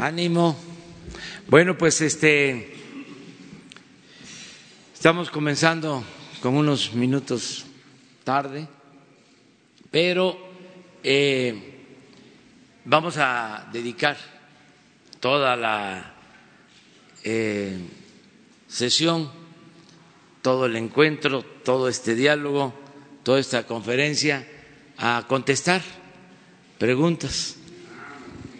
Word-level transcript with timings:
Ánimo. 0.00 0.56
Bueno, 1.48 1.76
pues 1.76 2.00
este 2.00 2.72
estamos 4.94 5.28
comenzando 5.28 6.02
con 6.40 6.56
unos 6.56 6.94
minutos 6.94 7.66
tarde, 8.24 8.66
pero 9.90 10.38
eh, 11.02 11.82
vamos 12.86 13.18
a 13.18 13.68
dedicar 13.74 14.16
toda 15.20 15.54
la 15.54 16.14
eh, 17.22 17.78
sesión, 18.68 19.30
todo 20.40 20.64
el 20.64 20.76
encuentro, 20.76 21.42
todo 21.42 21.90
este 21.90 22.14
diálogo, 22.14 22.72
toda 23.22 23.38
esta 23.38 23.66
conferencia 23.66 24.48
a 24.96 25.26
contestar 25.28 25.82
preguntas. 26.78 27.56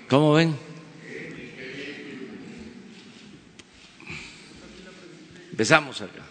¿Cómo 0.06 0.34
ven? 0.34 0.69
Empezamos 5.60 6.00
acá. 6.00 6.22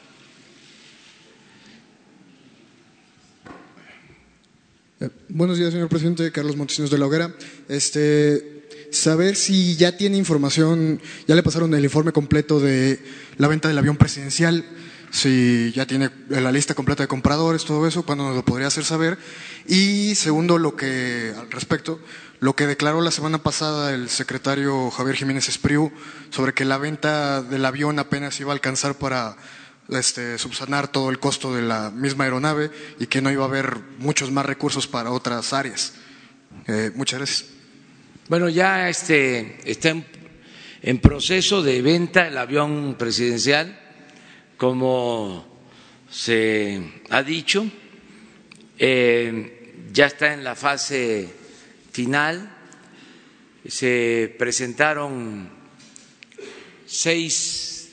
Eh, 5.01 5.09
buenos 5.29 5.59
días, 5.59 5.71
señor 5.71 5.87
presidente. 5.87 6.31
Carlos 6.31 6.57
Montesinos 6.57 6.89
de 6.89 6.97
la 6.97 7.05
Hoguera. 7.05 7.35
Este, 7.67 8.87
saber 8.89 9.35
si 9.35 9.75
ya 9.75 9.95
tiene 9.95 10.17
información, 10.17 10.99
ya 11.27 11.35
le 11.35 11.43
pasaron 11.43 11.71
el 11.75 11.83
informe 11.83 12.11
completo 12.11 12.59
de 12.59 12.97
la 13.37 13.47
venta 13.47 13.67
del 13.67 13.77
avión 13.77 13.97
presidencial, 13.97 14.65
si 15.11 15.71
ya 15.75 15.85
tiene 15.85 16.09
la 16.29 16.51
lista 16.51 16.73
completa 16.73 17.03
de 17.03 17.07
compradores, 17.07 17.65
todo 17.65 17.85
eso, 17.85 18.01
cuándo 18.01 18.23
nos 18.23 18.35
lo 18.35 18.43
podría 18.43 18.65
hacer 18.65 18.83
saber. 18.83 19.19
Y 19.67 20.15
segundo, 20.15 20.57
lo 20.57 20.75
que, 20.75 21.35
al 21.37 21.51
respecto, 21.51 21.99
lo 22.39 22.55
que 22.55 22.67
declaró 22.67 23.01
la 23.01 23.11
semana 23.11 23.43
pasada 23.43 23.93
el 23.93 24.09
secretario 24.09 24.89
Javier 24.91 25.17
Jiménez 25.17 25.49
Espriu 25.49 25.91
sobre 26.29 26.53
que 26.53 26.63
la 26.63 26.77
venta 26.77 27.41
del 27.41 27.65
avión 27.65 27.99
apenas 27.99 28.39
iba 28.39 28.51
a 28.51 28.53
alcanzar 28.53 28.95
para 28.95 29.35
este, 29.89 30.37
subsanar 30.37 30.87
todo 30.87 31.09
el 31.09 31.19
costo 31.19 31.53
de 31.53 31.63
la 31.63 31.91
misma 31.91 32.23
aeronave 32.23 32.71
y 32.97 33.07
que 33.07 33.21
no 33.21 33.29
iba 33.29 33.43
a 33.43 33.47
haber 33.47 33.77
muchos 33.97 34.31
más 34.31 34.45
recursos 34.45 34.87
para 34.87 35.11
otras 35.11 35.51
áreas. 35.51 35.95
Eh, 36.67 36.91
muchas 36.95 37.19
gracias. 37.19 37.49
Bueno, 38.29 38.47
ya 38.47 38.87
este, 38.89 39.59
está 39.69 39.93
en, 40.81 40.99
proceso 40.99 41.61
de 41.61 41.81
venta 41.81 42.27
el 42.27 42.37
avión 42.37 42.95
presidencial, 42.97 43.77
como 44.55 45.59
se 46.09 47.01
ha 47.09 47.21
dicho, 47.21 47.65
eh, 48.77 49.73
ya 49.91 50.05
está 50.05 50.33
en 50.33 50.43
la 50.43 50.55
fase 50.55 51.38
final. 51.91 52.55
Se 53.67 54.33
presentaron 54.37 55.49
seis 56.85 57.91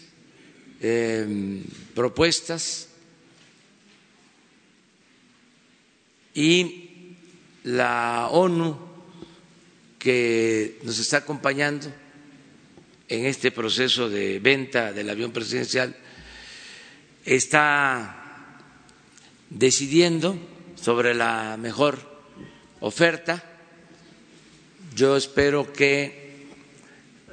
em, 0.81 1.65
propuestas 1.95 2.89
y 6.35 7.17
la 7.65 8.29
ONU 8.31 8.79
que 9.99 10.79
nos 10.85 10.99
está 10.99 11.19
acompañando 11.19 11.89
en 13.09 13.27
este 13.27 13.51
proceso 13.51 14.09
de 14.09 14.39
venta 14.39 14.93
del 14.93 15.11
avión 15.11 15.33
presidencial 15.33 15.97
está 17.25 18.63
decidiendo 19.51 20.39
sobre 20.81 21.15
la 21.15 21.57
mejor 21.57 21.99
oferta. 22.81 23.56
Yo 24.97 25.15
espero 25.15 25.75
que 25.75 26.47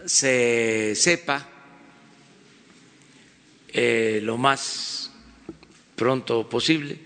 se 0.06 0.96
sepa 0.98 1.48
eh, 3.70 4.20
lo 4.22 4.38
más 4.38 5.12
pronto 5.96 6.50
posible. 6.50 7.00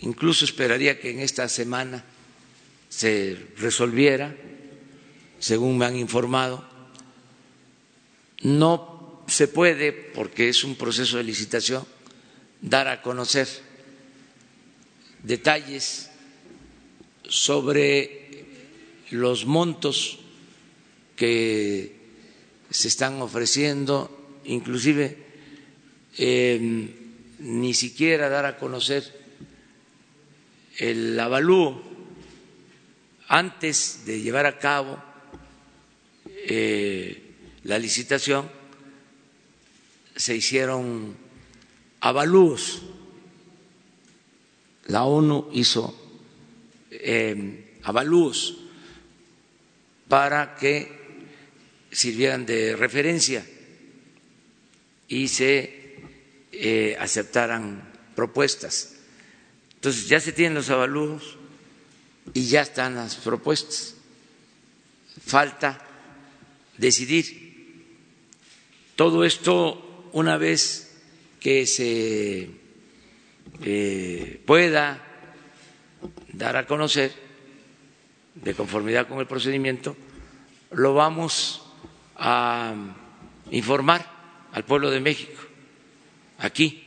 Incluso 0.00 0.46
esperaría 0.46 0.98
que 0.98 1.10
en 1.10 1.20
esta 1.20 1.50
semana 1.50 2.02
se 2.88 3.36
resolviera 3.58 4.34
según 5.38 5.76
me 5.76 5.84
han 5.84 5.96
informado. 5.96 6.64
No 8.40 9.22
se 9.26 9.48
puede, 9.48 9.92
porque 9.92 10.48
es 10.48 10.64
un 10.64 10.76
proceso 10.76 11.18
de 11.18 11.24
licitación, 11.24 11.86
dar 12.62 12.88
a 12.88 13.02
conocer 13.02 13.46
detalles 15.22 16.08
sobre 17.28 18.27
los 19.10 19.46
montos 19.46 20.18
que 21.16 21.96
se 22.70 22.88
están 22.88 23.20
ofreciendo, 23.22 24.40
inclusive 24.44 25.16
em, 26.16 26.90
ni 27.38 27.74
siquiera 27.74 28.28
dar 28.28 28.46
a 28.46 28.56
conocer 28.58 29.04
el 30.78 31.18
avalúo 31.18 31.82
antes 33.28 34.04
de 34.06 34.20
llevar 34.20 34.46
a 34.46 34.58
cabo 34.58 35.02
eh, 36.50 37.34
la 37.64 37.78
licitación 37.78 38.48
se 40.16 40.34
hicieron 40.34 41.16
avalúos. 42.00 42.82
La 44.86 45.04
ONU 45.04 45.50
hizo 45.52 45.94
eh, 46.90 47.78
avalúos 47.82 48.67
para 50.08 50.56
que 50.56 50.98
sirvieran 51.90 52.46
de 52.46 52.76
referencia 52.76 53.44
y 55.08 55.28
se 55.28 55.96
eh, 56.52 56.96
aceptaran 56.98 57.92
propuestas. 58.14 58.94
Entonces 59.74 60.08
ya 60.08 60.20
se 60.20 60.32
tienen 60.32 60.54
los 60.54 60.70
avalúos 60.70 61.36
y 62.34 62.46
ya 62.48 62.62
están 62.62 62.94
las 62.96 63.16
propuestas. 63.16 63.94
Falta 65.24 65.78
decidir. 66.76 67.48
Todo 68.96 69.24
esto, 69.24 70.08
una 70.12 70.36
vez 70.36 70.90
que 71.40 71.66
se 71.66 72.50
eh, 73.62 74.42
pueda 74.44 75.04
dar 76.32 76.56
a 76.56 76.66
conocer, 76.66 77.12
de 78.42 78.54
conformidad 78.54 79.08
con 79.08 79.18
el 79.20 79.26
procedimiento, 79.26 79.96
lo 80.70 80.94
vamos 80.94 81.62
a 82.16 82.74
informar 83.50 84.04
al 84.52 84.64
pueblo 84.64 84.90
de 84.90 85.00
México, 85.00 85.40
aquí. 86.38 86.84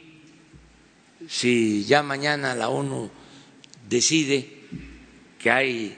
Si 1.28 1.86
ya 1.86 2.04
mañana 2.04 2.56
la 2.56 2.70
ONU 2.70 3.12
decide 3.88 4.50
que 5.40 5.52
hay 5.52 5.98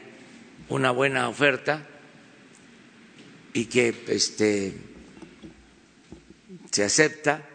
una 0.69 0.91
buena 0.91 1.29
oferta, 1.29 1.87
y 3.53 3.65
que 3.65 3.95
este, 4.07 4.73
se 6.71 6.83
acepta 6.83 7.47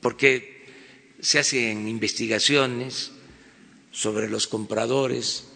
porque 0.00 0.66
se 1.20 1.38
hacen 1.38 1.86
investigaciones 1.86 3.12
sobre 3.92 4.28
los 4.28 4.48
compradores, 4.48 5.46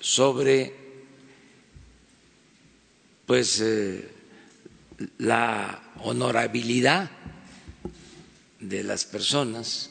sobre 0.00 0.74
pues 3.26 3.60
eh, 3.60 4.10
la 5.18 5.82
honorabilidad 6.02 7.10
de 8.58 8.82
las 8.82 9.04
personas 9.04 9.90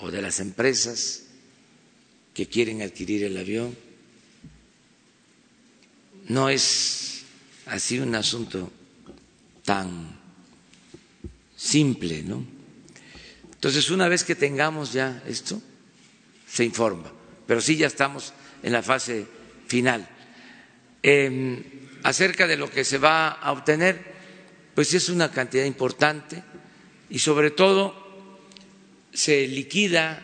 o 0.00 0.10
de 0.10 0.22
las 0.22 0.38
empresas 0.40 1.24
que 2.34 2.46
quieren 2.46 2.82
adquirir 2.82 3.24
el 3.24 3.36
avión 3.36 3.76
no 6.28 6.48
es 6.48 7.22
así 7.66 7.98
un 7.98 8.14
asunto 8.14 8.70
tan 9.64 10.16
simple, 11.56 12.22
¿no? 12.22 12.44
Entonces, 13.52 13.90
una 13.90 14.08
vez 14.08 14.22
que 14.22 14.36
tengamos 14.36 14.92
ya 14.92 15.22
esto, 15.26 15.60
se 16.46 16.64
informa, 16.64 17.10
pero 17.46 17.60
sí 17.60 17.76
ya 17.76 17.88
estamos 17.88 18.32
en 18.62 18.72
la 18.72 18.82
fase 18.82 19.26
final. 19.68 20.08
Em, 21.02 21.62
acerca 22.02 22.46
de 22.46 22.56
lo 22.56 22.68
que 22.70 22.84
se 22.84 22.98
va 22.98 23.28
a 23.28 23.52
obtener, 23.52 24.02
pues 24.74 24.92
es 24.94 25.08
una 25.08 25.30
cantidad 25.30 25.64
importante 25.64 26.42
y 27.10 27.18
sobre 27.20 27.50
todo 27.50 28.40
se 29.12 29.46
liquida 29.46 30.22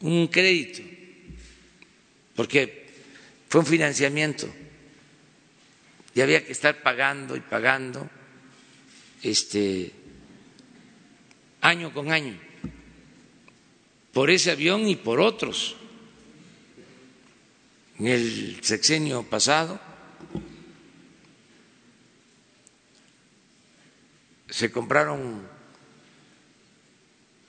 un 0.00 0.28
crédito, 0.28 0.82
porque 2.34 2.88
fue 3.48 3.60
un 3.60 3.66
financiamiento 3.66 4.48
y 6.14 6.20
había 6.20 6.44
que 6.44 6.52
estar 6.52 6.82
pagando 6.82 7.36
y 7.36 7.40
pagando 7.40 8.08
este 9.22 9.92
año 11.60 11.92
con 11.92 12.12
año 12.12 12.38
por 14.12 14.30
ese 14.30 14.50
avión 14.50 14.88
y 14.88 14.96
por 14.96 15.20
otros 15.20 15.76
en 17.98 18.06
el 18.06 18.58
sexenio 18.62 19.24
pasado 19.24 19.80
se 24.48 24.70
compraron 24.70 25.46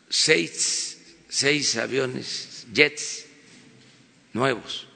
seis, 0.09 0.97
seis 1.29 1.75
aviones, 1.77 2.67
jets 2.73 3.25
nuevos, 4.33 4.87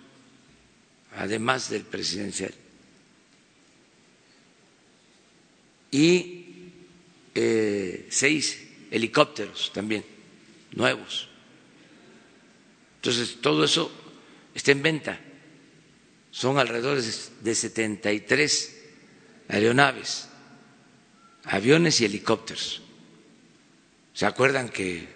además 1.16 1.70
del 1.70 1.84
presidencial. 1.84 2.54
Y 5.92 6.72
eh, 7.36 8.08
seis 8.10 8.60
helicópteros 8.90 9.72
también, 9.72 10.04
nuevos. 10.72 11.30
Entonces, 12.96 13.40
todo 13.42 13.64
eso 13.64 13.92
está 14.56 14.72
en 14.72 14.82
venta. 14.82 15.20
Son 16.34 16.58
alrededor 16.58 17.00
de 17.00 17.54
73 17.56 18.76
aeronaves, 19.50 20.28
aviones 21.44 22.02
y 22.02 22.06
helicópteros. 22.06 22.82
¿Se 24.16 24.26
acuerdan 24.26 24.70
que 24.70 25.08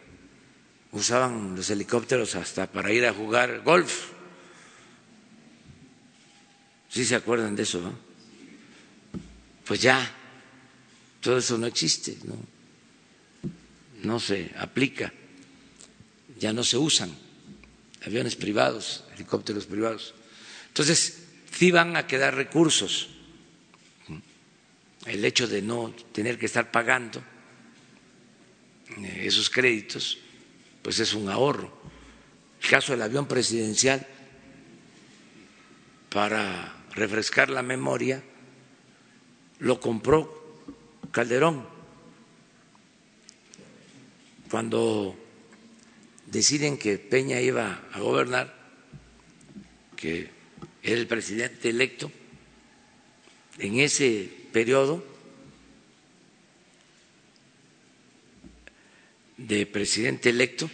usaban 0.92 1.56
los 1.56 1.72
helicópteros 1.72 2.36
hasta 2.36 2.72
para 2.72 2.92
ir 2.94 3.04
a 3.08 3.14
jugar 3.14 3.62
golf? 3.64 4.12
¿Sí 6.88 7.04
se 7.04 7.16
acuerdan 7.16 7.56
de 7.56 7.64
eso? 7.64 7.82
Pues 9.66 9.82
ya, 9.82 10.08
todo 11.20 11.40
eso 11.40 11.58
no 11.58 11.66
existe, 11.66 12.16
no 14.04 14.20
se 14.20 14.52
aplica, 14.60 15.12
ya 16.40 16.54
no 16.54 16.64
se 16.64 16.78
usan 16.78 17.10
aviones 18.06 18.36
privados, 18.36 19.04
helicópteros 19.16 19.66
privados. 19.66 20.14
Entonces, 20.78 21.24
sí 21.52 21.72
van 21.72 21.98
a 21.98 22.06
quedar 22.06 22.36
recursos. 22.36 23.10
El 25.08 25.26
hecho 25.26 25.48
de 25.48 25.64
no 25.64 25.92
tener 26.12 26.38
que 26.38 26.46
estar 26.46 26.70
pagando 26.70 27.20
eh, 28.98 29.24
esos 29.24 29.50
créditos, 29.50 30.20
pues 30.84 31.00
es 31.00 31.16
un 31.16 31.30
ahorro. 31.30 31.76
El 32.62 32.70
caso 32.70 32.92
del 32.92 33.02
avión 33.02 33.28
presidencial, 33.28 34.06
para 36.12 36.86
refrescar 36.92 37.50
la 37.50 37.64
memoria, 37.64 38.22
lo 39.58 39.80
compró 39.80 40.62
Calderón 41.10 41.66
cuando 44.52 45.18
deciden 46.28 46.78
que 46.78 47.00
Peña 47.00 47.42
iba 47.42 47.82
a 47.92 48.00
gobernar, 48.00 48.56
que 49.96 50.37
el 50.94 51.06
presidente 51.06 51.70
electo, 51.70 52.12
en 53.60 53.80
ese 53.80 54.30
periodo 54.54 55.04
de 59.36 59.66
presidente 59.66 60.30
electo, 60.30 60.70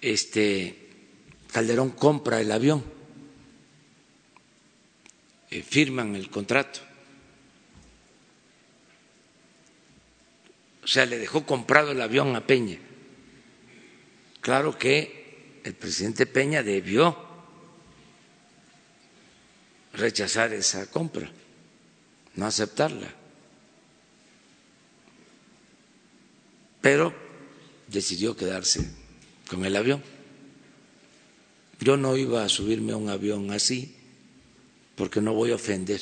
este 0.00 0.88
Calderón 1.52 1.90
compra 1.90 2.40
el 2.40 2.50
avión, 2.50 2.82
eh, 5.50 5.62
firman 5.62 6.16
el 6.16 6.30
contrato. 6.30 6.80
O 10.82 10.86
sea, 10.86 11.06
le 11.06 11.18
dejó 11.18 11.44
comprado 11.44 11.92
el 11.92 12.00
avión 12.00 12.34
a 12.36 12.46
Peña. 12.46 12.78
Claro 14.40 14.78
que 14.78 15.60
el 15.64 15.74
presidente 15.74 16.26
Peña 16.26 16.62
debió 16.62 17.33
rechazar 19.94 20.52
esa 20.52 20.86
compra, 20.90 21.30
no 22.34 22.46
aceptarla. 22.46 23.12
Pero 26.80 27.14
decidió 27.88 28.36
quedarse 28.36 28.88
con 29.48 29.64
el 29.64 29.76
avión. 29.76 30.02
Yo 31.80 31.96
no 31.96 32.16
iba 32.16 32.44
a 32.44 32.48
subirme 32.48 32.92
a 32.92 32.96
un 32.96 33.08
avión 33.08 33.50
así 33.50 33.96
porque 34.96 35.20
no 35.20 35.34
voy 35.34 35.50
a 35.50 35.56
ofender 35.56 36.00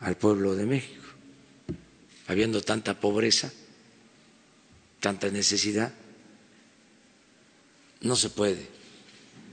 al 0.00 0.16
pueblo 0.16 0.54
de 0.54 0.66
México, 0.66 1.04
habiendo 2.26 2.60
tanta 2.60 2.98
pobreza, 3.00 3.52
tanta 5.00 5.30
necesidad 5.30 5.92
no 8.02 8.16
se 8.16 8.30
puede 8.30 8.66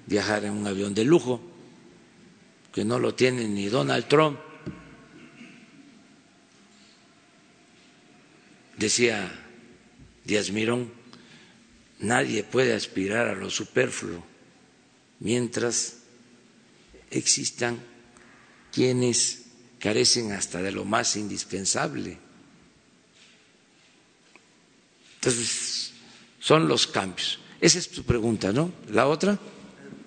viajar 0.07 0.43
en 0.45 0.53
un 0.53 0.67
avión 0.67 0.93
de 0.93 1.03
lujo, 1.03 1.41
que 2.73 2.85
no 2.85 2.99
lo 2.99 3.15
tiene 3.15 3.47
ni 3.47 3.67
Donald 3.67 4.07
Trump. 4.07 4.39
Decía 8.77 9.29
Díaz 10.23 10.51
Mirón, 10.51 10.91
nadie 11.99 12.43
puede 12.43 12.73
aspirar 12.73 13.27
a 13.27 13.35
lo 13.35 13.49
superfluo 13.49 14.23
mientras 15.19 15.97
existan 17.09 17.79
quienes 18.71 19.45
carecen 19.79 20.31
hasta 20.31 20.61
de 20.61 20.71
lo 20.71 20.85
más 20.85 21.15
indispensable. 21.15 22.17
Entonces, 25.15 25.91
son 26.39 26.67
los 26.67 26.87
cambios. 26.87 27.39
Esa 27.59 27.79
es 27.79 27.89
tu 27.89 28.03
pregunta, 28.03 28.53
¿no? 28.53 28.71
¿La 28.89 29.07
otra? 29.07 29.37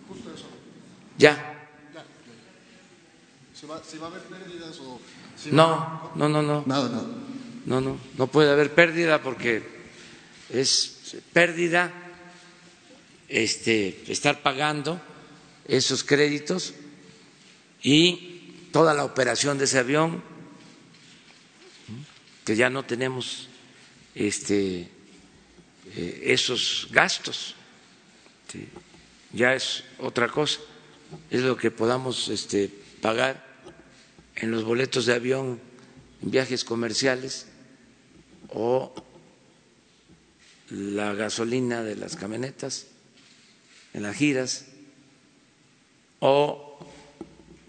Justo 0.08 0.32
eso. 0.34 0.46
Ya. 1.18 1.51
¿Se 3.62 3.68
va, 3.68 3.76
a 3.76 4.10
haber 4.10 4.22
pérdidas 4.22 4.76
o.? 4.80 5.00
no, 5.52 6.10
no, 6.16 6.28
no, 6.28 6.42
no. 6.42 6.64
Nada, 6.66 6.88
nada. 6.88 7.06
No, 7.64 7.80
no, 7.80 7.96
no 8.18 8.26
puede 8.26 8.50
haber 8.50 8.74
pérdida 8.74 9.22
porque 9.22 9.62
es 10.50 11.14
pérdida 11.32 11.92
este, 13.28 14.02
estar 14.08 14.42
pagando 14.42 15.00
esos 15.68 16.02
créditos 16.02 16.74
y 17.84 18.66
toda 18.72 18.94
la 18.94 19.04
operación 19.04 19.58
de 19.58 19.66
ese 19.66 19.78
avión, 19.78 20.24
que 22.44 22.56
ya 22.56 22.68
no 22.68 22.84
tenemos 22.84 23.48
este, 24.16 24.88
eh, 25.94 26.20
esos 26.24 26.88
gastos. 26.90 27.54
Ya 29.32 29.54
es 29.54 29.84
otra 30.00 30.26
cosa, 30.26 30.58
es 31.30 31.42
lo 31.42 31.56
que 31.56 31.70
podamos 31.70 32.28
este, 32.28 32.68
pagar 33.00 33.51
en 34.36 34.50
los 34.50 34.64
boletos 34.64 35.06
de 35.06 35.14
avión, 35.14 35.60
en 36.22 36.30
viajes 36.30 36.64
comerciales 36.64 37.46
o 38.48 38.94
la 40.70 41.12
gasolina 41.14 41.82
de 41.82 41.96
las 41.96 42.16
camionetas 42.16 42.86
en 43.94 44.02
las 44.02 44.16
giras 44.16 44.66
o 46.20 46.78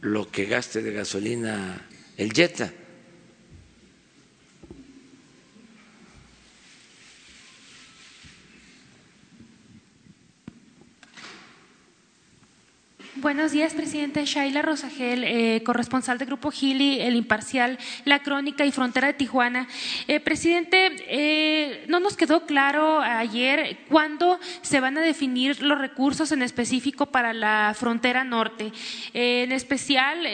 lo 0.02 0.30
que 0.32 0.46
gaste 0.46 0.82
de 0.82 0.94
gasolina 0.94 1.88
el 2.18 2.34
Jetta 2.34 2.72
Buenos 13.24 13.54
días, 13.54 13.74
presidente. 13.74 14.26
Shaila 14.26 14.62
Rosagel, 14.62 15.24
eh, 15.24 15.64
corresponsal 15.64 16.18
del 16.18 16.28
Grupo 16.28 16.52
Gili, 16.52 17.00
El 17.00 17.16
Imparcial, 17.16 17.80
La 18.04 18.20
Crónica 18.20 18.66
y 18.66 18.72
Frontera 18.74 19.08
de 19.08 19.14
Tijuana. 19.14 19.70
Eh, 20.10 20.20
presidente, 20.20 20.92
eh, 21.08 21.86
no 21.88 22.02
nos 22.02 22.18
quedó 22.18 22.46
claro 22.46 23.00
ayer 23.00 23.78
cuándo 23.88 24.42
se 24.62 24.82
van 24.82 24.98
a 24.98 25.02
definir 25.02 25.62
los 25.62 25.80
recursos 25.80 26.34
en 26.34 26.42
específico 26.42 27.06
para 27.06 27.32
la 27.34 27.74
frontera 27.80 28.26
norte. 28.26 28.74
en 29.14 29.54
especial, 29.54 30.28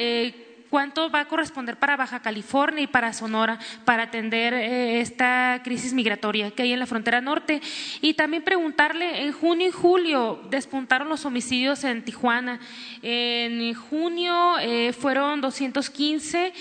cuánto 0.70 1.10
va 1.10 1.22
a 1.22 1.28
corresponder 1.28 1.78
para 1.78 1.98
Baja 1.98 2.22
California 2.22 2.84
y 2.84 2.88
para 2.88 3.14
Sonora 3.14 3.60
para 3.86 4.04
atender 4.04 4.54
eh, 4.54 5.02
esta 5.02 5.62
crisis 5.64 5.94
migratoria 5.94 6.52
que 6.52 6.64
hay 6.64 6.74
en 6.74 6.80
la 6.80 6.86
frontera 6.86 7.22
norte. 7.22 7.62
Y 8.02 8.14
también 8.14 8.44
preguntarle, 8.44 9.24
en 9.24 9.32
junio 9.32 9.68
y 9.68 9.72
julio 9.72 10.42
despuntaron 10.50 11.10
los 11.10 11.26
homicidios 11.26 11.84
en 11.84 12.04
Tijuana. 12.04 12.60
En 13.02 13.74
junio 13.74 14.58
eh, 14.60 14.94
fueron 14.94 15.42
215, 15.42 16.54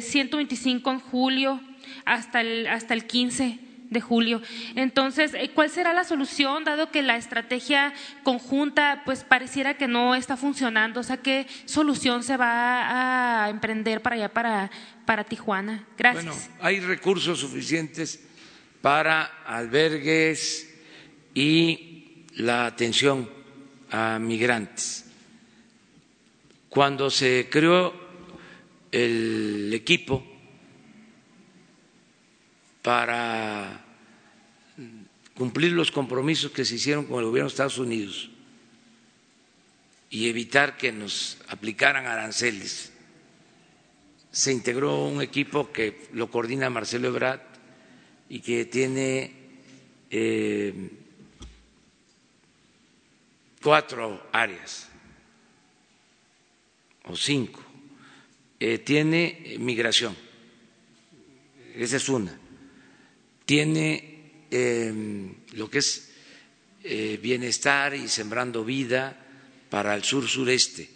125 0.00 0.90
eh, 0.90 0.92
en 0.92 1.00
julio 1.00 1.60
hasta 2.04 2.40
el, 2.40 2.66
hasta 2.66 2.94
el 2.94 3.06
15 3.06 3.65
de 3.90 4.00
julio. 4.00 4.42
Entonces, 4.74 5.34
eh, 5.34 5.50
¿cuál 5.54 5.70
será 5.70 5.92
la 5.92 6.04
solución 6.04 6.64
dado 6.64 6.90
que 6.90 7.02
la 7.02 7.16
estrategia 7.16 7.92
conjunta 8.22 9.02
pues 9.04 9.24
pareciera 9.24 9.76
que 9.76 9.88
no 9.88 10.14
está 10.14 10.36
funcionando? 10.36 11.00
O 11.00 11.02
sea, 11.02 11.18
¿qué 11.18 11.46
solución 11.64 12.22
se 12.22 12.36
va 12.36 13.44
a 13.44 13.50
emprender 13.50 14.02
para 14.02 14.16
allá, 14.16 14.28
para, 14.32 14.70
para 15.04 15.24
Tijuana? 15.24 15.86
Gracias. 15.96 16.24
Bueno, 16.24 16.40
hay 16.60 16.80
recursos 16.80 17.40
suficientes 17.40 18.20
para 18.80 19.24
albergues 19.46 20.74
y 21.34 22.24
la 22.36 22.66
atención 22.66 23.28
a 23.90 24.18
migrantes. 24.18 25.04
Cuando 26.68 27.10
se 27.10 27.48
creó 27.50 27.94
el 28.92 29.72
equipo 29.72 30.35
para 32.86 33.84
cumplir 35.34 35.72
los 35.72 35.90
compromisos 35.90 36.52
que 36.52 36.64
se 36.64 36.76
hicieron 36.76 37.06
con 37.06 37.18
el 37.18 37.24
gobierno 37.24 37.48
de 37.48 37.52
Estados 37.52 37.78
Unidos 37.78 38.30
y 40.08 40.28
evitar 40.28 40.76
que 40.76 40.92
nos 40.92 41.38
aplicaran 41.48 42.06
aranceles. 42.06 42.92
Se 44.30 44.52
integró 44.52 45.04
un 45.04 45.20
equipo 45.20 45.72
que 45.72 46.06
lo 46.12 46.30
coordina 46.30 46.70
Marcelo 46.70 47.08
Ebrard 47.08 47.40
y 48.28 48.38
que 48.38 48.66
tiene 48.66 49.32
eh, 50.08 50.90
cuatro 53.60 54.28
áreas 54.30 54.88
o 57.02 57.16
cinco. 57.16 57.64
Eh, 58.60 58.78
tiene 58.78 59.56
migración, 59.58 60.16
esa 61.74 61.96
es 61.96 62.08
una. 62.08 62.45
Tiene 63.46 64.48
em, 64.50 65.32
lo 65.52 65.70
que 65.70 65.78
es 65.78 66.10
eh, 66.82 67.16
bienestar 67.22 67.94
y 67.94 68.08
sembrando 68.08 68.64
vida 68.64 69.16
para 69.70 69.94
el 69.94 70.02
sur-sureste, 70.02 70.90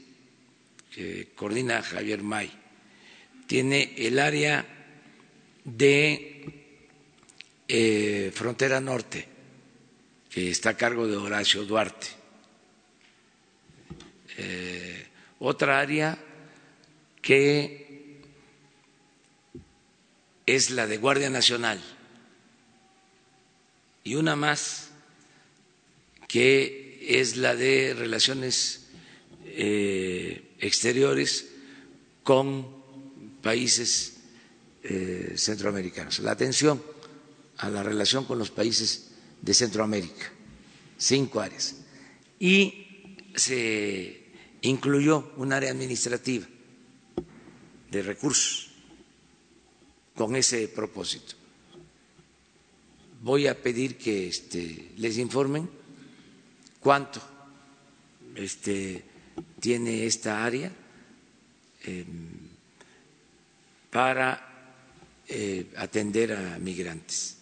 que 0.92 1.28
coordina 1.36 1.80
Javier 1.80 2.24
May. 2.24 2.50
Tiene 3.46 3.94
el 3.96 4.18
área 4.18 4.66
de 5.64 6.44
eh, 7.68 8.32
frontera 8.34 8.80
norte, 8.80 9.28
que 10.28 10.50
está 10.50 10.70
a 10.70 10.76
cargo 10.76 11.06
de 11.06 11.16
Horacio 11.16 11.64
Duarte. 11.64 12.08
Eh, 14.38 15.06
otra 15.38 15.78
área 15.78 16.18
que 17.22 18.18
es 20.46 20.70
la 20.70 20.88
de 20.88 20.96
Guardia 20.96 21.30
Nacional 21.30 21.80
y 24.04 24.14
una 24.14 24.36
más 24.36 24.88
que 26.28 26.98
es 27.18 27.36
la 27.36 27.56
de 27.56 27.94
relaciones 27.94 28.86
eh, 29.44 30.54
exteriores 30.60 31.48
con 32.22 32.66
países 33.42 34.14
eh, 34.82 35.34
centroamericanos. 35.36 36.20
La 36.20 36.32
atención 36.32 36.82
a 37.58 37.68
la 37.68 37.82
relación 37.82 38.24
con 38.24 38.38
los 38.38 38.50
países 38.50 39.10
de 39.42 39.54
Centroamérica, 39.54 40.30
cinco 40.96 41.40
áreas. 41.40 41.76
Y 42.38 43.16
se 43.34 44.24
incluyó 44.62 45.32
un 45.36 45.52
área 45.52 45.70
administrativa 45.70 46.46
de 47.90 48.02
recursos 48.02 48.70
con 50.14 50.36
ese 50.36 50.68
propósito. 50.68 51.39
Voy 53.20 53.46
a 53.46 53.54
pedir 53.54 53.98
que 53.98 54.28
este, 54.28 54.92
les 54.96 55.18
informen 55.18 55.68
cuánto 56.80 57.20
este, 58.34 59.04
tiene 59.60 60.06
esta 60.06 60.42
área 60.42 60.72
em, 61.84 62.06
para 63.90 64.40
eh, 65.28 65.66
atender 65.76 66.32
a 66.32 66.58
migrantes. 66.58 67.36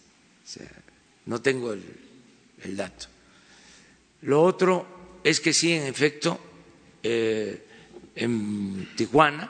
no 1.25 1.41
tengo 1.41 1.71
el, 1.71 2.75
dato. 2.75 3.07
Lo 4.23 4.43
otro 4.43 5.21
es 5.23 5.39
que 5.39 5.53
sí, 5.53 5.71
en 5.71 5.83
efecto, 5.83 6.39
eh, 7.01 7.65
en 8.15 8.89
Tijuana, 8.97 9.49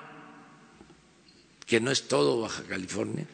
que 1.65 1.79
no 1.79 1.89
es 1.89 2.07
todo 2.07 2.41
Baja 2.41 2.63
California, 2.63 3.25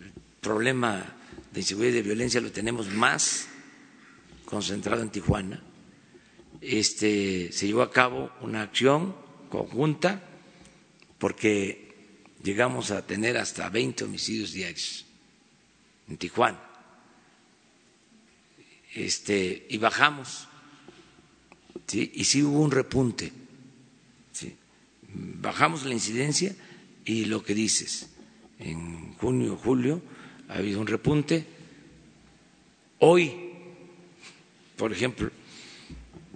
el 0.00 0.12
problema 0.40 1.19
de 1.52 1.60
inseguridad 1.60 1.92
y 1.92 1.96
de 1.96 2.02
violencia 2.02 2.40
lo 2.40 2.52
tenemos 2.52 2.88
más 2.88 3.48
concentrado 4.44 5.02
en 5.02 5.10
Tijuana 5.10 5.62
este, 6.60 7.52
se 7.52 7.66
llevó 7.66 7.82
a 7.82 7.90
cabo 7.90 8.30
una 8.42 8.62
acción 8.62 9.14
conjunta 9.48 10.22
porque 11.18 12.24
llegamos 12.42 12.90
a 12.90 13.06
tener 13.06 13.36
hasta 13.36 13.68
20 13.68 14.04
homicidios 14.04 14.52
diarios 14.52 15.06
en 16.08 16.16
Tijuana. 16.16 16.60
Este, 18.94 19.66
y 19.70 19.78
bajamos, 19.78 20.48
y 21.92 22.24
sí 22.24 22.42
hubo 22.42 22.60
un 22.60 22.70
repunte. 22.70 23.32
¿sí? 24.32 24.56
Bajamos 25.08 25.84
la 25.84 25.94
incidencia 25.94 26.54
y 27.04 27.26
lo 27.26 27.42
que 27.42 27.54
dices, 27.54 28.10
en 28.58 29.14
junio, 29.14 29.56
julio, 29.56 30.02
ha 30.50 30.58
habido 30.58 30.80
un 30.80 30.86
repunte. 30.86 31.44
Hoy, 32.98 33.52
por 34.76 34.92
ejemplo, 34.92 35.30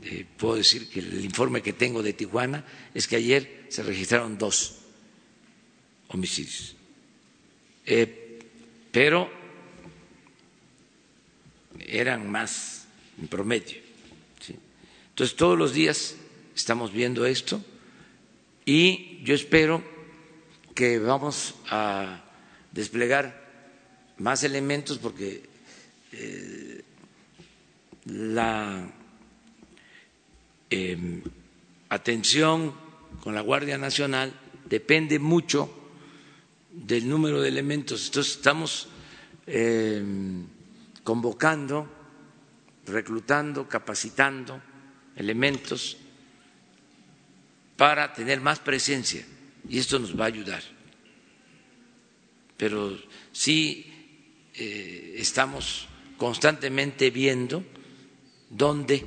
eh, 0.03 0.25
puedo 0.37 0.55
decir 0.55 0.89
que 0.89 1.01
el 1.01 1.25
informe 1.25 1.63
que 1.63 1.73
tengo 1.73 2.03
de 2.03 2.13
Tijuana 2.13 2.65
es 2.95 3.09
que 3.09 3.17
ayer 3.17 3.67
se 3.69 3.83
registraron 3.83 4.39
dos 4.39 4.79
homicidios, 6.09 6.77
eh, 7.87 8.39
pero 8.93 9.29
eran 11.81 12.31
más 12.31 12.87
en 13.21 13.27
promedio. 13.27 13.83
Entonces, 15.11 15.37
todos 15.37 15.59
los 15.59 15.73
días 15.73 16.17
estamos 16.55 16.93
viendo 16.93 17.27
esto 17.27 17.65
y 18.65 19.21
yo 19.25 19.35
espero 19.35 19.83
que 20.75 20.99
vamos 20.99 21.55
a 21.69 22.25
desplegar 22.73 23.44
más 24.19 24.45
elementos 24.45 24.99
porque 24.99 25.43
eh, 26.13 26.83
la 28.07 28.93
Em, 30.77 31.23
atención 31.89 32.75
con 33.23 33.33
la 33.33 33.43
Guardia 33.43 33.79
Nacional 33.79 34.35
depende 34.67 35.21
mucho 35.21 35.71
del 36.73 37.09
número 37.09 37.41
de 37.41 37.49
elementos. 37.49 38.07
Entonces 38.07 38.35
estamos 38.35 38.89
em, 39.47 40.45
convocando, 41.05 41.87
reclutando, 42.87 43.69
capacitando 43.69 44.61
elementos 45.15 45.97
para 47.77 48.13
tener 48.13 48.41
más 48.41 48.59
presencia 48.59 49.25
y 49.69 49.79
esto 49.79 50.01
nos 50.01 50.19
va 50.19 50.25
a 50.25 50.35
ayudar. 50.35 50.63
Pero 52.57 52.99
sí 53.31 53.94
eh, 54.55 55.15
estamos 55.19 55.89
constantemente 56.17 57.11
viendo 57.11 57.65
dónde 58.51 59.07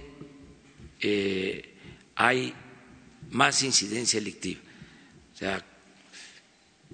eh, 1.00 1.74
hay 2.16 2.54
más 3.32 3.64
incidencia 3.64 4.18
electiva. 4.18 4.62
O 5.34 5.38
sea, 5.38 5.66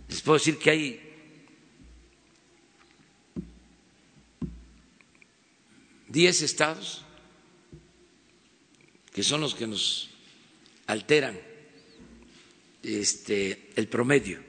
les 0.10 0.22
puedo 0.22 0.38
decir 0.38 0.57
que 0.57 0.69
hay 0.69 1.00
diez 6.07 6.41
estados 6.41 7.03
que 9.13 9.24
son 9.24 9.41
los 9.41 9.55
que 9.55 9.67
nos 9.67 10.10
alteran 10.88 11.39
este, 12.81 13.69
el 13.75 13.88
promedio 13.88 14.39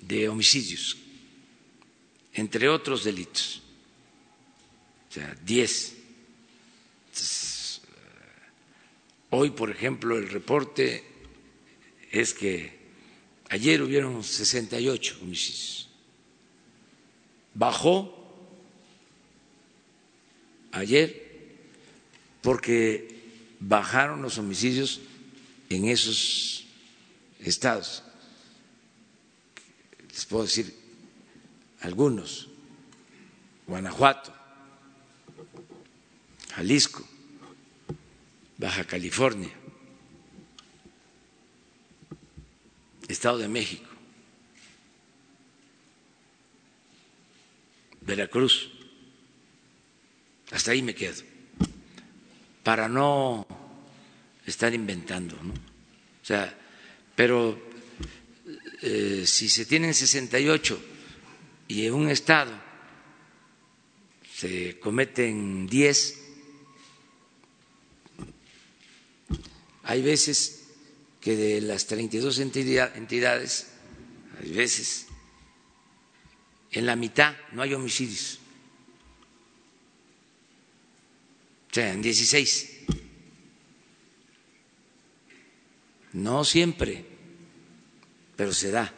de 0.00 0.28
homicidios, 0.28 0.96
entre 2.38 2.68
otros 2.68 3.02
delitos. 3.02 3.60
O 5.10 5.12
sea, 5.12 5.36
diez. 5.44 5.96
Hoy, 9.30 9.50
por 9.50 9.70
ejemplo, 9.70 10.16
el 10.16 10.28
reporte 10.28 11.02
es 12.12 12.32
que 12.32 12.78
ayer 13.48 13.82
hubieron 13.82 14.22
68 14.22 15.18
homicidios. 15.20 15.88
Bajó 17.54 18.14
ayer 20.70 21.56
porque 22.40 23.16
bajaron 23.58 24.22
los 24.22 24.38
homicidios 24.38 25.00
en 25.70 25.88
esos 25.88 26.66
estados. 27.40 28.04
Les 30.12 30.24
puedo 30.24 30.44
decir 30.44 30.87
algunos. 31.80 32.48
Guanajuato, 33.66 34.32
Jalisco, 36.54 37.06
Baja 38.56 38.84
California, 38.84 39.50
Estado 43.06 43.38
de 43.38 43.48
México, 43.48 43.88
Veracruz. 48.00 48.70
Hasta 50.50 50.70
ahí 50.70 50.80
me 50.80 50.94
quedo, 50.94 51.22
para 52.62 52.88
no 52.88 53.46
estar 54.46 54.72
inventando, 54.72 55.36
¿no? 55.42 55.52
O 55.52 56.24
sea, 56.24 56.56
pero 57.14 57.60
eh, 58.80 59.24
si 59.26 59.50
se 59.50 59.66
tienen 59.66 59.92
68 59.92 60.87
y 61.68 61.86
en 61.86 61.92
un 61.92 62.08
estado 62.08 62.52
se 64.34 64.78
cometen 64.80 65.66
10. 65.66 66.18
Hay 69.84 70.02
veces 70.02 70.64
que 71.20 71.36
de 71.36 71.60
las 71.60 71.86
32 71.86 72.38
entidades, 72.38 73.66
hay 74.40 74.52
veces 74.52 75.06
en 76.72 76.86
la 76.86 76.96
mitad 76.96 77.36
no 77.52 77.62
hay 77.62 77.74
homicidios. 77.74 78.38
O 81.70 81.74
sea, 81.74 81.92
en 81.92 82.00
16. 82.00 82.76
No 86.14 86.44
siempre, 86.44 87.04
pero 88.36 88.52
se 88.54 88.70
da. 88.70 88.97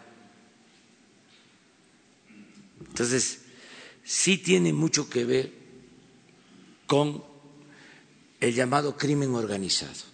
Entonces, 2.91 3.41
sí 4.05 4.39
tiene 4.39 4.73
mucho 4.73 5.09
que 5.09 5.25
ver 5.25 5.53
con 6.87 7.23
el 8.41 8.55
llamado 8.55 8.97
crimen 8.97 9.35
organizado. 9.35 10.11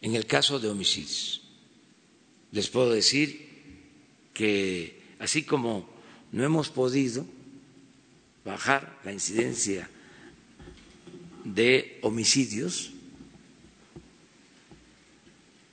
En 0.00 0.14
el 0.14 0.26
caso 0.26 0.58
de 0.58 0.68
homicidios, 0.68 1.42
les 2.52 2.68
puedo 2.68 2.90
decir 2.90 3.48
que 4.34 5.02
así 5.18 5.42
como 5.44 5.88
no 6.32 6.44
hemos 6.44 6.68
podido 6.68 7.26
bajar 8.44 8.98
la 9.04 9.12
incidencia 9.12 9.88
de 11.44 11.98
homicidios, 12.02 12.90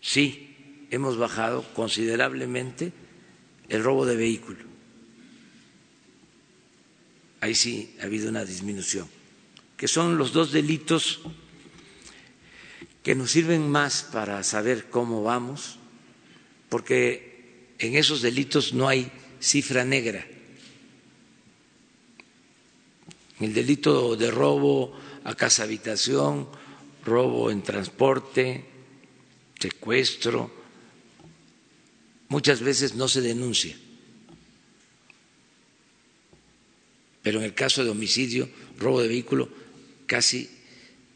sí 0.02 0.86
hemos 0.92 1.18
bajado 1.18 1.64
considerablemente 1.74 2.94
el 3.70 3.84
robo 3.84 4.06
de 4.06 4.16
vehículo. 4.16 4.64
Ahí 7.42 7.56
sí 7.56 7.96
ha 8.02 8.06
habido 8.06 8.30
una 8.30 8.46
disminución, 8.46 9.08
que 9.78 9.88
son 9.88 10.18
los 10.18 10.34
dos 10.34 10.52
delitos 10.52 11.22
que 13.04 13.14
nos 13.14 13.32
sirven 13.32 13.70
más 13.70 14.02
para 14.12 14.42
saber 14.44 14.90
cómo 14.90 15.22
vamos, 15.22 15.78
porque 16.70 17.76
en 17.78 17.96
esos 17.96 18.22
delitos 18.22 18.74
no 18.74 18.88
hay 18.88 19.12
cifra 19.40 19.86
negra. 19.86 20.26
El 23.40 23.54
delito 23.54 24.16
de 24.16 24.32
robo 24.32 24.98
a 25.24 25.36
casa 25.36 25.64
habitación, 25.64 26.48
robo 27.04 27.52
en 27.52 27.62
transporte, 27.62 28.66
secuestro, 29.60 30.65
muchas 32.30 32.62
veces 32.62 32.96
no 32.96 33.08
se 33.08 33.22
denuncia. 33.22 33.76
Pero 37.22 37.40
en 37.40 37.46
el 37.46 37.54
caso 37.54 37.84
de 37.84 37.90
homicidio, 37.90 38.50
robo 38.78 39.02
de 39.02 39.08
vehículo, 39.08 39.50
casi 40.06 40.50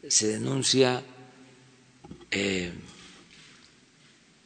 se 0.08 0.26
denuncia 0.26 1.04
eh, 2.30 2.72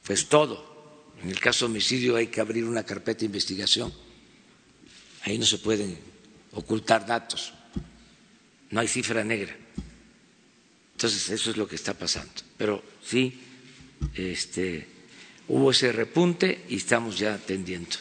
pues 0.04 0.28
todo. 0.28 1.12
En 1.23 1.30
el 1.30 1.40
caso 1.40 1.64
de 1.64 1.73
homicidio 1.73 2.16
hay 2.16 2.26
que 2.26 2.40
abrir 2.40 2.64
una 2.64 2.85
carpeta 2.85 3.21
de 3.21 3.26
investigación. 3.26 3.92
Ahí 5.23 5.38
no 5.38 5.47
se 5.47 5.59
pueden 5.59 5.99
ocultar 6.52 7.06
datos. 7.06 7.54
No 8.71 8.80
hay 8.80 8.88
cifra 8.88 9.25
negra. 9.25 9.56
Entonces, 10.92 11.30
eso 11.30 11.50
es 11.50 11.56
lo 11.56 11.66
que 11.66 11.76
está 11.76 11.94
pasando. 11.94 12.33
Pero 12.56 12.83
sí, 13.02 13.40
este, 14.14 14.87
hubo 15.49 15.71
ese 15.71 15.93
repunte 15.93 16.65
y 16.69 16.77
estamos 16.77 17.19
ya 17.19 17.35
atendiendo. 17.35 17.97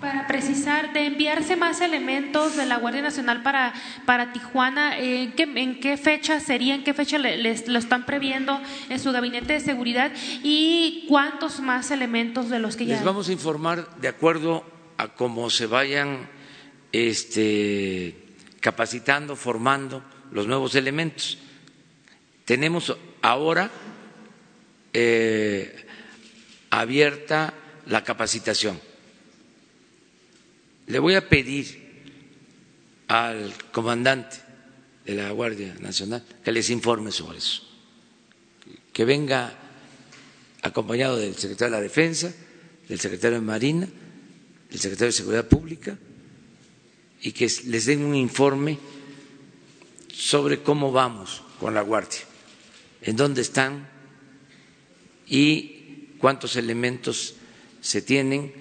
Para 0.00 0.26
precisar, 0.26 0.92
de 0.92 1.06
enviarse 1.06 1.56
más 1.56 1.80
elementos 1.80 2.56
de 2.58 2.66
la 2.66 2.76
Guardia 2.76 3.00
Nacional 3.00 3.42
para, 3.42 3.72
para 4.04 4.34
Tijuana, 4.34 4.98
¿en 4.98 5.32
qué, 5.32 5.44
¿en 5.44 5.80
qué 5.80 5.96
fecha 5.96 6.40
sería, 6.40 6.74
en 6.74 6.84
qué 6.84 6.92
fecha 6.92 7.16
les, 7.16 7.68
lo 7.68 7.78
están 7.78 8.04
previendo 8.04 8.60
en 8.90 9.00
su 9.00 9.12
gabinete 9.12 9.54
de 9.54 9.60
seguridad 9.60 10.12
y 10.42 11.06
cuántos 11.08 11.60
más 11.60 11.90
elementos 11.90 12.50
de 12.50 12.58
los 12.58 12.76
que 12.76 12.84
ya... 12.84 12.96
Les 12.96 13.04
vamos 13.04 13.30
a 13.30 13.32
informar 13.32 13.96
de 13.96 14.08
acuerdo 14.08 14.66
a 14.98 15.08
cómo 15.08 15.48
se 15.48 15.64
vayan 15.64 16.28
este, 16.92 18.14
capacitando, 18.60 19.36
formando 19.36 20.04
los 20.32 20.46
nuevos 20.46 20.74
elementos. 20.74 21.38
Tenemos 22.44 22.94
ahora 23.22 23.70
eh, 24.94 25.84
abierta 26.70 27.52
la 27.86 28.04
capacitación. 28.04 28.80
Le 30.86 30.98
voy 30.98 31.14
a 31.16 31.28
pedir 31.28 31.82
al 33.08 33.52
comandante 33.72 34.36
de 35.04 35.14
la 35.14 35.30
Guardia 35.32 35.74
Nacional 35.80 36.24
que 36.42 36.52
les 36.52 36.70
informe 36.70 37.10
sobre 37.10 37.38
eso, 37.38 37.62
que 38.92 39.04
venga 39.04 39.52
acompañado 40.62 41.16
del 41.16 41.34
secretario 41.34 41.74
de 41.74 41.78
la 41.78 41.82
Defensa, 41.82 42.32
del 42.88 43.00
secretario 43.00 43.38
de 43.38 43.44
Marina, 43.44 43.88
del 44.70 44.80
secretario 44.80 45.08
de 45.08 45.12
Seguridad 45.12 45.48
Pública, 45.48 45.98
y 47.20 47.32
que 47.32 47.50
les 47.66 47.86
den 47.86 48.04
un 48.04 48.14
informe 48.14 48.78
sobre 50.12 50.62
cómo 50.62 50.92
vamos 50.92 51.42
con 51.58 51.74
la 51.74 51.82
Guardia, 51.82 52.20
en 53.02 53.16
dónde 53.16 53.42
están 53.42 53.93
y 55.26 56.14
cuántos 56.18 56.56
elementos 56.56 57.34
se 57.80 58.02
tienen 58.02 58.52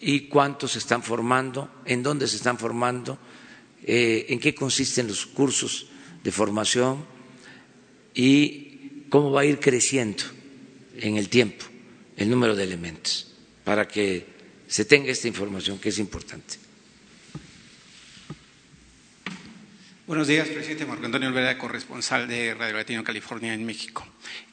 y 0.00 0.28
cuántos 0.28 0.72
se 0.72 0.78
están 0.78 1.02
formando, 1.02 1.70
en 1.84 2.02
dónde 2.02 2.26
se 2.26 2.36
están 2.36 2.58
formando, 2.58 3.18
eh, 3.84 4.26
en 4.28 4.38
qué 4.40 4.54
consisten 4.54 5.08
los 5.08 5.26
cursos 5.26 5.88
de 6.22 6.32
formación 6.32 7.04
y 8.14 9.04
cómo 9.08 9.32
va 9.32 9.42
a 9.42 9.44
ir 9.44 9.58
creciendo 9.58 10.24
en 10.96 11.16
el 11.16 11.28
tiempo 11.28 11.66
el 12.16 12.28
número 12.30 12.54
de 12.54 12.64
elementos 12.64 13.34
para 13.64 13.88
que 13.88 14.26
se 14.66 14.84
tenga 14.84 15.10
esta 15.10 15.28
información 15.28 15.78
que 15.78 15.88
es 15.88 15.98
importante. 15.98 16.58
Buenos 20.06 20.26
días, 20.26 20.48
presidente 20.48 20.86
Marco 20.86 21.06
Antonio 21.06 21.28
Olvera, 21.28 21.56
corresponsal 21.56 22.26
de 22.26 22.54
Radio 22.54 22.74
Latino 22.74 23.04
California 23.04 23.54
en 23.54 23.64
México. 23.64 24.06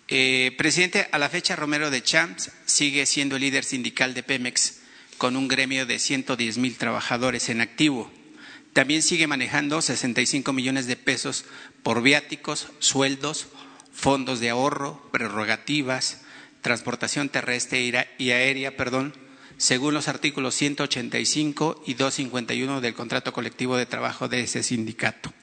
Eh, 0.10 0.56
presidente, 0.58 1.10
a 1.12 1.18
la 1.18 1.28
fecha 1.28 1.58
Romero 1.58 1.92
de 1.92 2.02
Champs 2.02 2.52
sigue 2.66 3.06
siendo 3.06 3.38
líder 3.38 3.66
sindical 3.66 4.14
de 4.14 4.24
Pemex 4.24 4.80
con 5.18 5.36
un 5.36 5.50
gremio 5.50 5.86
de 5.86 6.00
110 6.00 6.58
mil 6.60 6.78
trabajadores 6.78 7.50
en 7.50 7.60
activo. 7.60 8.10
También 8.72 9.02
sigue 9.02 9.28
manejando 9.28 9.82
65 9.82 10.54
millones 10.54 10.88
de 10.88 10.96
pesos 10.96 11.44
por 11.84 12.02
viáticos, 12.02 12.68
sueldos, 12.80 13.48
fondos 13.92 14.40
de 14.40 14.50
ahorro, 14.50 15.10
prerrogativas, 15.12 16.22
transportación 16.62 17.28
terrestre 17.28 18.08
y 18.18 18.32
aérea, 18.32 18.78
perdón, 18.78 19.14
según 19.58 19.94
los 19.94 20.08
artículos 20.08 20.56
185 20.56 21.84
y 21.86 21.96
251 21.96 22.80
del 22.80 22.94
contrato 22.94 23.34
colectivo 23.34 23.76
de 23.76 23.88
trabajo 23.88 24.30
de 24.30 24.42
ese 24.42 24.64
sindicato. 24.64 25.34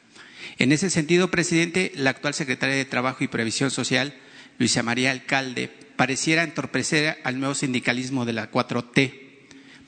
En 0.56 0.72
ese 0.72 0.88
sentido, 0.88 1.30
presidente, 1.30 1.92
la 1.96 2.10
actual 2.10 2.32
secretaria 2.32 2.76
de 2.76 2.84
Trabajo 2.84 3.24
y 3.24 3.28
Previsión 3.28 3.70
Social, 3.70 4.14
Luisa 4.58 4.82
María 4.82 5.10
Alcalde, 5.10 5.68
pareciera 5.96 6.42
entorpecer 6.42 7.18
al 7.24 7.38
nuevo 7.38 7.54
sindicalismo 7.54 8.24
de 8.24 8.32
la 8.32 8.50
4T, 8.50 9.12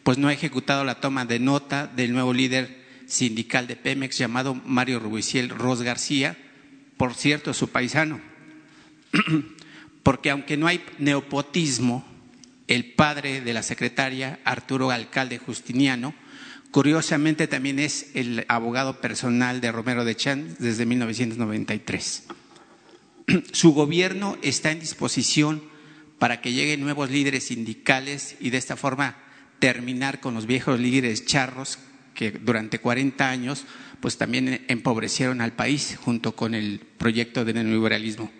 pues 0.02 0.18
no 0.18 0.28
ha 0.28 0.32
ejecutado 0.32 0.84
la 0.84 1.00
toma 1.00 1.24
de 1.24 1.38
nota 1.38 1.86
del 1.86 2.12
nuevo 2.12 2.32
líder 2.32 2.84
sindical 3.06 3.66
de 3.66 3.76
Pemex 3.76 4.18
llamado 4.18 4.54
Mario 4.54 5.00
Rubiciel 5.00 5.48
Ros 5.48 5.82
García, 5.82 6.36
por 6.96 7.14
cierto, 7.14 7.54
su 7.54 7.68
paisano. 7.68 8.20
Porque 10.02 10.30
aunque 10.30 10.56
no 10.56 10.66
hay 10.68 10.84
neopotismo, 10.98 12.06
el 12.68 12.92
padre 12.92 13.40
de 13.40 13.52
la 13.52 13.62
secretaria, 13.62 14.40
Arturo 14.44 14.90
Alcalde 14.90 15.38
Justiniano, 15.38 16.14
Curiosamente 16.76 17.46
también 17.46 17.78
es 17.78 18.10
el 18.12 18.44
abogado 18.48 19.00
personal 19.00 19.62
de 19.62 19.72
Romero 19.72 20.04
de 20.04 20.14
Chan 20.14 20.56
desde 20.58 20.84
1993. 20.84 22.24
Su 23.52 23.72
gobierno 23.72 24.36
está 24.42 24.70
en 24.70 24.80
disposición 24.80 25.62
para 26.18 26.40
que 26.40 26.52
lleguen 26.52 26.80
nuevos 26.80 27.10
líderes 27.10 27.44
sindicales 27.48 28.36
y 28.40 28.50
de 28.50 28.58
esta 28.58 28.76
forma 28.76 29.16
terminar 29.58 30.20
con 30.20 30.34
los 30.34 30.46
viejos 30.46 30.78
líderes 30.80 31.24
charros 31.24 31.78
que 32.14 32.30
durante 32.30 32.78
40 32.78 33.28
años 33.28 33.64
pues 34.00 34.18
también 34.18 34.64
empobrecieron 34.68 35.40
al 35.40 35.52
país 35.52 35.98
junto 36.00 36.36
con 36.36 36.54
el 36.54 36.80
proyecto 36.98 37.44
de 37.44 37.54
neoliberalismo. 37.54 38.30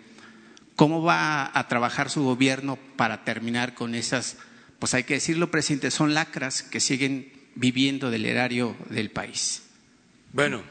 ¿Cómo 0.75 1.01
va 1.01 1.51
a 1.57 1.67
trabajar 1.67 2.09
su 2.09 2.23
gobierno 2.23 2.77
para 2.95 3.23
terminar 3.23 3.73
con 3.73 3.95
esas, 3.95 4.37
pues 4.77 4.93
hay 4.93 5.03
que 5.03 5.15
decirlo, 5.15 5.49
presidente, 5.49 5.89
son 5.89 6.13
lacras 6.13 6.61
que 6.61 6.79
siguen 6.79 7.33
viviendo 7.55 8.11
del 8.11 8.25
erario 8.25 8.75
del 8.89 9.09
país? 9.09 9.63
Bueno, 10.33 10.61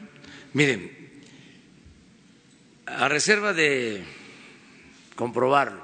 miren, 0.53 0.96
a 2.87 3.07
reserva 3.07 3.53
de 3.53 4.03
comprobarlo, 5.15 5.83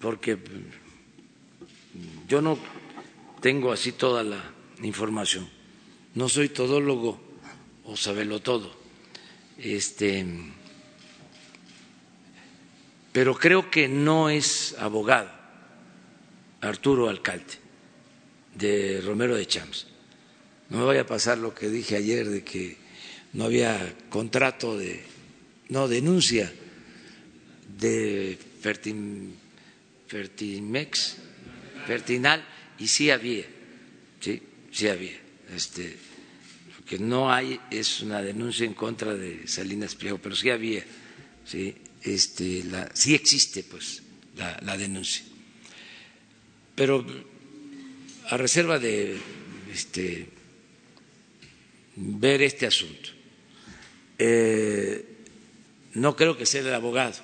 porque 0.00 0.38
yo 2.28 2.42
no 2.42 2.58
tengo 3.40 3.72
así 3.72 3.92
toda 3.92 4.22
la 4.22 4.42
información 4.82 5.60
no 6.14 6.28
soy 6.28 6.48
todólogo 6.48 7.20
o 7.84 7.96
sabelo 7.96 8.40
todo. 8.40 8.74
Este, 9.58 10.26
pero 13.12 13.34
creo 13.36 13.70
que 13.70 13.88
no 13.88 14.30
es 14.30 14.74
abogado 14.78 15.30
Arturo 16.60 17.08
Alcalde 17.08 17.54
de 18.54 19.00
Romero 19.04 19.36
de 19.36 19.46
Champs. 19.46 19.86
No 20.68 20.78
me 20.78 20.84
vaya 20.84 21.02
a 21.02 21.06
pasar 21.06 21.38
lo 21.38 21.54
que 21.54 21.68
dije 21.68 21.96
ayer 21.96 22.28
de 22.28 22.44
que 22.44 22.76
no 23.32 23.44
había 23.44 23.94
contrato 24.08 24.76
de, 24.76 25.04
no, 25.70 25.88
denuncia 25.88 26.52
de 27.78 28.38
Fertimex, 30.08 31.16
Fertinal, 31.86 32.44
y 32.78 32.86
sí 32.86 33.10
había, 33.10 33.44
sí, 34.20 34.42
sí 34.70 34.88
había. 34.88 35.18
Este, 35.54 35.96
lo 36.78 36.84
que 36.84 36.98
no 36.98 37.32
hay 37.32 37.58
es 37.70 38.00
una 38.00 38.22
denuncia 38.22 38.66
en 38.66 38.74
contra 38.74 39.14
de 39.14 39.46
Salinas 39.46 39.94
Pliego, 39.94 40.18
pero 40.18 40.36
sí 40.36 40.50
había, 40.50 40.84
sí, 41.44 41.74
este, 42.02 42.64
la, 42.64 42.90
sí 42.94 43.14
existe 43.14 43.64
pues 43.64 44.02
la, 44.36 44.58
la 44.62 44.76
denuncia. 44.76 45.24
Pero 46.74 47.04
a 48.28 48.36
reserva 48.36 48.78
de 48.78 49.16
este, 49.72 50.28
ver 51.96 52.42
este 52.42 52.66
asunto, 52.66 53.10
eh, 54.18 55.09
no 55.94 56.16
creo 56.16 56.36
que 56.36 56.46
sea 56.46 56.60
el 56.60 56.74
abogado. 56.74 57.14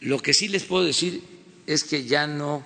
Lo 0.00 0.18
que 0.20 0.34
sí 0.34 0.48
les 0.48 0.64
puedo 0.64 0.84
decir 0.84 1.22
es 1.66 1.84
que 1.84 2.04
ya 2.04 2.26
no 2.26 2.64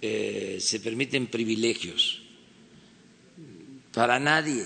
eh, 0.00 0.58
se 0.60 0.78
permiten 0.80 1.26
privilegios 1.26 2.22
para 3.92 4.18
nadie. 4.20 4.64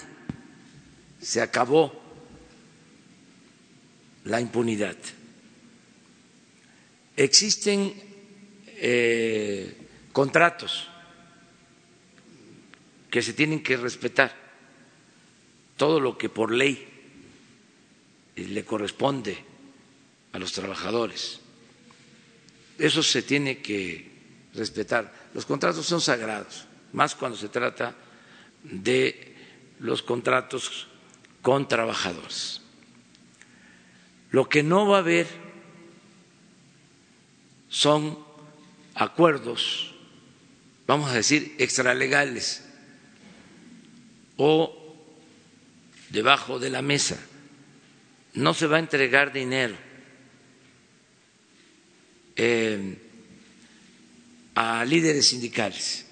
Se 1.20 1.40
acabó 1.40 2.05
la 4.24 4.40
impunidad. 4.40 4.96
Existen 7.16 7.94
eh, 8.66 9.77
contratos 10.12 10.88
que 13.11 13.22
se 13.22 13.33
tienen 13.33 13.62
que 13.62 13.77
respetar, 13.77 14.35
todo 15.76 16.00
lo 16.00 16.16
que 16.16 16.28
por 16.28 16.52
ley 16.52 16.88
le 18.37 18.64
corresponde 18.64 19.38
a 20.32 20.38
los 20.38 20.52
trabajadores. 20.52 21.40
Eso 22.78 23.02
se 23.02 23.22
tiene 23.22 23.58
que 23.58 24.10
respetar. 24.54 25.12
Los 25.34 25.46
contratos 25.46 25.87
son 25.87 26.00
sagrados, 26.00 26.66
más 26.92 27.14
cuando 27.14 27.38
se 27.38 27.48
trata 27.48 27.94
de 28.62 29.34
los 29.78 30.02
contratos 30.02 30.88
con 31.42 31.68
trabajadores. 31.68 32.60
Lo 34.30 34.48
que 34.48 34.62
no 34.62 34.88
va 34.88 34.96
a 34.96 35.00
haber 35.00 35.26
son 37.68 38.18
acuerdos, 38.94 39.94
vamos 40.87 41.10
a 41.10 41.14
decir, 41.14 41.54
extralegales 41.58 42.64
o 44.37 44.83
debajo 46.14 46.59
de 46.59 46.70
la 46.70 46.81
mesa. 46.81 47.18
No 48.35 48.55
se 48.55 48.66
va 48.66 48.77
a 48.77 48.81
entregar 48.81 49.33
dinero 49.33 49.77
eh, 52.37 52.96
a 54.55 54.85
líderes 54.85 55.27
sindicales. 55.29 56.07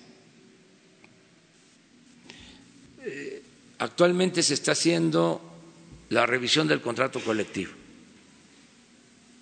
Eh, 3.04 3.42
actualmente 3.78 4.42
se 4.42 4.54
está 4.54 4.72
haciendo 4.72 5.40
la 6.10 6.26
revisión 6.26 6.68
del 6.68 6.80
contrato 6.80 7.20
colectivo 7.20 7.72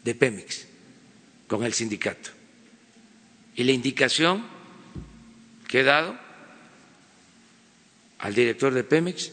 de 0.05 0.15
Pemex 0.15 0.67
con 1.49 1.65
el 1.65 1.73
sindicato. 1.73 2.31
Y 3.57 3.65
la 3.65 3.73
indicación 3.73 4.47
que 5.69 5.81
he 5.81 5.85
dado 5.85 6.19
al 8.19 8.35
director 8.35 8.73
de 8.73 8.85
Pemex 8.85 9.33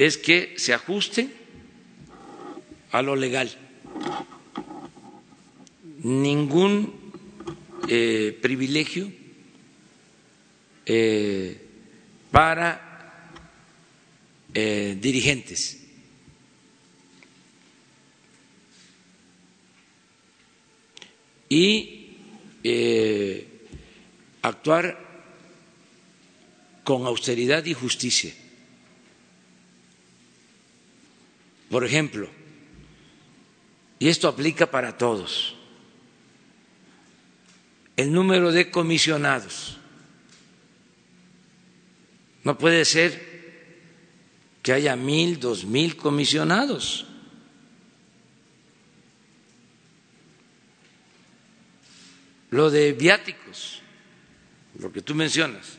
es 0.00 0.16
que 0.16 0.54
se 0.56 0.72
ajuste 0.72 1.28
a 2.90 3.02
lo 3.02 3.14
legal. 3.14 3.54
Ningún 6.02 7.12
eh, 7.86 8.34
privilegio 8.40 9.12
eh, 10.86 11.54
para 12.30 13.28
eh, 14.54 14.96
dirigentes 14.98 15.84
y 21.50 21.96
actuar 24.40 24.98
con 26.84 27.04
austeridad 27.06 27.66
y 27.66 27.74
justicia. 27.74 28.32
Por 31.70 31.84
ejemplo, 31.84 32.28
y 34.00 34.08
esto 34.08 34.26
aplica 34.26 34.68
para 34.68 34.98
todos, 34.98 35.54
el 37.96 38.12
número 38.12 38.50
de 38.50 38.70
comisionados. 38.70 39.78
No 42.42 42.58
puede 42.58 42.84
ser 42.84 43.30
que 44.62 44.72
haya 44.72 44.96
mil, 44.96 45.38
dos 45.38 45.64
mil 45.64 45.96
comisionados. 45.96 47.06
Lo 52.50 52.68
de 52.70 52.94
viáticos, 52.94 53.80
lo 54.78 54.90
que 54.90 55.02
tú 55.02 55.14
mencionas, 55.14 55.78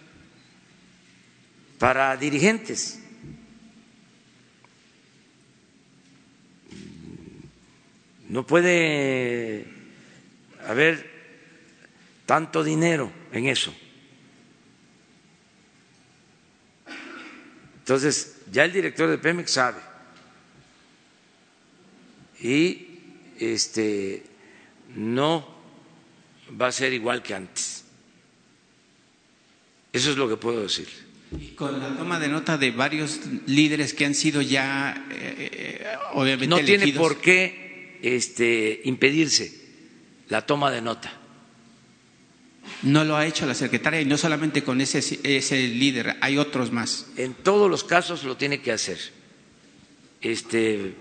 para 1.79 2.15
dirigentes. 2.15 3.00
No 8.31 8.47
puede 8.47 9.65
haber 10.65 11.05
tanto 12.25 12.63
dinero 12.63 13.11
en 13.33 13.47
eso. 13.47 13.75
Entonces, 17.79 18.37
ya 18.49 18.63
el 18.63 18.71
director 18.71 19.09
de 19.09 19.17
Pemex 19.17 19.51
sabe. 19.51 19.81
Y 22.39 22.87
este 23.37 24.23
no 24.95 25.45
va 26.59 26.67
a 26.67 26.71
ser 26.71 26.93
igual 26.93 27.21
que 27.21 27.33
antes. 27.35 27.83
Eso 29.91 30.09
es 30.09 30.15
lo 30.15 30.29
que 30.29 30.37
puedo 30.37 30.61
decir. 30.63 30.87
con 31.57 31.77
la 31.81 31.97
toma 31.97 32.17
de 32.17 32.29
nota 32.29 32.57
de 32.57 32.71
varios 32.71 33.19
líderes 33.45 33.93
que 33.93 34.05
han 34.05 34.15
sido 34.15 34.41
ya, 34.41 35.05
eh, 35.11 35.49
eh, 35.51 35.87
obviamente, 36.13 36.47
no 36.47 36.59
tiene 36.59 36.93
por 36.93 37.19
qué 37.19 37.60
este, 38.01 38.81
impedirse 38.85 39.53
la 40.29 40.45
toma 40.45 40.71
de 40.71 40.81
nota. 40.81 41.11
No 42.83 43.03
lo 43.03 43.15
ha 43.15 43.25
hecho 43.25 43.45
la 43.45 43.53
secretaria 43.53 44.01
y 44.01 44.05
no 44.05 44.17
solamente 44.17 44.63
con 44.63 44.81
ese, 44.81 44.99
ese 45.23 45.67
líder, 45.67 46.17
hay 46.21 46.37
otros 46.37 46.71
más. 46.71 47.07
En 47.17 47.33
todos 47.33 47.69
los 47.69 47.83
casos 47.83 48.23
lo 48.23 48.37
tiene 48.37 48.61
que 48.61 48.71
hacer. 48.71 48.99
Este, 50.21 50.95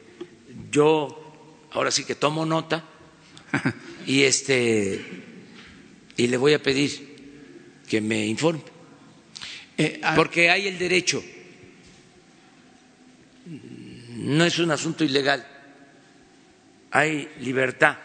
yo 0.71 1.69
ahora 1.73 1.91
sí 1.91 2.05
que 2.05 2.15
tomo 2.15 2.45
nota 2.47 2.85
y 4.07 4.23
este 4.23 5.05
y 6.17 6.27
le 6.27 6.37
voy 6.37 6.53
a 6.53 6.63
pedir 6.63 7.17
que 7.89 8.01
me 8.01 8.27
informe, 8.27 8.63
eh, 9.79 10.01
porque 10.15 10.51
hay 10.51 10.69
el 10.69 10.79
derecho, 10.79 11.25
no 14.17 14.45
es 14.45 14.59
un 14.59 14.71
asunto 14.71 15.03
ilegal, 15.03 15.47
hay 16.91 17.29
libertad 17.41 17.97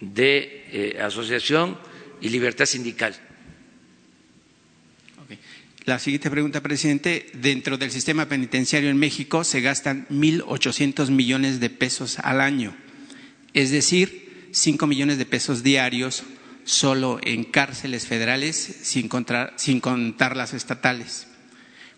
de 0.00 0.66
eh, 0.72 0.98
asociación 1.02 1.78
y 2.20 2.28
libertad 2.28 2.66
sindical. 2.66 3.14
La 5.86 5.98
siguiente 5.98 6.30
pregunta, 6.30 6.60
presidente. 6.60 7.26
Dentro 7.32 7.78
del 7.78 7.90
sistema 7.90 8.26
penitenciario 8.28 8.90
en 8.90 8.98
México 8.98 9.44
se 9.44 9.62
gastan 9.62 10.06
1.800 10.08 11.10
millones 11.10 11.58
de 11.58 11.70
pesos 11.70 12.18
al 12.18 12.40
año, 12.42 12.76
es 13.54 13.70
decir, 13.70 14.48
5 14.52 14.86
millones 14.86 15.16
de 15.18 15.26
pesos 15.26 15.62
diarios 15.62 16.22
solo 16.64 17.18
en 17.22 17.44
cárceles 17.44 18.06
federales 18.06 18.56
sin, 18.56 19.08
sin 19.56 19.80
contar 19.80 20.36
las 20.36 20.52
estatales. 20.52 21.26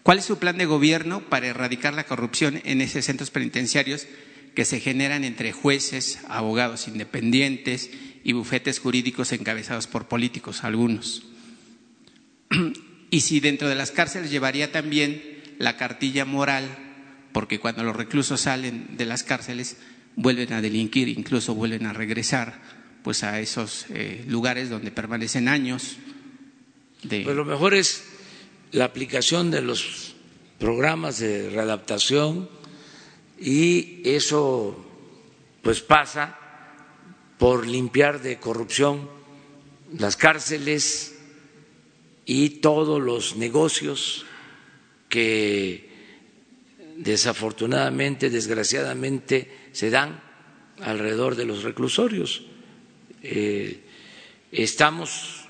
¿Cuál 0.04 0.18
es 0.18 0.24
su 0.24 0.38
plan 0.38 0.56
de 0.58 0.66
gobierno 0.66 1.20
para 1.28 1.48
erradicar 1.48 1.92
la 1.92 2.04
corrupción 2.04 2.60
en 2.64 2.80
esos 2.80 3.04
centros 3.04 3.30
penitenciarios 3.30 4.06
que 4.54 4.64
se 4.64 4.80
generan 4.80 5.24
entre 5.24 5.52
jueces, 5.52 6.20
abogados 6.28 6.88
independientes 6.88 7.90
y 8.24 8.32
bufetes 8.32 8.78
jurídicos 8.78 9.32
encabezados 9.32 9.86
por 9.86 10.08
políticos, 10.08 10.64
algunos. 10.64 11.24
Y 13.10 13.20
si 13.20 13.40
dentro 13.40 13.68
de 13.68 13.74
las 13.74 13.90
cárceles 13.90 14.30
llevaría 14.30 14.72
también 14.72 15.22
la 15.58 15.76
cartilla 15.76 16.24
moral, 16.24 16.66
porque 17.32 17.60
cuando 17.60 17.84
los 17.84 17.96
reclusos 17.96 18.42
salen 18.42 18.96
de 18.96 19.06
las 19.06 19.22
cárceles 19.22 19.76
vuelven 20.16 20.52
a 20.52 20.62
delinquir, 20.62 21.08
incluso 21.08 21.54
vuelven 21.54 21.86
a 21.86 21.92
regresar 21.92 22.60
pues 23.02 23.24
a 23.24 23.40
esos 23.40 23.86
eh, 23.90 24.24
lugares 24.28 24.70
donde 24.70 24.90
permanecen 24.90 25.48
años. 25.48 25.96
De... 27.02 27.22
Pues 27.22 27.36
lo 27.36 27.44
mejor 27.44 27.74
es 27.74 28.04
la 28.70 28.84
aplicación 28.84 29.50
de 29.50 29.60
los 29.62 30.14
programas 30.58 31.18
de 31.18 31.50
readaptación 31.50 32.48
y 33.42 34.00
eso 34.04 34.76
pues 35.62 35.80
pasa 35.80 36.38
por 37.38 37.66
limpiar 37.66 38.22
de 38.22 38.38
corrupción 38.38 39.10
las 39.98 40.16
cárceles 40.16 41.18
y 42.24 42.60
todos 42.60 43.02
los 43.02 43.34
negocios 43.34 44.24
que 45.08 45.90
desafortunadamente, 46.96 48.30
desgraciadamente, 48.30 49.50
se 49.72 49.90
dan 49.90 50.22
alrededor 50.80 51.34
de 51.34 51.44
los 51.44 51.64
reclusorios. 51.64 52.44
Eh, 53.24 53.80
estamos 54.52 55.48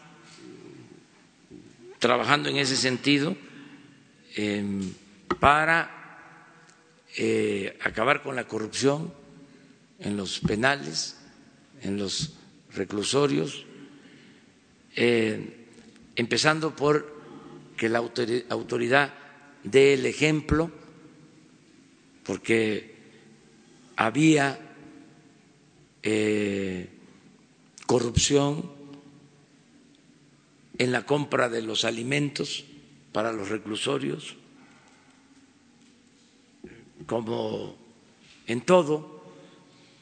trabajando 1.98 2.48
en 2.48 2.56
ese 2.56 2.76
sentido 2.76 3.36
em, 4.34 4.92
para 5.38 6.01
eh, 7.16 7.78
acabar 7.82 8.22
con 8.22 8.36
la 8.36 8.46
corrupción 8.48 9.12
en 9.98 10.16
los 10.16 10.40
penales, 10.40 11.18
en 11.82 11.98
los 11.98 12.34
reclusorios, 12.74 13.64
eh, 14.96 15.66
empezando 16.16 16.74
por 16.74 17.12
que 17.76 17.88
la 17.88 17.98
autoridad 17.98 19.14
dé 19.64 19.94
el 19.94 20.06
ejemplo, 20.06 20.70
porque 22.24 22.94
había 23.96 24.58
eh, 26.02 26.88
corrupción 27.86 28.70
en 30.78 30.92
la 30.92 31.04
compra 31.04 31.48
de 31.48 31.62
los 31.62 31.84
alimentos 31.84 32.64
para 33.12 33.32
los 33.32 33.48
reclusorios, 33.48 34.36
como 37.06 37.76
en 38.46 38.60
todo. 38.62 39.22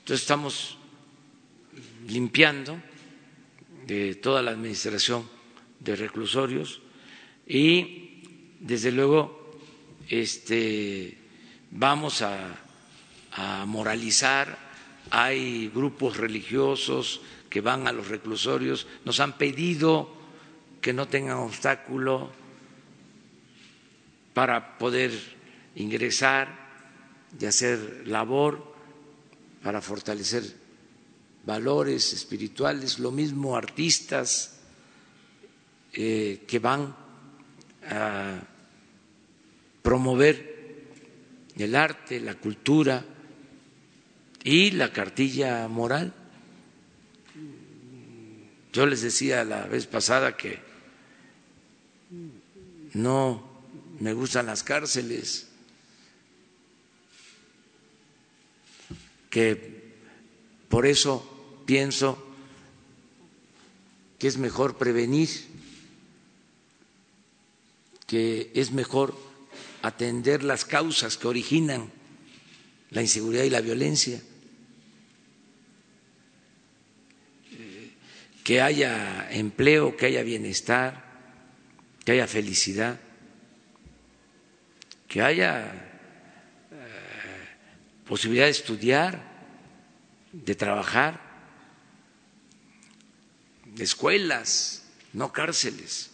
Entonces 0.00 0.22
estamos 0.22 0.78
limpiando 2.08 2.80
de 3.86 4.14
toda 4.16 4.42
la 4.42 4.52
administración 4.52 5.28
de 5.80 5.96
reclusorios 5.96 6.80
y 7.46 8.22
desde 8.60 8.92
luego 8.92 9.58
este 10.08 11.16
vamos 11.70 12.22
a, 12.22 12.56
a 13.32 13.64
moralizar 13.66 14.58
hay 15.10 15.68
grupos 15.68 16.16
religiosos 16.16 17.20
que 17.48 17.60
van 17.60 17.88
a 17.88 17.92
los 17.92 18.08
reclusorios 18.08 18.86
nos 19.04 19.20
han 19.20 19.36
pedido 19.38 20.12
que 20.80 20.92
no 20.92 21.08
tengan 21.08 21.38
obstáculo 21.38 22.30
para 24.34 24.78
poder 24.78 25.10
ingresar 25.74 26.69
y 27.38 27.46
hacer 27.46 28.02
labor 28.06 28.74
para 29.62 29.80
fortalecer 29.80 30.44
valores 31.44 32.12
espirituales, 32.12 32.98
lo 32.98 33.10
mismo 33.10 33.56
artistas 33.56 34.58
eh, 35.92 36.44
que 36.46 36.58
van 36.58 36.94
a 37.88 38.40
promover 39.82 40.50
el 41.56 41.74
arte, 41.74 42.20
la 42.20 42.34
cultura 42.36 43.04
y 44.44 44.70
la 44.72 44.92
cartilla 44.92 45.66
moral. 45.68 46.14
Yo 48.72 48.86
les 48.86 49.02
decía 49.02 49.44
la 49.44 49.66
vez 49.66 49.86
pasada 49.86 50.36
que 50.36 50.58
no 52.94 53.48
me 53.98 54.12
gustan 54.12 54.46
las 54.46 54.62
cárceles, 54.62 55.49
que 59.30 59.94
por 60.68 60.86
eso 60.86 61.62
pienso 61.64 62.18
que 64.18 64.26
es 64.28 64.36
mejor 64.36 64.76
prevenir, 64.76 65.28
que 68.06 68.50
es 68.54 68.72
mejor 68.72 69.16
atender 69.82 70.42
las 70.42 70.64
causas 70.64 71.16
que 71.16 71.28
originan 71.28 71.90
la 72.90 73.02
inseguridad 73.02 73.44
y 73.44 73.50
la 73.50 73.60
violencia, 73.60 74.20
que 78.44 78.60
haya 78.60 79.30
empleo, 79.30 79.96
que 79.96 80.06
haya 80.06 80.22
bienestar, 80.22 81.04
que 82.04 82.12
haya 82.12 82.26
felicidad, 82.26 82.98
que 85.06 85.22
haya 85.22 85.66
eh, 85.74 85.89
posibilidad 88.10 88.46
de 88.46 88.50
estudiar, 88.50 89.22
de 90.32 90.56
trabajar 90.56 91.20
escuelas, 93.78 94.82
no 95.12 95.32
cárceles. 95.32 96.10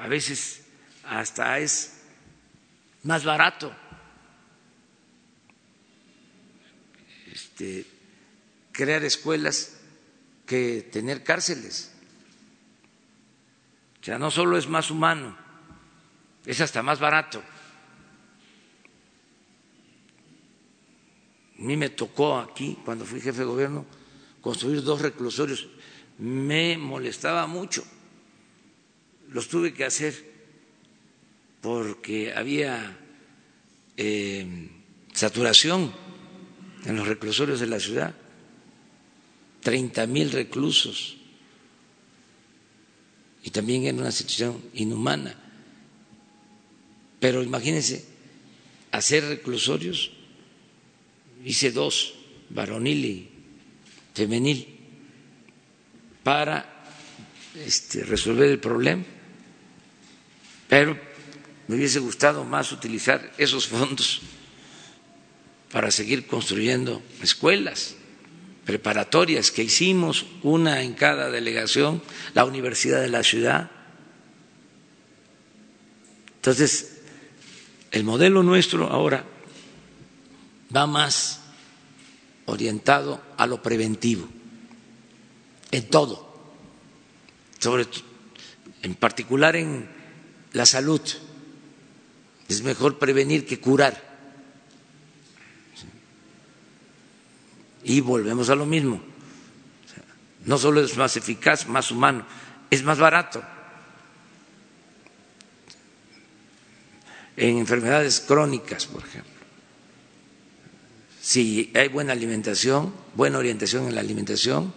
A 0.00 0.06
veces 0.06 0.62
hasta 1.02 1.58
es 1.58 2.02
más 3.02 3.24
barato 3.24 3.74
este, 7.32 7.84
crear 8.70 9.02
escuelas 9.02 9.76
que 10.46 10.88
tener 10.92 11.24
cárceles. 11.24 11.92
O 14.00 14.04
sea, 14.04 14.20
no 14.20 14.30
solo 14.30 14.56
es 14.56 14.68
más 14.68 14.88
humano, 14.88 15.36
es 16.46 16.60
hasta 16.60 16.80
más 16.84 17.00
barato. 17.00 17.42
A 21.62 21.64
mí 21.64 21.76
me 21.76 21.90
tocó 21.90 22.38
aquí, 22.38 22.76
cuando 22.84 23.04
fui 23.04 23.20
jefe 23.20 23.38
de 23.38 23.44
gobierno, 23.44 23.86
construir 24.40 24.82
dos 24.82 25.00
reclusorios. 25.00 25.68
Me 26.18 26.76
molestaba 26.76 27.46
mucho. 27.46 27.84
Los 29.28 29.46
tuve 29.46 29.72
que 29.72 29.84
hacer 29.84 30.12
porque 31.60 32.34
había 32.34 32.98
eh, 33.96 34.70
saturación 35.12 35.92
en 36.84 36.96
los 36.96 37.06
reclusorios 37.06 37.60
de 37.60 37.68
la 37.68 37.78
ciudad. 37.78 38.12
Treinta 39.60 40.08
mil 40.08 40.32
reclusos. 40.32 41.16
Y 43.44 43.50
también 43.50 43.86
en 43.86 44.00
una 44.00 44.10
situación 44.10 44.60
inhumana. 44.74 45.38
Pero 47.20 47.40
imagínense, 47.40 48.04
hacer 48.90 49.22
reclusorios 49.26 50.10
hice 51.44 51.70
dos, 51.70 52.14
varonil 52.50 53.04
y 53.04 53.28
femenil, 54.14 54.68
para 56.22 56.84
este, 57.54 58.04
resolver 58.04 58.50
el 58.50 58.58
problema, 58.58 59.04
pero 60.68 60.98
me 61.68 61.76
hubiese 61.76 61.98
gustado 61.98 62.44
más 62.44 62.72
utilizar 62.72 63.32
esos 63.38 63.66
fondos 63.66 64.20
para 65.70 65.90
seguir 65.90 66.26
construyendo 66.26 67.02
escuelas 67.22 67.96
preparatorias 68.64 69.50
que 69.50 69.64
hicimos, 69.64 70.26
una 70.42 70.82
en 70.82 70.94
cada 70.94 71.30
delegación, 71.30 72.02
la 72.34 72.44
Universidad 72.44 73.00
de 73.00 73.08
la 73.08 73.24
Ciudad. 73.24 73.70
Entonces, 76.36 77.00
el 77.90 78.04
modelo 78.04 78.42
nuestro 78.42 78.86
ahora 78.86 79.24
va 80.74 80.86
más 80.86 81.40
orientado 82.46 83.20
a 83.36 83.46
lo 83.46 83.62
preventivo, 83.62 84.28
en 85.70 85.88
todo, 85.88 86.28
sobre 87.58 87.86
en 88.82 88.94
particular 88.94 89.56
en 89.56 89.88
la 90.52 90.66
salud. 90.66 91.00
Es 92.48 92.62
mejor 92.62 92.98
prevenir 92.98 93.46
que 93.46 93.60
curar. 93.60 94.10
Y 97.84 98.00
volvemos 98.00 98.50
a 98.50 98.54
lo 98.54 98.66
mismo. 98.66 99.00
No 100.44 100.58
solo 100.58 100.80
es 100.80 100.96
más 100.96 101.16
eficaz, 101.16 101.66
más 101.68 101.90
humano, 101.90 102.26
es 102.70 102.82
más 102.82 102.98
barato. 102.98 103.42
En 107.36 107.58
enfermedades 107.58 108.20
crónicas, 108.20 108.86
por 108.86 109.02
ejemplo 109.02 109.31
si 111.22 111.70
hay 111.74 111.86
buena 111.86 112.12
alimentación, 112.12 112.92
buena 113.14 113.38
orientación 113.38 113.86
en 113.86 113.94
la 113.94 114.00
alimentación, 114.00 114.74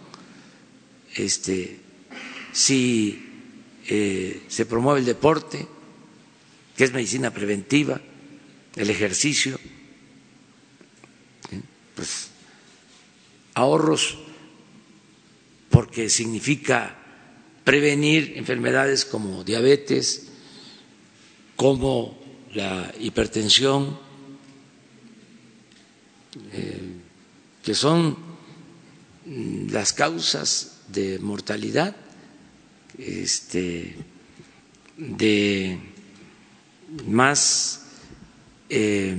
este, 1.16 1.80
si 2.52 3.20
eh, 3.88 4.42
se 4.46 4.64
promueve 4.64 5.00
el 5.00 5.06
deporte, 5.06 5.66
que 6.76 6.84
es 6.84 6.92
medicina 6.92 7.32
preventiva, 7.32 8.00
el 8.76 8.90
ejercicio, 8.90 9.58
pues 11.96 12.28
ahorros 13.54 14.18
porque 15.70 16.08
significa 16.08 16.96
prevenir 17.64 18.34
enfermedades 18.36 19.04
como 19.04 19.42
diabetes, 19.42 20.28
como 21.56 22.22
la 22.54 22.94
hipertensión, 23.00 24.05
eh, 26.52 26.92
que 27.62 27.74
son 27.74 28.16
las 29.70 29.92
causas 29.92 30.82
de 30.88 31.18
mortalidad, 31.18 31.96
este, 32.98 33.96
de 34.96 35.78
más 37.06 37.86
eh, 38.68 39.16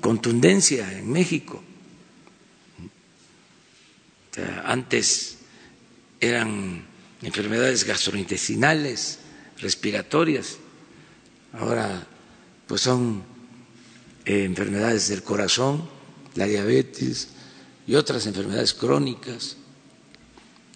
contundencia 0.00 0.92
en 0.98 1.10
México. 1.10 1.62
antes 4.64 5.38
eran 6.20 6.84
enfermedades 7.20 7.84
gastrointestinales, 7.84 9.18
respiratorias, 9.58 10.56
ahora 11.52 12.06
pues 12.66 12.80
son 12.80 13.22
eh, 14.24 14.44
enfermedades 14.44 15.08
del 15.08 15.22
corazón, 15.22 15.88
la 16.34 16.46
diabetes 16.46 17.28
y 17.86 17.94
otras 17.94 18.26
enfermedades 18.26 18.74
crónicas 18.74 19.56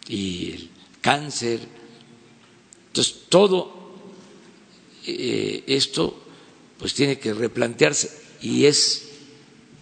y 0.08 0.50
el 0.52 0.70
cáncer. 1.00 1.60
Entonces, 2.88 3.14
todo 3.28 3.94
eh, 5.06 5.62
esto 5.66 6.22
pues 6.78 6.92
tiene 6.94 7.18
que 7.18 7.32
replantearse 7.32 8.10
y 8.42 8.66
es 8.66 9.08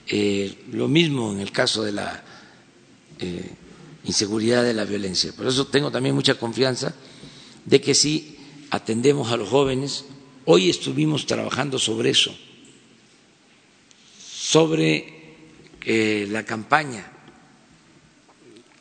eh, 0.09 0.65
lo 0.71 0.87
mismo 0.87 1.33
en 1.33 1.41
el 1.41 1.51
caso 1.51 1.83
de 1.83 1.93
la 1.93 2.25
inseguridad 4.05 4.63
de 4.63 4.75
la 4.75 4.85
violencia. 4.85 5.33
Por 5.33 5.47
eso 5.47 5.67
tengo 5.69 5.91
también 5.91 6.15
mucha 6.15 6.35
confianza 6.35 6.95
de 7.65 7.81
que 7.81 7.95
si 7.95 8.37
atendemos 8.71 9.33
a 9.33 9.37
los 9.37 9.49
jóvenes, 9.49 10.05
hoy 10.45 10.69
estuvimos 10.69 11.27
trabajando 11.27 11.79
sobre 11.79 12.11
eso, 12.11 12.37
sobre 14.45 15.07
eh, 15.87 16.27
la 16.29 16.45
campaña 16.45 17.03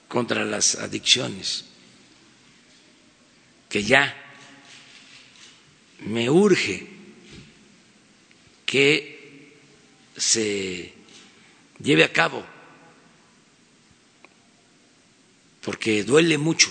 contra 0.09 0.43
las 0.43 0.75
adicciones, 0.75 1.63
que 3.69 3.81
ya 3.81 4.13
me 6.01 6.29
urge 6.29 6.85
que 8.65 9.53
se 10.17 10.93
lleve 11.79 12.03
a 12.03 12.11
cabo 12.11 12.43
porque 15.61 16.03
duele 16.03 16.37
mucho 16.37 16.69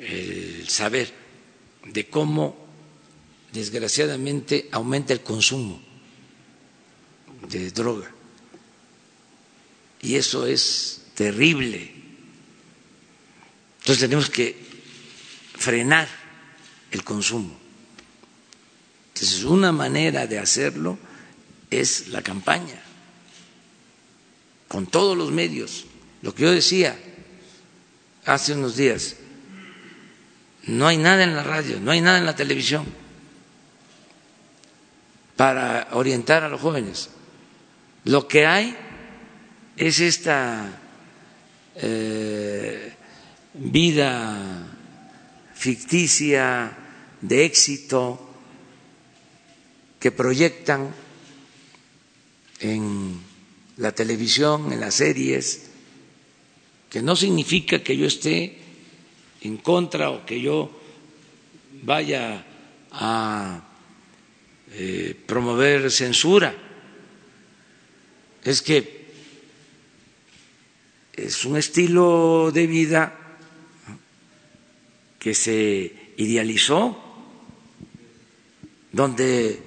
el 0.00 0.66
saber 0.68 1.12
de 1.84 2.06
cómo 2.08 2.56
desgraciadamente 3.52 4.68
aumenta 4.72 5.12
el 5.12 5.20
consumo 5.20 5.87
de 7.48 7.70
droga. 7.70 8.10
Y 10.00 10.14
eso 10.14 10.46
es 10.46 11.02
terrible. 11.14 11.92
Entonces 13.80 14.00
tenemos 14.00 14.30
que 14.30 14.56
frenar 15.56 16.08
el 16.90 17.02
consumo. 17.04 17.58
Entonces 19.14 19.44
una 19.44 19.72
manera 19.72 20.26
de 20.26 20.38
hacerlo 20.38 20.98
es 21.70 22.08
la 22.08 22.22
campaña, 22.22 22.80
con 24.68 24.86
todos 24.86 25.16
los 25.16 25.32
medios. 25.32 25.86
Lo 26.22 26.34
que 26.34 26.44
yo 26.44 26.52
decía, 26.52 26.96
hace 28.24 28.52
unos 28.52 28.76
días. 28.76 29.16
No 30.64 30.86
hay 30.86 30.98
nada 30.98 31.24
en 31.24 31.34
la 31.34 31.42
radio, 31.42 31.80
no 31.80 31.90
hay 31.90 32.00
nada 32.00 32.18
en 32.18 32.26
la 32.26 32.36
televisión 32.36 32.86
para 35.34 35.88
orientar 35.92 36.42
a 36.44 36.48
los 36.48 36.60
jóvenes. 36.60 37.08
Lo 38.04 38.26
que 38.26 38.46
hay 38.46 38.76
es 39.76 40.00
esta 40.00 40.80
eh, 41.76 42.92
vida 43.54 44.66
ficticia 45.54 46.76
de 47.20 47.44
éxito 47.44 48.28
que 49.98 50.12
proyectan 50.12 50.94
en 52.60 53.20
la 53.76 53.92
televisión, 53.92 54.72
en 54.72 54.80
las 54.80 54.94
series, 54.94 55.70
que 56.90 57.02
no 57.02 57.14
significa 57.16 57.82
que 57.82 57.96
yo 57.96 58.06
esté 58.06 58.58
en 59.42 59.58
contra 59.58 60.10
o 60.10 60.24
que 60.24 60.40
yo 60.40 60.70
vaya 61.82 62.44
a 62.90 63.62
eh, 64.72 65.14
promover 65.26 65.90
censura. 65.90 66.67
Es 68.48 68.62
que 68.62 69.04
es 71.12 71.44
un 71.44 71.58
estilo 71.58 72.50
de 72.50 72.66
vida 72.66 73.14
que 75.18 75.34
se 75.34 76.14
idealizó, 76.16 76.96
donde 78.90 79.60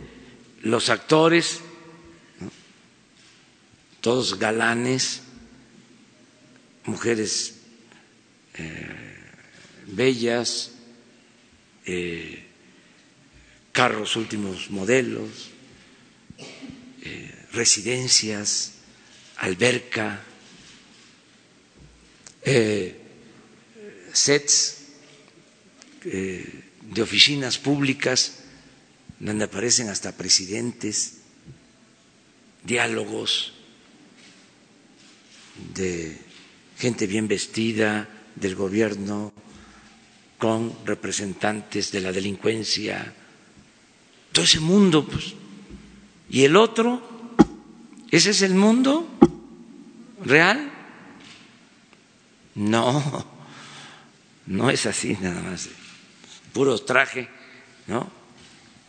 los 0.64 0.90
actores, 0.90 1.60
todos 4.00 4.40
galanes, 4.40 5.22
mujeres 6.86 7.60
eh, 8.56 9.20
bellas, 9.90 10.72
eh, 11.86 12.48
carros 13.74 14.16
últimos 14.16 14.72
modelos, 14.72 15.52
eh, 17.04 17.41
residencias, 17.54 18.74
alberca, 19.38 20.22
sets 24.14 24.78
de 26.04 27.02
oficinas 27.02 27.58
públicas 27.58 28.40
donde 29.20 29.46
aparecen 29.46 29.90
hasta 29.90 30.18
presidentes, 30.18 31.18
diálogos 32.64 33.54
de 35.76 36.18
gente 36.78 37.06
bien 37.06 37.28
vestida 37.28 38.10
del 38.36 38.56
gobierno, 38.56 39.32
con 40.40 40.74
representantes 40.86 41.92
de 41.92 42.02
la 42.02 42.12
delincuencia, 42.12 43.14
todo 44.32 44.44
ese 44.44 44.60
mundo, 44.60 45.08
pues. 45.08 45.36
¿Y 46.32 46.44
el 46.46 46.56
otro? 46.56 47.11
¿Ese 48.12 48.32
es 48.32 48.42
el 48.42 48.54
mundo 48.54 49.08
real? 50.24 50.70
No, 52.56 53.26
no 54.48 54.70
es 54.70 54.86
así 54.86 55.18
nada 55.22 55.42
más. 55.42 55.70
Puro 56.54 56.78
traje, 56.80 57.30
¿no? 57.88 58.12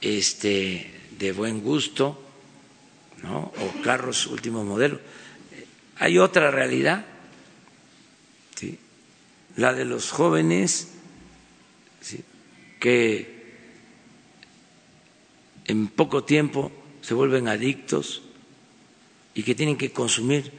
Este, 0.01 1.01
de 1.17 1.31
buen 1.33 1.61
gusto, 1.61 2.21
¿no? 3.23 3.53
O 3.61 3.83
carros 3.83 4.27
último 4.27 4.65
modelo. 4.65 5.01
Hay 5.99 6.19
otra 6.19 6.51
realidad 6.51 7.07
la 9.57 9.73
de 9.73 9.85
los 9.85 10.11
jóvenes 10.11 10.89
que 12.81 13.43
en 15.67 15.89
poco 15.89 16.25
tiempo 16.25 16.73
se 17.03 17.15
vuelven 17.15 17.49
adictos 17.49 18.23
y 19.35 19.43
que 19.43 19.55
tienen 19.55 19.77
que 19.77 19.93
consumir 19.93 20.53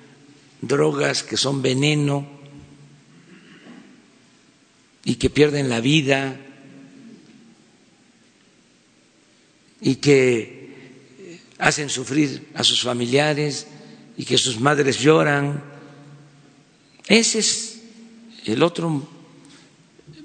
drogas 0.62 1.24
que 1.24 1.38
son 1.38 1.62
veneno 1.62 2.28
y 5.04 5.16
que 5.16 5.30
pierden 5.30 5.70
la 5.70 5.82
vida 5.82 6.40
y 9.82 9.96
que 9.96 10.64
hacen 11.60 11.90
sufrir 11.90 12.50
a 12.56 12.64
sus 12.64 12.82
familiares 12.82 13.68
y 14.18 14.26
que 14.26 14.38
sus 14.38 14.60
madres 14.60 15.00
lloran. 15.00 15.64
Ese 17.08 17.40
es 17.40 17.82
el 18.46 18.64
otro 18.64 19.08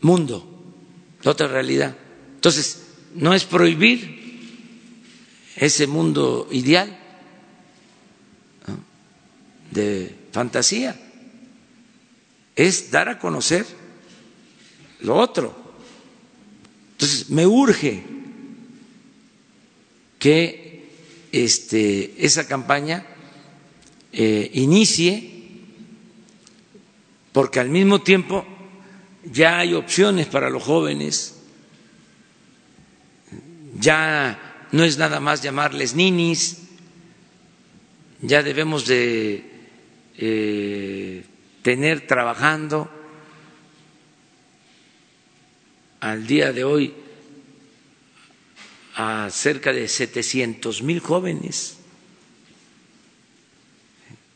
mundo, 0.01 0.75
la 1.23 1.31
otra 1.33 1.49
realidad. 1.49 1.97
Entonces, 2.35 2.87
no 3.15 3.35
es 3.35 3.45
prohibir 3.45 4.19
ese 5.57 5.87
mundo 5.87 6.49
ideal, 6.53 6.98
de 9.71 10.15
fantasía, 10.33 10.99
es 12.57 12.91
dar 12.91 13.09
a 13.09 13.19
conocer 13.19 13.65
lo 15.01 15.17
otro. 15.17 15.55
Entonces, 16.93 17.31
me 17.31 17.47
urge 17.47 18.03
que 20.19 20.89
este, 21.31 22.15
esa 22.25 22.47
campaña 22.47 23.07
eh, 24.13 24.51
inicie, 24.55 25.35
porque 27.33 27.61
al 27.61 27.69
mismo 27.69 28.03
tiempo 28.03 28.45
ya 29.25 29.59
hay 29.59 29.75
opciones 29.75 30.27
para 30.27 30.51
los 30.51 30.63
jóvenes, 30.63 31.37
ya 33.79 34.67
no 34.73 34.83
es 34.83 34.99
nada 34.99 35.21
más 35.21 35.43
llamarles 35.43 35.95
ninis, 35.95 36.59
ya 38.21 38.43
debemos 38.43 38.87
de 38.87 39.48
eh, 40.19 41.25
tener 41.63 42.07
trabajando 42.07 42.91
al 46.01 46.27
día 46.27 46.53
de 46.53 46.65
hoy 46.65 46.95
a 48.97 49.29
cerca 49.31 49.73
de 49.73 49.87
700 49.87 50.83
mil 50.83 50.99
jóvenes 50.99 51.77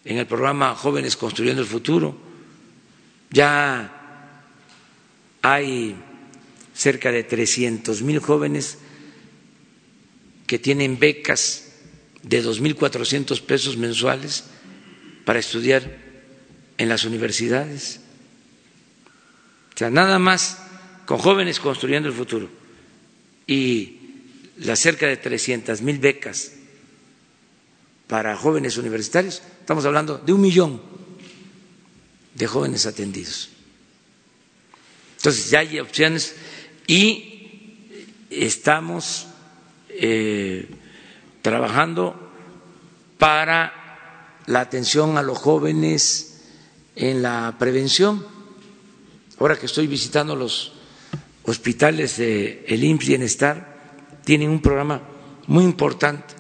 en 0.05 0.19
el 0.19 0.27
programa 0.27 0.75
Jóvenes 0.75 1.17
Construyendo 1.17 1.63
el 1.63 1.69
Futuro. 1.69 2.17
Ya 3.31 4.31
hay 5.43 5.97
cerca 6.75 7.11
de 7.11 7.25
300 7.25 8.03
mil 8.03 8.21
jóvenes 8.21 8.79
que 10.47 10.59
tienen 10.59 10.99
becas 10.99 11.73
de 12.23 12.45
2.400 12.45 13.41
pesos 13.43 13.77
mensuales 13.77 14.45
para 15.25 15.39
estudiar 15.39 15.83
en 16.79 16.89
las 16.89 17.05
universidades. 17.05 18.01
O 19.75 19.79
sea, 19.79 19.91
nada 19.91 20.19
más 20.19 20.59
con 21.07 21.19
jóvenes 21.19 21.61
construyendo 21.61 22.09
el 22.09 22.15
futuro 22.15 22.49
y 23.47 23.99
las 24.59 24.79
cerca 24.79 25.07
de 25.07 25.17
300 25.17 25.83
mil 25.83 25.99
becas 25.99 26.53
para 28.07 28.37
jóvenes 28.37 28.77
universitarios, 28.77 29.43
estamos 29.61 29.85
hablando 29.85 30.19
de 30.19 30.33
un 30.33 30.41
millón 30.41 30.83
de 32.35 32.47
jóvenes 32.47 32.87
atendidos. 32.87 33.49
Entonces 35.17 35.51
ya 35.51 35.61
hay 35.61 35.79
opciones 35.81 36.35
y 36.87 37.79
estamos 38.29 39.29
eh, 39.89 40.69
trabajando 41.43 42.31
para 43.19 43.82
la 44.47 44.61
atención 44.61 45.19
a 45.19 45.23
los 45.23 45.39
jóvenes 45.39 46.43
en 46.97 47.23
la 47.23 47.57
prevención. 47.59 48.25
Ahora 49.39 49.59
que 49.59 49.67
estoy 49.67 49.87
visitando 49.87 50.37
los 50.37 50.73
hospitales 51.45 52.17
de 52.19 52.65
el 52.69 52.85
IMSS 52.85 53.07
Bienestar, 53.07 53.73
tienen 54.25 54.51
un 54.51 54.61
programa 54.61 55.03
muy 55.47 55.65
importante 55.65 56.35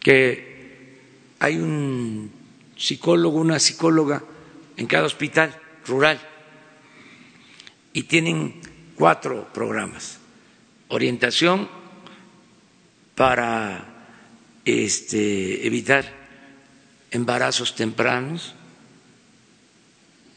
que 0.00 0.96
hay 1.38 1.56
un 1.56 2.30
psicólogo, 2.76 3.38
una 3.38 3.58
psicóloga 3.58 4.22
en 4.76 4.86
cada 4.86 5.06
hospital 5.06 5.54
rural 5.86 6.20
y 7.92 8.02
tienen 8.04 8.60
cuatro 8.96 9.48
programas. 9.52 10.18
Orientación 10.88 11.68
para 13.14 13.84
este, 14.64 15.66
evitar 15.66 16.17
embarazos 17.10 17.74
tempranos, 17.74 18.54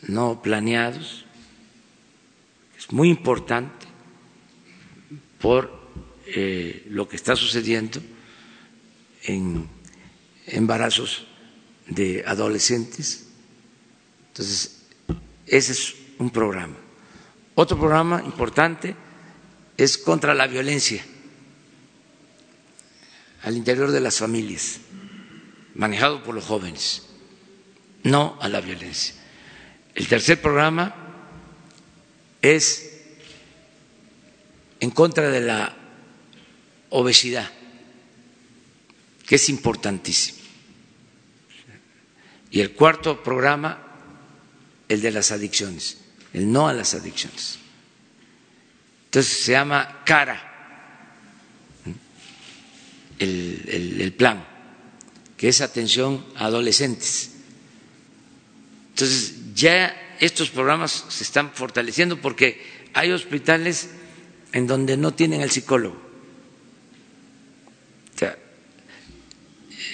no 0.03 0.41
planeados. 0.41 1.26
Es 2.78 2.91
muy 2.91 3.09
importante 3.09 3.86
por 5.39 5.72
eh, 6.28 6.86
lo 6.89 7.07
que 7.07 7.15
está 7.15 7.36
sucediendo 7.36 8.01
en 9.24 9.67
embarazos 10.47 11.26
de 11.88 12.24
adolescentes. 12.26 13.28
Entonces, 14.30 14.84
ese 15.45 15.72
es 15.74 15.95
un 16.19 16.30
programa. 16.30 16.76
Otro 17.55 17.78
programa 17.78 18.22
importante 18.24 18.95
es 19.78 19.97
contra 19.97 20.34
la 20.34 20.47
violencia 20.47 21.03
al 23.43 23.57
interior 23.57 23.91
de 23.91 23.99
las 23.99 24.19
familias, 24.19 24.80
manejado 25.76 26.24
por 26.24 26.36
los 26.36 26.45
jóvenes, 26.45 27.03
no 28.03 28.38
a 28.41 28.49
la 28.49 28.61
violencia. 28.61 29.15
El 29.95 30.07
tercer 30.07 30.41
programa 30.41 30.95
es 32.41 33.01
en 34.80 34.89
contra 34.91 35.30
de 35.30 35.41
la 35.41 35.76
obesidad, 36.89 37.49
que 39.26 39.36
es 39.36 39.49
importantísimo. 39.49 40.39
Y 42.49 42.59
el 42.59 42.74
cuarto 42.74 43.24
programa, 43.24 43.82
el 44.89 45.01
de 45.01 45.11
las 45.11 45.32
adicciones, 45.32 45.99
el 46.34 46.51
no 46.51 46.67
a 46.67 46.74
las 46.74 46.93
adicciones. 46.93 47.59
Entonces 49.05 49.43
se 49.43 49.51
llama 49.53 50.03
CARA 50.05 50.51
el, 53.19 54.13
plan, 54.17 54.43
que 55.41 55.47
es 55.49 55.59
atención 55.61 56.23
a 56.35 56.45
adolescentes. 56.45 57.31
Entonces, 58.89 59.55
ya 59.55 60.15
estos 60.19 60.51
programas 60.51 61.05
se 61.09 61.23
están 61.23 61.49
fortaleciendo 61.51 62.21
porque 62.21 62.61
hay 62.93 63.11
hospitales 63.11 63.89
en 64.53 64.67
donde 64.67 64.97
no 64.97 65.15
tienen 65.15 65.41
el 65.41 65.49
psicólogo. 65.49 65.99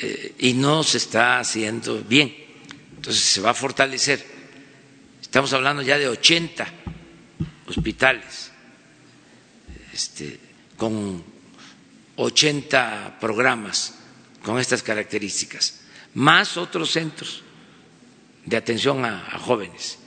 Eh, 0.01 0.35
y 0.39 0.53
no 0.53 0.83
se 0.83 0.97
está 0.97 1.39
haciendo 1.39 2.03
bien. 2.03 2.35
Entonces 2.97 3.23
se 3.23 3.39
va 3.39 3.51
a 3.51 3.53
fortalecer. 3.53 4.23
Estamos 5.21 5.53
hablando 5.53 5.81
ya 5.81 5.97
de 5.97 6.09
80 6.09 6.67
hospitales 7.67 8.51
este, 9.93 10.39
con 10.75 11.23
80 12.17 13.17
programas 13.19 13.97
con 14.47 14.59
estas 14.59 14.81
características, 14.81 15.81
más 16.13 16.55
otros 16.55 16.91
centros 16.91 17.43
de 18.45 18.55
atención 18.55 19.03
a, 19.03 19.37
jóvenes. 19.39 19.99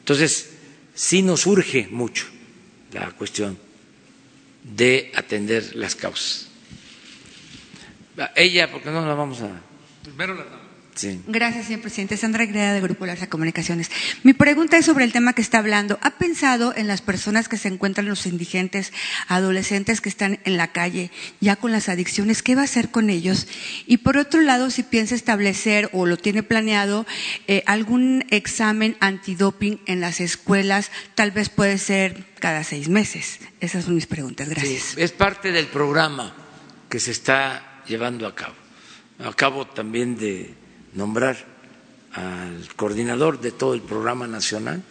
Entonces, 0.00 0.50
sí 0.92 1.22
nos 1.22 1.46
urge 1.46 1.88
mucho 1.90 2.26
la 2.92 3.10
cuestión 3.12 3.58
de 4.62 5.10
atender 5.14 5.74
las 5.74 5.96
causas. 5.96 6.48
Ella, 8.36 8.70
porque 8.70 8.90
no 8.90 9.06
la 9.06 9.14
vamos 9.14 9.40
a... 9.40 9.58
Primero 10.02 10.34
la 10.34 10.44
Gracias, 11.26 11.66
señor 11.66 11.82
presidente. 11.82 12.16
Sandra 12.16 12.46
Greda, 12.46 12.72
de 12.72 12.80
Grupo 12.80 13.06
Larsa 13.06 13.28
Comunicaciones. 13.28 13.90
Mi 14.22 14.32
pregunta 14.32 14.78
es 14.78 14.86
sobre 14.86 15.04
el 15.04 15.12
tema 15.12 15.32
que 15.32 15.42
está 15.42 15.58
hablando. 15.58 15.98
¿Ha 16.02 16.18
pensado 16.18 16.74
en 16.76 16.86
las 16.86 17.02
personas 17.02 17.48
que 17.48 17.56
se 17.56 17.68
encuentran, 17.68 18.06
los 18.06 18.26
indigentes, 18.26 18.92
adolescentes 19.28 20.00
que 20.00 20.08
están 20.08 20.40
en 20.44 20.56
la 20.56 20.72
calle, 20.72 21.10
ya 21.40 21.56
con 21.56 21.72
las 21.72 21.88
adicciones? 21.88 22.42
¿Qué 22.42 22.54
va 22.54 22.62
a 22.62 22.64
hacer 22.64 22.90
con 22.90 23.10
ellos? 23.10 23.46
Y 23.86 23.98
por 23.98 24.16
otro 24.16 24.40
lado, 24.40 24.70
si 24.70 24.82
piensa 24.82 25.14
establecer 25.14 25.88
o 25.92 26.06
lo 26.06 26.16
tiene 26.16 26.42
planeado 26.42 27.06
eh, 27.46 27.62
algún 27.66 28.24
examen 28.30 28.96
antidoping 29.00 29.80
en 29.86 30.00
las 30.00 30.20
escuelas, 30.20 30.90
tal 31.14 31.30
vez 31.30 31.48
puede 31.48 31.78
ser 31.78 32.24
cada 32.40 32.64
seis 32.64 32.88
meses. 32.88 33.38
Esas 33.60 33.84
son 33.84 33.94
mis 33.94 34.06
preguntas. 34.06 34.48
Gracias. 34.48 34.96
es 34.96 35.12
parte 35.12 35.52
del 35.52 35.66
programa 35.66 36.34
que 36.88 37.00
se 37.00 37.10
está 37.10 37.82
llevando 37.86 38.26
a 38.26 38.34
cabo. 38.34 38.54
Acabo 39.18 39.66
también 39.66 40.16
de 40.16 40.54
nombrar 40.98 41.36
al 42.12 42.74
coordinador 42.74 43.40
de 43.40 43.52
todo 43.52 43.72
el 43.72 43.82
programa 43.82 44.26
nacional. 44.26 44.82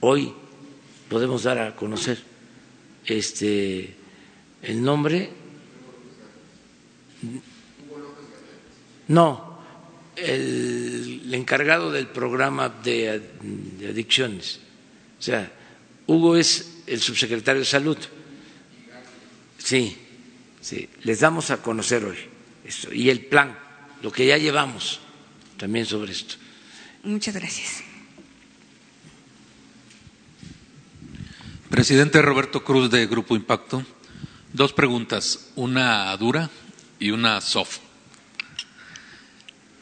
Hoy 0.00 0.32
podemos 1.08 1.42
dar 1.42 1.58
a 1.58 1.74
conocer 1.74 2.22
este 3.06 3.96
el 4.62 4.82
nombre. 4.82 5.30
No, 9.08 9.58
el, 10.16 11.32
encargado 11.32 11.90
del 11.90 12.06
programa 12.06 12.68
de, 12.68 13.22
adicciones. 13.88 14.60
O 15.18 15.22
sea, 15.22 15.50
Hugo 16.06 16.36
es 16.36 16.82
el 16.86 17.00
subsecretario 17.00 17.60
de 17.60 17.66
salud. 17.66 17.98
Sí, 19.58 19.96
sí, 20.60 20.88
les 21.02 21.20
damos 21.20 21.50
a 21.50 21.62
conocer 21.62 22.04
hoy 22.04 22.18
esto, 22.64 22.92
y 22.92 23.10
el 23.10 23.24
plan 23.26 23.69
lo 24.02 24.10
que 24.12 24.26
ya 24.26 24.38
llevamos 24.38 25.00
también 25.56 25.86
sobre 25.86 26.12
esto. 26.12 26.36
Muchas 27.02 27.34
gracias. 27.34 27.82
Presidente 31.70 32.20
Roberto 32.20 32.64
Cruz 32.64 32.90
de 32.90 33.06
Grupo 33.06 33.36
Impacto, 33.36 33.84
dos 34.52 34.72
preguntas, 34.72 35.50
una 35.54 36.16
dura 36.16 36.50
y 36.98 37.10
una 37.10 37.40
soft. 37.40 37.78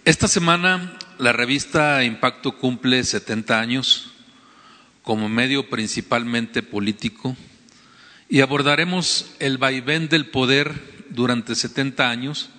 Esta 0.04 0.28
semana 0.28 0.98
la 1.18 1.32
revista 1.32 2.04
Impacto 2.04 2.56
cumple 2.56 3.02
70 3.04 3.58
años 3.58 4.10
como 5.02 5.28
medio 5.28 5.70
principalmente 5.70 6.62
político 6.62 7.36
y 8.28 8.42
abordaremos 8.42 9.30
el 9.38 9.58
vaivén 9.58 10.08
del 10.08 10.26
poder 10.26 11.06
durante 11.08 11.54
70 11.54 12.10
años, 12.10 12.50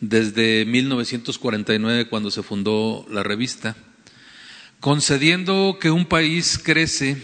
desde 0.00 0.64
1949 0.64 2.08
cuando 2.08 2.30
se 2.30 2.42
fundó 2.42 3.06
la 3.10 3.22
revista, 3.22 3.76
concediendo 4.80 5.78
que 5.80 5.90
un 5.90 6.06
país 6.06 6.60
crece 6.62 7.16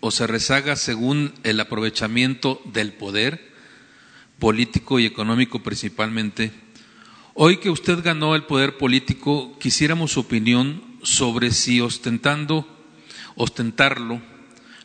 o 0.00 0.10
se 0.10 0.26
rezaga 0.26 0.76
según 0.76 1.32
el 1.42 1.60
aprovechamiento 1.60 2.60
del 2.72 2.92
poder 2.92 3.52
político 4.38 4.98
y 4.98 5.06
económico 5.06 5.62
principalmente. 5.62 6.50
Hoy 7.34 7.58
que 7.58 7.70
usted 7.70 8.02
ganó 8.02 8.34
el 8.34 8.44
poder 8.44 8.76
político, 8.76 9.56
quisiéramos 9.58 10.12
su 10.12 10.20
opinión 10.20 10.82
sobre 11.02 11.50
si 11.50 11.80
ostentando, 11.80 12.66
ostentarlo, 13.36 14.20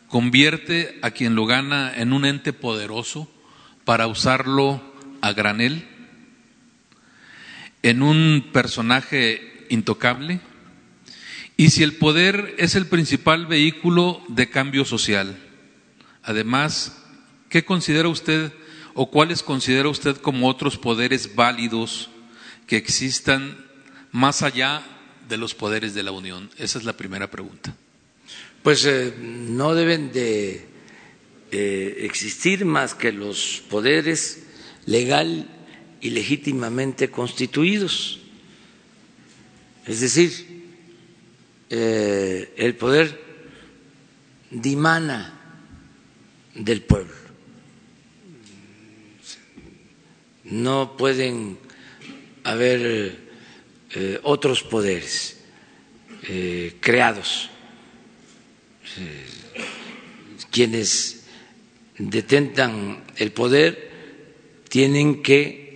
convierte 0.07 0.97
a 1.01 1.11
quien 1.11 1.35
lo 1.35 1.45
gana 1.45 1.93
en 1.95 2.13
un 2.13 2.25
ente 2.25 2.53
poderoso 2.53 3.29
para 3.83 4.07
usarlo 4.07 4.81
a 5.21 5.33
granel, 5.33 5.87
en 7.83 8.01
un 8.01 8.49
personaje 8.51 9.65
intocable, 9.69 10.39
y 11.57 11.71
si 11.71 11.83
el 11.83 11.95
poder 11.95 12.53
es 12.59 12.75
el 12.75 12.85
principal 12.85 13.47
vehículo 13.47 14.21
de 14.27 14.49
cambio 14.49 14.85
social. 14.85 15.37
Además, 16.21 17.03
¿qué 17.49 17.65
considera 17.65 18.07
usted 18.09 18.51
o 18.93 19.09
cuáles 19.09 19.41
considera 19.41 19.89
usted 19.89 20.17
como 20.17 20.47
otros 20.49 20.77
poderes 20.77 21.35
válidos 21.35 22.09
que 22.67 22.77
existan 22.77 23.57
más 24.11 24.43
allá 24.43 24.83
de 25.27 25.37
los 25.37 25.55
poderes 25.55 25.95
de 25.95 26.03
la 26.03 26.11
Unión? 26.11 26.51
Esa 26.57 26.77
es 26.77 26.85
la 26.85 26.93
primera 26.93 27.31
pregunta. 27.31 27.75
Pues 28.61 28.85
eh, 28.85 29.15
no 29.19 29.73
deben 29.73 30.11
de 30.11 30.67
eh, 31.51 31.97
existir 32.01 32.65
más 32.65 32.93
que 32.93 33.11
los 33.11 33.63
poderes 33.69 34.43
legal 34.85 35.47
y 36.01 36.09
legítimamente 36.11 37.09
constituidos. 37.09 38.19
Es 39.85 40.01
decir, 40.01 40.31
eh, 41.69 42.53
el 42.57 42.75
poder 42.75 43.21
dimana 44.51 45.33
del 46.55 46.81
pueblo. 46.81 47.13
No 50.43 50.95
pueden 50.97 51.57
haber 52.43 53.17
eh, 53.91 54.19
otros 54.23 54.63
poderes 54.63 55.37
eh, 56.23 56.75
creados. 56.79 57.49
quienes 60.49 61.25
detentan 61.99 63.03
el 63.17 63.31
poder 63.31 63.91
tienen 64.69 65.21
que 65.21 65.66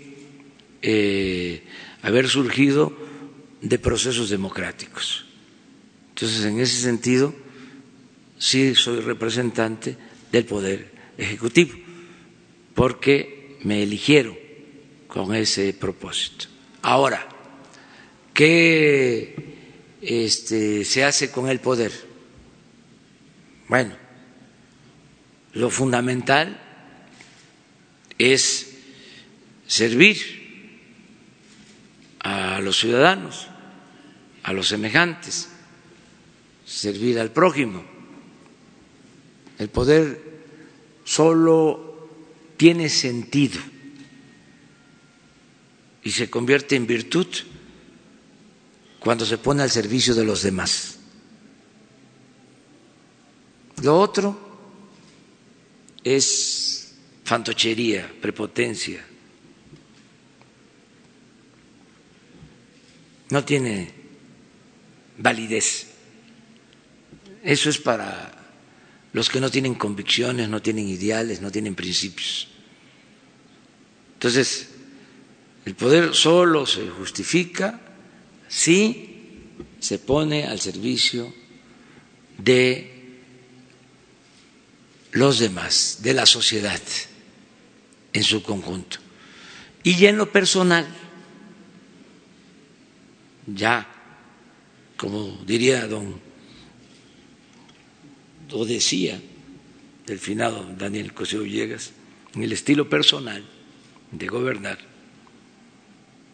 haber 2.01 2.27
surgido 2.27 2.93
de 3.61 3.77
procesos 3.79 4.29
democráticos. 4.29 5.25
Entonces, 6.09 6.43
en 6.45 6.59
ese 6.59 6.81
sentido, 6.81 7.33
sí 8.37 8.75
soy 8.75 8.99
representante 9.01 9.97
del 10.31 10.45
Poder 10.45 10.91
Ejecutivo, 11.17 11.73
porque 12.73 13.57
me 13.63 13.83
eligieron 13.83 14.37
con 15.07 15.35
ese 15.35 15.73
propósito. 15.73 16.45
Ahora, 16.81 17.27
¿qué 18.33 19.35
este, 20.01 20.83
se 20.85 21.03
hace 21.03 21.29
con 21.31 21.47
el 21.49 21.59
poder? 21.59 21.91
Bueno, 23.67 23.95
lo 25.53 25.69
fundamental 25.69 26.59
es 28.17 28.71
servir 29.67 30.40
los 32.71 32.79
ciudadanos, 32.79 33.47
a 34.43 34.53
los 34.53 34.69
semejantes, 34.69 35.49
servir 36.65 37.19
al 37.19 37.29
prójimo. 37.29 37.83
El 39.59 39.67
poder 39.67 40.17
solo 41.03 42.07
tiene 42.55 42.87
sentido 42.87 43.59
y 46.01 46.11
se 46.11 46.29
convierte 46.29 46.77
en 46.77 46.87
virtud 46.87 47.27
cuando 49.01 49.25
se 49.25 49.37
pone 49.37 49.63
al 49.63 49.69
servicio 49.69 50.15
de 50.15 50.23
los 50.23 50.41
demás. 50.41 50.97
Lo 53.83 53.99
otro 53.99 54.39
es 56.05 56.93
fantochería, 57.25 58.09
prepotencia. 58.21 59.10
No 63.31 63.43
tiene 63.43 63.91
validez. 65.17 65.87
Eso 67.43 67.69
es 67.69 67.77
para 67.79 68.31
los 69.13 69.29
que 69.29 69.41
no 69.41 69.49
tienen 69.49 69.75
convicciones, 69.75 70.47
no 70.47 70.61
tienen 70.61 70.87
ideales, 70.87 71.41
no 71.41 71.51
tienen 71.51 71.75
principios. 71.75 72.47
Entonces, 74.13 74.69
el 75.65 75.75
poder 75.75 76.13
solo 76.13 76.65
se 76.65 76.87
justifica 76.89 77.79
si 78.47 79.09
se 79.79 79.97
pone 79.99 80.45
al 80.45 80.59
servicio 80.59 81.33
de 82.37 83.19
los 85.11 85.39
demás, 85.39 85.99
de 86.01 86.13
la 86.13 86.25
sociedad 86.25 86.81
en 88.13 88.23
su 88.23 88.43
conjunto. 88.43 88.97
Y 89.83 90.05
en 90.05 90.17
lo 90.17 90.31
personal, 90.31 90.85
ya, 93.55 93.87
como 94.97 95.43
diría 95.45 95.87
don 95.87 96.19
o 98.51 98.65
decía 98.65 99.19
el 100.07 100.19
finado 100.19 100.67
Daniel 100.77 101.13
Cosío 101.13 101.43
Villegas, 101.43 101.93
en 102.35 102.43
el 102.43 102.51
estilo 102.51 102.89
personal 102.89 103.43
de 104.11 104.27
gobernar, 104.27 104.77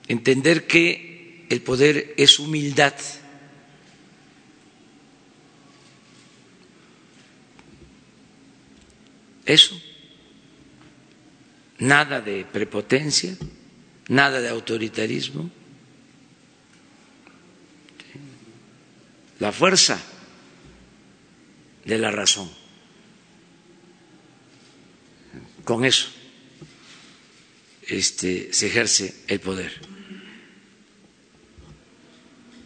entender 0.07 0.65
que 0.65 1.45
el 1.49 1.61
poder 1.61 2.13
es 2.17 2.39
humildad. 2.39 2.93
Eso, 9.45 9.79
nada 11.77 12.19
de 12.19 12.45
prepotencia, 12.45 13.37
nada 14.09 14.41
de 14.41 14.49
autoritarismo. 14.49 15.49
La 19.39 19.51
fuerza 19.51 19.99
de 21.85 21.97
la 21.97 22.11
razón. 22.11 22.49
Con 25.63 25.85
eso 25.85 26.09
este, 27.87 28.51
se 28.53 28.67
ejerce 28.67 29.13
el 29.27 29.39
poder. 29.39 29.71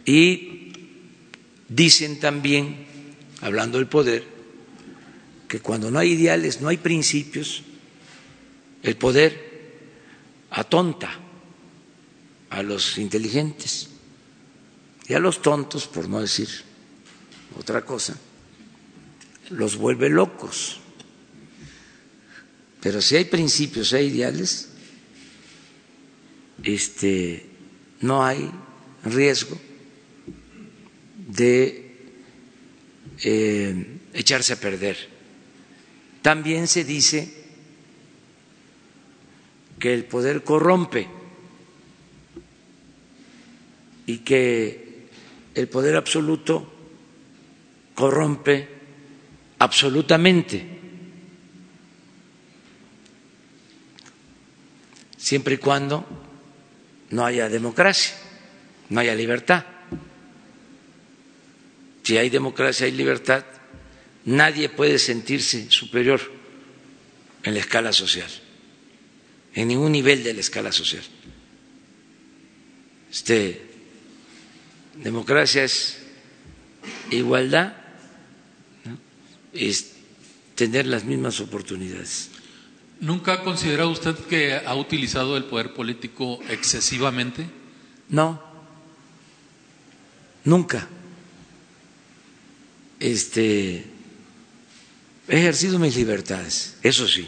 Y 0.04 0.72
dicen 1.68 2.18
también, 2.18 2.86
hablando 3.40 3.78
del 3.78 3.86
poder, 3.86 4.24
que 5.48 5.60
cuando 5.60 5.90
no 5.90 5.98
hay 5.98 6.12
ideales, 6.12 6.60
no 6.60 6.68
hay 6.68 6.78
principios, 6.78 7.62
el 8.82 8.96
poder 8.96 9.52
atonta 10.50 11.20
a 12.50 12.62
los 12.62 12.98
inteligentes 12.98 13.91
y 15.08 15.14
a 15.14 15.18
los 15.18 15.42
tontos, 15.42 15.86
por 15.86 16.08
no 16.08 16.20
decir 16.20 16.48
otra 17.58 17.84
cosa, 17.84 18.16
los 19.50 19.76
vuelve 19.76 20.08
locos. 20.08 20.80
Pero 22.80 23.00
si 23.00 23.16
hay 23.16 23.24
principios, 23.26 23.92
hay 23.92 24.06
ideales, 24.06 24.68
este, 26.62 27.46
no 28.00 28.24
hay 28.24 28.50
riesgo 29.04 29.58
de 31.28 31.96
eh, 33.22 33.98
echarse 34.12 34.54
a 34.54 34.60
perder. 34.60 34.96
También 36.22 36.68
se 36.68 36.84
dice 36.84 37.42
que 39.78 39.92
el 39.92 40.04
poder 40.04 40.44
corrompe 40.44 41.08
y 44.06 44.18
que 44.18 44.91
el 45.54 45.68
poder 45.68 45.96
absoluto 45.96 46.72
corrompe 47.94 48.68
absolutamente, 49.58 50.66
siempre 55.16 55.54
y 55.54 55.58
cuando 55.58 56.04
no 57.10 57.24
haya 57.24 57.48
democracia. 57.48 58.16
no 58.92 59.00
haya 59.00 59.14
libertad. 59.14 59.64
Si 62.02 62.18
hay 62.18 62.28
democracia, 62.28 62.84
hay 62.84 62.92
libertad, 62.92 63.44
nadie 64.26 64.68
puede 64.68 64.98
sentirse 64.98 65.70
superior 65.70 66.20
en 67.42 67.54
la 67.54 67.60
escala 67.60 67.92
social, 67.92 68.28
en 69.54 69.68
ningún 69.68 69.92
nivel 69.92 70.22
de 70.22 70.34
la 70.34 70.40
escala 70.40 70.72
social. 70.72 71.02
Este, 73.10 73.71
democracia 74.94 75.64
es 75.64 75.98
igualdad, 77.10 77.74
es 79.52 79.92
tener 80.54 80.86
las 80.86 81.04
mismas 81.04 81.40
oportunidades. 81.40 82.30
¿Nunca 83.00 83.34
ha 83.34 83.42
considerado 83.42 83.90
usted 83.90 84.14
que 84.14 84.54
ha 84.54 84.74
utilizado 84.74 85.36
el 85.36 85.44
poder 85.44 85.74
político 85.74 86.38
excesivamente? 86.48 87.46
No, 88.08 88.40
nunca. 90.44 90.88
Este, 93.00 93.84
he 95.26 95.38
ejercido 95.38 95.78
mis 95.80 95.96
libertades, 95.96 96.76
eso 96.82 97.08
sí, 97.08 97.26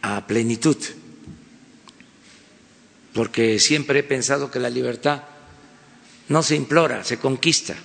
a 0.00 0.26
plenitud, 0.26 0.76
porque 3.12 3.58
siempre 3.58 4.00
he 4.00 4.02
pensado 4.02 4.50
que 4.50 4.58
la 4.58 4.70
libertad 4.70 5.22
no 6.28 6.42
se 6.42 6.56
implora, 6.56 7.04
se 7.04 7.18
conquista. 7.18 7.76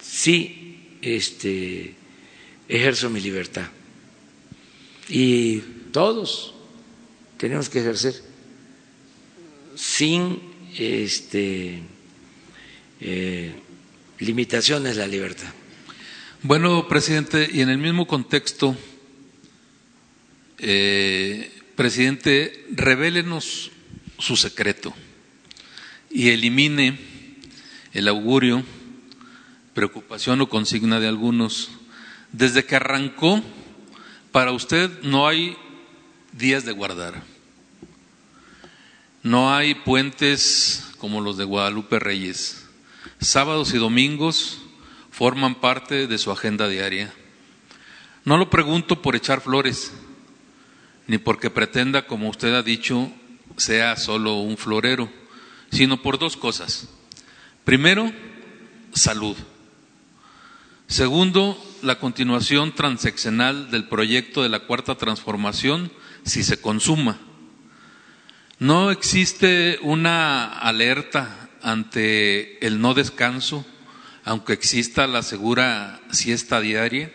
Sí, 0.00 0.96
este, 1.02 1.94
ejerzo 2.68 3.10
mi 3.10 3.20
libertad. 3.20 3.68
Y 5.08 5.58
todos 5.92 6.54
tenemos 7.36 7.68
que 7.68 7.80
ejercer 7.80 8.14
sin 9.74 10.40
este, 10.78 11.82
eh, 13.00 13.54
limitaciones 14.18 14.96
la 14.96 15.06
libertad. 15.06 15.48
Bueno, 16.42 16.86
presidente, 16.88 17.48
y 17.52 17.60
en 17.60 17.70
el 17.70 17.78
mismo 17.78 18.06
contexto, 18.06 18.76
eh, 20.62 21.50
presidente, 21.74 22.66
revélenos 22.72 23.70
su 24.18 24.36
secreto 24.36 24.94
y 26.10 26.28
elimine 26.28 26.98
el 27.92 28.08
augurio, 28.08 28.62
preocupación 29.74 30.40
o 30.42 30.48
consigna 30.48 31.00
de 31.00 31.08
algunos. 31.08 31.70
Desde 32.32 32.64
que 32.64 32.76
arrancó, 32.76 33.42
para 34.32 34.52
usted 34.52 34.90
no 35.02 35.26
hay 35.26 35.56
días 36.32 36.64
de 36.64 36.72
guardar. 36.72 37.22
No 39.22 39.54
hay 39.54 39.74
puentes 39.74 40.92
como 40.98 41.20
los 41.20 41.36
de 41.36 41.44
Guadalupe 41.44 41.98
Reyes. 41.98 42.66
Sábados 43.20 43.72
y 43.74 43.78
domingos 43.78 44.60
forman 45.10 45.54
parte 45.54 46.06
de 46.06 46.18
su 46.18 46.30
agenda 46.30 46.68
diaria. 46.68 47.12
No 48.24 48.36
lo 48.36 48.50
pregunto 48.50 49.02
por 49.02 49.16
echar 49.16 49.40
flores, 49.40 49.92
ni 51.10 51.18
porque 51.18 51.50
pretenda, 51.50 52.06
como 52.06 52.28
usted 52.28 52.54
ha 52.54 52.62
dicho, 52.62 53.10
sea 53.56 53.96
solo 53.96 54.36
un 54.36 54.56
florero, 54.56 55.10
sino 55.72 56.02
por 56.02 56.20
dos 56.20 56.36
cosas. 56.36 56.88
Primero, 57.64 58.12
salud. 58.92 59.36
Segundo, 60.86 61.60
la 61.82 61.98
continuación 61.98 62.76
transeccional 62.76 63.72
del 63.72 63.88
proyecto 63.88 64.44
de 64.44 64.50
la 64.50 64.60
cuarta 64.60 64.94
transformación 64.94 65.90
si 66.24 66.44
se 66.44 66.60
consuma. 66.60 67.18
No 68.60 68.92
existe 68.92 69.80
una 69.82 70.44
alerta 70.44 71.50
ante 71.60 72.64
el 72.64 72.80
no 72.80 72.94
descanso, 72.94 73.66
aunque 74.22 74.52
exista 74.52 75.08
la 75.08 75.24
segura 75.24 76.00
siesta 76.12 76.60
diaria. 76.60 77.12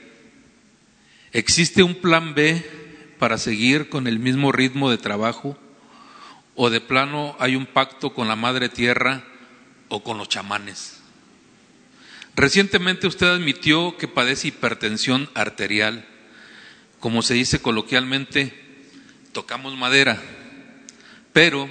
¿Existe 1.32 1.82
un 1.82 1.96
plan 1.96 2.36
B 2.36 2.84
para 3.20 3.38
seguir 3.38 3.90
con 3.90 4.08
el 4.08 4.20
mismo 4.20 4.52
ritmo 4.52 4.90
de 4.90 4.98
trabajo? 4.98 5.58
¿O 6.56 6.70
de 6.70 6.82
plano 6.82 7.36
hay 7.40 7.56
un 7.56 7.66
pacto 7.66 8.14
con 8.14 8.28
la 8.28 8.36
madre 8.36 8.70
tierra 8.70 9.24
o 9.90 10.04
con 10.04 10.18
los 10.18 10.30
chamanes? 10.30 11.02
Recientemente 12.36 13.08
usted 13.08 13.28
admitió 13.28 13.98
que 13.98 14.08
padece 14.08 14.50
hipertensión 14.50 15.30
arterial. 15.36 16.06
Como 17.00 17.22
se 17.22 17.34
dice 17.34 17.62
coloquialmente, 17.62 18.54
tocamos 19.32 19.78
madera. 19.78 20.22
Pero, 21.32 21.70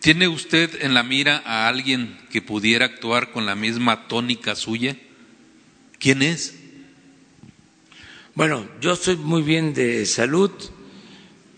¿tiene 0.00 0.26
usted 0.26 0.82
en 0.82 0.94
la 0.94 1.02
mira 1.02 1.42
a 1.44 1.68
alguien 1.68 2.18
que 2.30 2.42
pudiera 2.42 2.86
actuar 2.86 3.30
con 3.30 3.46
la 3.46 3.54
misma 3.54 4.08
tónica 4.08 4.56
suya? 4.56 4.96
¿Quién 5.98 6.22
es? 6.22 6.57
Bueno, 8.38 8.68
yo 8.80 8.92
estoy 8.92 9.16
muy 9.16 9.42
bien 9.42 9.74
de 9.74 10.06
salud, 10.06 10.52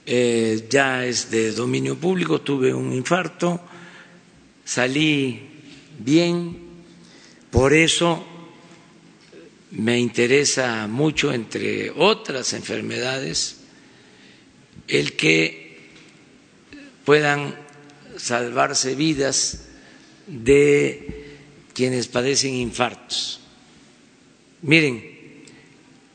eh, 0.06 0.66
ya 0.70 1.04
es 1.04 1.30
de 1.30 1.52
dominio 1.52 1.98
público, 1.98 2.40
tuve 2.40 2.72
un 2.72 2.94
infarto, 2.94 3.60
salí 4.64 5.40
bien, 5.98 6.56
por 7.50 7.74
eso 7.74 8.24
me 9.72 9.98
interesa 10.00 10.86
mucho, 10.86 11.34
entre 11.34 11.90
otras 11.90 12.54
enfermedades, 12.54 13.58
el 14.88 15.16
que 15.16 15.76
puedan 17.04 17.56
salvarse 18.16 18.94
vidas 18.94 19.66
de 20.26 21.36
quienes 21.74 22.08
padecen 22.08 22.54
infartos. 22.54 23.40
Miren, 24.62 25.09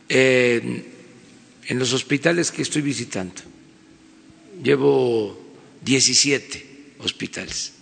en 0.09 1.79
los 1.79 1.93
hospitales 1.93 2.51
que 2.51 2.61
estoy 2.61 2.81
visitando, 2.81 3.41
llevo 4.63 5.39
17 5.81 6.95
hospitales, 6.99 7.73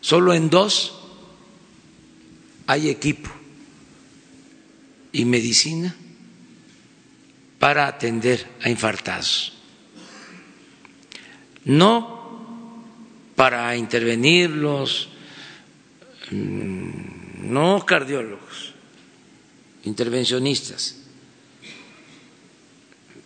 solo 0.00 0.34
en 0.34 0.50
dos 0.50 0.94
hay 2.66 2.90
equipo 2.90 3.30
y 5.12 5.24
medicina 5.24 5.94
para 7.58 7.86
atender 7.86 8.46
a 8.62 8.70
infartados. 8.70 9.54
No 11.64 12.18
para 13.34 13.76
intervenirlos, 13.76 15.08
mm, 16.30 17.50
no 17.52 17.84
cardiólogos, 17.86 18.74
intervencionistas, 19.84 20.96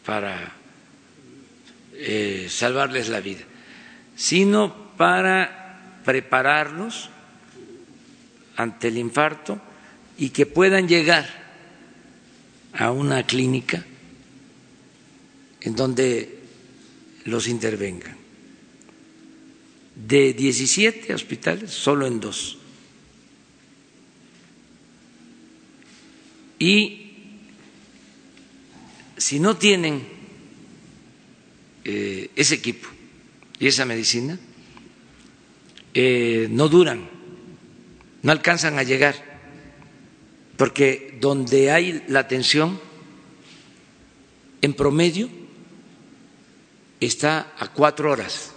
para 0.04 0.52
eh, 1.94 2.46
salvarles 2.50 3.08
la 3.08 3.20
vida, 3.20 3.42
sino 4.16 4.96
para 4.96 6.00
prepararlos 6.04 7.10
ante 8.56 8.88
el 8.88 8.98
infarto 8.98 9.60
y 10.18 10.30
que 10.30 10.46
puedan 10.46 10.88
llegar 10.88 11.42
a 12.74 12.90
una 12.90 13.24
clínica 13.24 13.84
en 15.60 15.76
donde 15.76 16.38
los 17.24 17.46
intervengan. 17.46 18.16
De 19.94 20.32
17 20.32 21.14
hospitales, 21.14 21.70
solo 21.70 22.06
en 22.06 22.18
dos. 22.18 22.58
Y 26.58 27.01
si 29.22 29.38
no 29.38 29.56
tienen 29.56 30.02
eh, 31.84 32.28
ese 32.34 32.56
equipo 32.56 32.88
y 33.60 33.68
esa 33.68 33.84
medicina, 33.84 34.36
eh, 35.94 36.48
no 36.50 36.68
duran, 36.68 37.08
no 38.22 38.32
alcanzan 38.32 38.80
a 38.80 38.82
llegar, 38.82 39.14
porque 40.56 41.16
donde 41.20 41.70
hay 41.70 42.04
la 42.08 42.18
atención, 42.18 42.80
en 44.60 44.74
promedio, 44.74 45.28
está 46.98 47.52
a 47.56 47.68
cuatro 47.72 48.10
horas 48.10 48.50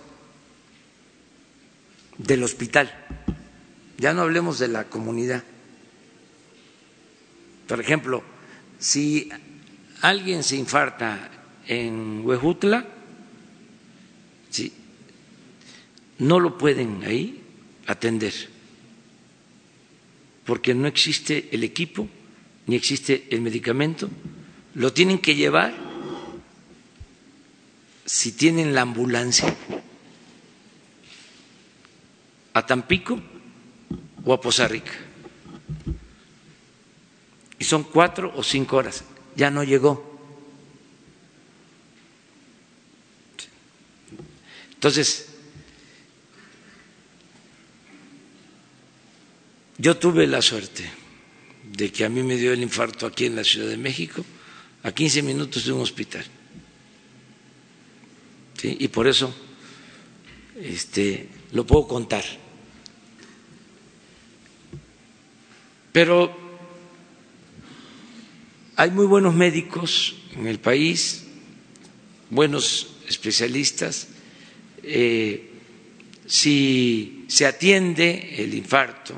del 2.17 2.41
hospital. 2.41 3.05
Ya 3.99 4.13
no 4.15 4.23
hablemos 4.23 4.57
de 4.57 4.69
la 4.69 4.85
comunidad. 4.85 5.43
Por 7.67 7.79
ejemplo, 7.79 8.23
si 8.79 9.29
alguien 10.09 10.43
se 10.43 10.55
infarta 10.55 11.31
en 11.67 12.21
Huejutla, 12.23 12.85
¿sí? 14.51 14.71
no 16.19 16.39
lo 16.39 16.57
pueden 16.57 17.03
ahí 17.03 17.41
atender, 17.87 18.33
porque 20.45 20.75
no 20.75 20.87
existe 20.87 21.49
el 21.51 21.63
equipo 21.63 22.07
ni 22.67 22.75
existe 22.75 23.27
el 23.31 23.41
medicamento, 23.41 24.09
lo 24.75 24.93
tienen 24.93 25.19
que 25.19 25.35
llevar 25.35 25.73
si 28.05 28.33
tienen 28.33 28.75
la 28.75 28.81
ambulancia 28.81 29.55
a 32.53 32.65
Tampico 32.65 33.19
o 34.23 34.33
a 34.33 34.39
Poza 34.39 34.67
Rica. 34.67 34.91
Y 37.57 37.63
son 37.63 37.83
cuatro 37.83 38.31
o 38.35 38.43
cinco 38.43 38.77
horas. 38.77 39.03
Ya 39.35 39.49
no 39.49 39.63
llegó. 39.63 40.15
Entonces, 44.73 45.27
yo 49.77 49.97
tuve 49.97 50.27
la 50.27 50.41
suerte 50.41 50.89
de 51.63 51.91
que 51.91 52.05
a 52.05 52.09
mí 52.09 52.21
me 52.23 52.37
dio 52.37 52.53
el 52.53 52.61
infarto 52.61 53.07
aquí 53.07 53.25
en 53.25 53.35
la 53.35 53.43
Ciudad 53.43 53.67
de 53.67 53.77
México, 53.77 54.23
a 54.83 54.91
15 54.91 55.23
minutos 55.23 55.65
de 55.65 55.71
un 55.71 55.81
hospital. 55.81 56.23
Y 58.61 58.87
por 58.87 59.07
eso 59.07 59.33
este, 60.61 61.29
lo 61.51 61.65
puedo 61.65 61.87
contar. 61.87 62.23
Pero 65.91 66.44
hay 68.77 68.91
muy 68.91 69.05
buenos 69.05 69.33
médicos 69.33 70.15
en 70.35 70.47
el 70.47 70.59
país, 70.59 71.25
buenos 72.29 72.97
especialistas. 73.07 74.09
Eh, 74.83 75.49
si 76.25 77.25
se 77.27 77.45
atiende 77.45 78.35
el 78.37 78.53
infarto 78.53 79.17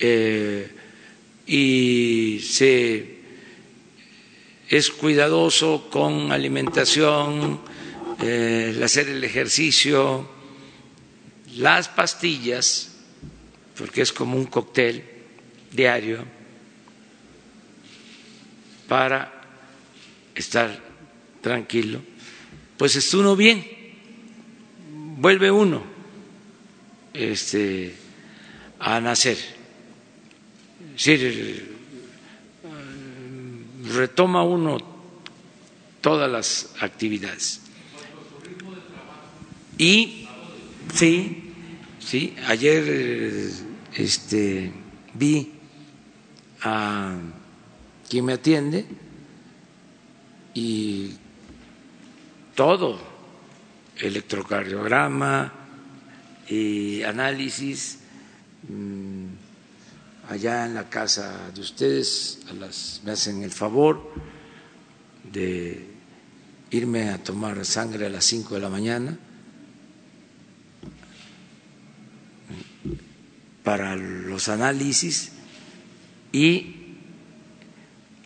eh, 0.00 0.68
y 1.46 2.40
se 2.42 3.18
es 4.68 4.90
cuidadoso 4.90 5.88
con 5.90 6.32
alimentación, 6.32 7.60
eh, 8.20 8.72
el 8.74 8.82
hacer 8.82 9.08
el 9.08 9.22
ejercicio, 9.24 10.28
las 11.56 11.88
pastillas, 11.88 12.96
porque 13.78 14.02
es 14.02 14.12
como 14.12 14.36
un 14.36 14.44
cóctel 14.46 15.04
diario 15.70 16.37
para 18.88 19.30
estar 20.34 20.80
tranquilo, 21.42 22.00
pues 22.76 22.96
está 22.96 23.18
uno 23.18 23.36
bien, 23.36 23.64
vuelve 25.18 25.50
uno 25.50 25.82
este, 27.12 27.94
a 28.78 29.00
nacer. 29.00 29.36
decir, 30.92 31.76
retoma 33.92 34.42
uno 34.42 34.78
todas 36.00 36.30
las 36.30 36.74
actividades. 36.80 37.60
Y 39.76 40.28
sí, 40.94 41.52
sí, 41.98 42.34
ayer 42.46 43.50
este, 43.94 44.72
vi 45.14 45.52
a 46.62 47.16
quien 48.08 48.24
me 48.24 48.34
atiende 48.34 48.86
y 50.54 51.12
todo, 52.54 52.98
electrocardiograma 53.98 55.52
y 56.48 57.02
análisis 57.02 57.98
mm, 58.68 59.26
allá 60.30 60.66
en 60.66 60.74
la 60.74 60.88
casa 60.88 61.50
de 61.54 61.60
ustedes, 61.60 62.40
a 62.50 62.54
las, 62.54 63.00
me 63.04 63.12
hacen 63.12 63.42
el 63.42 63.50
favor 63.50 64.10
de 65.32 65.86
irme 66.70 67.10
a 67.10 67.22
tomar 67.22 67.64
sangre 67.64 68.06
a 68.06 68.10
las 68.10 68.24
cinco 68.24 68.54
de 68.54 68.60
la 68.60 68.68
mañana 68.68 69.18
para 73.62 73.96
los 73.96 74.48
análisis 74.48 75.32
y 76.32 76.77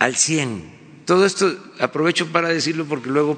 al 0.03 0.17
100. 0.17 1.05
Todo 1.05 1.25
esto 1.25 1.57
aprovecho 1.79 2.27
para 2.27 2.49
decirlo 2.49 2.85
porque 2.85 3.09
luego 3.09 3.37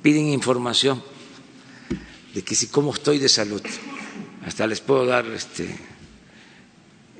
piden 0.00 0.28
información 0.28 1.02
de 2.34 2.42
que 2.42 2.54
si 2.54 2.68
cómo 2.68 2.94
estoy 2.94 3.18
de 3.18 3.28
salud. 3.28 3.60
Hasta 4.46 4.68
les 4.68 4.80
puedo 4.80 5.04
dar 5.06 5.26
este, 5.26 5.66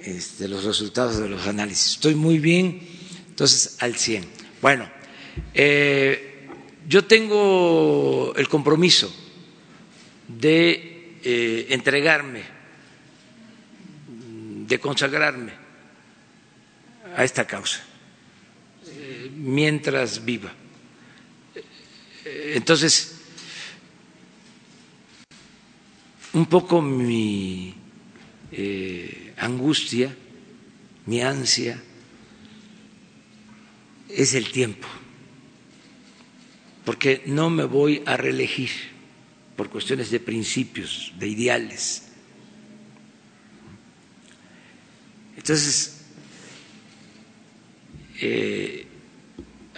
este, 0.01 0.47
los 0.47 0.63
resultados 0.63 1.19
de 1.19 1.29
los 1.29 1.45
análisis. 1.49 1.95
Estoy 1.95 2.15
muy 2.15 2.39
bien, 2.39 2.81
entonces 3.29 3.79
al 3.81 3.97
100. 3.97 4.25
Bueno, 4.63 4.89
eh, 5.55 6.47
yo 6.89 7.05
tengo 7.05 8.33
el 8.37 8.49
compromiso 8.49 9.13
de 10.29 11.17
eh, 11.25 11.67
entregarme 11.71 12.43
de 14.69 14.79
consagrarme 14.79 15.53
a 17.17 17.25
esta 17.25 17.45
causa 17.45 17.88
mientras 19.37 20.25
viva. 20.25 20.53
Entonces, 22.25 23.17
un 26.33 26.47
poco 26.47 26.83
mi 26.83 27.75
eh, 28.53 29.35
angustia, 29.39 30.15
mi 31.07 31.21
ansia, 31.23 31.83
es 34.09 34.35
el 34.35 34.51
tiempo, 34.51 34.89
porque 36.85 37.23
no 37.27 37.51
me 37.51 37.65
voy 37.65 38.03
a 38.07 38.17
reelegir 38.17 38.71
por 39.57 39.69
cuestiones 39.71 40.11
de 40.11 40.21
principios, 40.21 41.13
de 41.19 41.29
ideales 41.29 42.09
Entonces, 45.49 46.01
eh, 48.21 48.87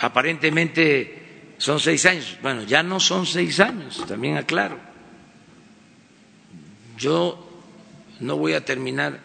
aparentemente 0.00 1.54
son 1.58 1.78
seis 1.78 2.04
años. 2.06 2.38
Bueno, 2.42 2.64
ya 2.64 2.82
no 2.82 2.98
son 2.98 3.26
seis 3.26 3.60
años, 3.60 4.04
también 4.08 4.36
aclaro. 4.36 4.78
Yo 6.98 7.46
no 8.20 8.36
voy 8.36 8.54
a 8.54 8.64
terminar 8.64 9.20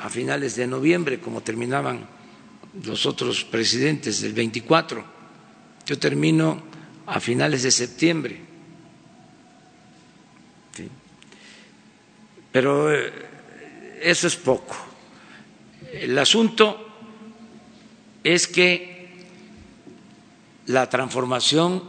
a 0.00 0.08
finales 0.08 0.54
de 0.56 0.66
noviembre 0.66 1.18
como 1.18 1.40
terminaban 1.42 2.06
los 2.84 3.06
otros 3.06 3.44
presidentes 3.44 4.20
del 4.20 4.34
24. 4.34 5.04
Yo 5.86 5.98
termino 5.98 6.62
a 7.06 7.20
finales 7.20 7.62
de 7.62 7.70
septiembre. 7.70 8.40
Pero 12.52 12.92
eh, 12.92 13.12
eso 14.02 14.26
es 14.26 14.36
poco. 14.36 14.76
El 15.92 16.18
asunto 16.18 16.88
es 18.24 18.46
que 18.46 18.97
la 20.68 20.88
transformación 20.88 21.82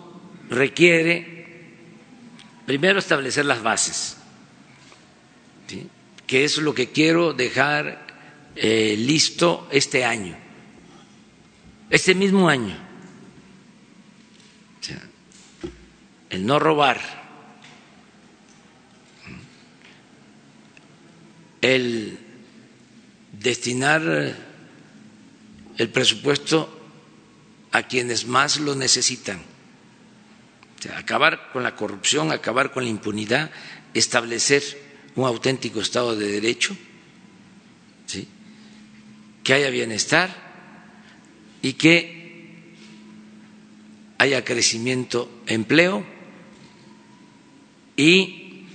requiere 0.49 1.45
primero 2.65 2.99
establecer 2.99 3.45
las 3.45 3.61
bases, 3.61 4.17
que 6.25 6.43
es 6.43 6.57
lo 6.57 6.73
que 6.73 6.89
quiero 6.89 7.33
dejar 7.33 8.07
eh, 8.55 8.95
listo 8.97 9.67
este 9.71 10.05
año, 10.05 10.35
este 11.89 12.15
mismo 12.15 12.49
año. 12.49 12.89
el 16.29 16.45
no 16.45 16.59
robar, 16.59 16.99
el 21.61 22.19
destinar 23.33 24.35
el 25.77 25.89
presupuesto 25.89 26.78
a 27.71 27.83
quienes 27.83 28.25
más 28.25 28.59
lo 28.59 28.75
necesitan. 28.75 29.41
acabar 30.95 31.51
con 31.51 31.61
la 31.63 31.75
corrupción, 31.75 32.31
acabar 32.31 32.71
con 32.71 32.83
la 32.83 32.89
impunidad, 32.89 33.51
establecer 33.93 34.63
un 35.15 35.25
auténtico 35.25 35.81
Estado 35.81 36.15
de 36.15 36.27
Derecho, 36.27 36.75
que 39.43 39.53
haya 39.53 39.69
bienestar 39.69 40.29
y 41.61 41.73
que 41.73 42.75
haya 44.19 44.45
crecimiento, 44.45 45.29
empleo 45.47 46.05
y 47.97 48.65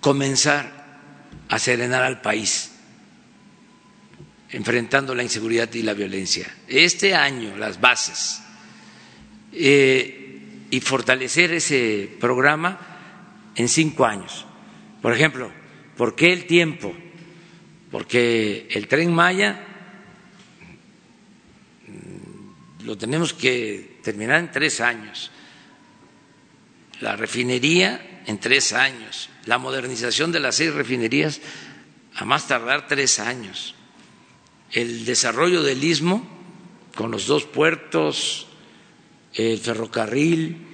comenzar 0.00 0.98
a 1.48 1.58
serenar 1.58 2.02
al 2.02 2.20
país 2.20 2.69
enfrentando 4.52 5.14
la 5.14 5.22
inseguridad 5.22 5.72
y 5.74 5.82
la 5.82 5.94
violencia. 5.94 6.46
Este 6.66 7.14
año, 7.14 7.56
las 7.56 7.80
bases 7.80 8.42
eh, 9.52 10.66
y 10.70 10.80
fortalecer 10.80 11.52
ese 11.52 12.10
programa 12.18 13.52
en 13.54 13.68
cinco 13.68 14.04
años. 14.04 14.46
Por 15.02 15.12
ejemplo, 15.12 15.50
¿por 15.96 16.14
qué 16.14 16.32
el 16.32 16.46
tiempo? 16.46 16.94
Porque 17.90 18.68
el 18.70 18.86
tren 18.88 19.12
Maya 19.12 19.66
mm, 21.86 22.84
lo 22.84 22.96
tenemos 22.96 23.32
que 23.34 23.98
terminar 24.02 24.40
en 24.40 24.50
tres 24.50 24.80
años. 24.80 25.30
la 27.00 27.16
refinería 27.16 28.22
en 28.26 28.38
tres 28.38 28.72
años, 28.72 29.30
la 29.46 29.58
modernización 29.58 30.32
de 30.32 30.40
las 30.40 30.56
seis 30.56 30.72
refinerías 30.72 31.40
a 32.14 32.24
más 32.24 32.46
tardar 32.46 32.86
tres 32.86 33.18
años, 33.18 33.74
el 34.72 35.04
desarrollo 35.04 35.62
del 35.62 35.82
istmo 35.82 36.26
con 36.94 37.10
los 37.10 37.26
dos 37.26 37.44
puertos, 37.44 38.46
el 39.34 39.58
ferrocarril, 39.58 40.66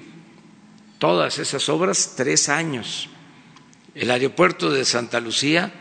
todas 0.98 1.38
esas 1.38 1.68
obras, 1.68 2.14
tres 2.16 2.48
años. 2.48 3.08
El 3.94 4.10
aeropuerto 4.10 4.70
de 4.70 4.84
Santa 4.84 5.20
Lucía, 5.20 5.72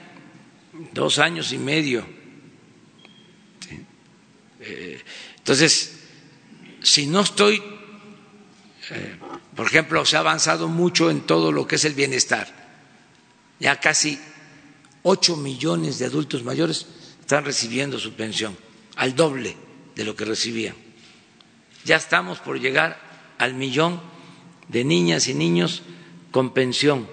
dos 0.93 1.20
años 1.20 1.51
y 1.51 1.57
medio. 1.57 2.05
Eh, 4.61 5.01
entonces, 5.38 5.99
si 6.82 7.07
no 7.07 7.22
estoy, 7.22 7.61
eh, 8.89 9.20
por 9.55 9.68
ejemplo, 9.68 10.05
se 10.05 10.16
ha 10.16 10.20
avanzado 10.20 10.68
mucho 10.68 11.09
en 11.09 11.22
todo 11.22 11.51
lo 11.51 11.68
que 11.68 11.76
es 11.76 11.86
el 11.86 11.93
bienestar. 11.93 12.66
Ya 13.59 13.80
casi 13.80 14.20
ocho 15.03 15.38
millones 15.38 15.99
de 15.99 16.05
adultos 16.05 16.43
mayores 16.43 16.88
están 17.26 17.43
recibiendo 17.43 17.97
su 17.97 18.13
pensión, 18.13 18.55
al 18.97 19.15
doble 19.15 19.57
de 19.95 20.03
lo 20.03 20.15
que 20.15 20.26
recibían. 20.26 20.76
Ya 21.84 21.95
estamos 21.95 22.38
por 22.38 22.59
llegar 22.59 23.01
al 23.39 23.55
millón 23.55 23.99
de 24.67 24.84
niñas 24.84 25.28
y 25.28 25.34
niños 25.34 25.82
con 26.30 26.53
pensión, 26.53 27.07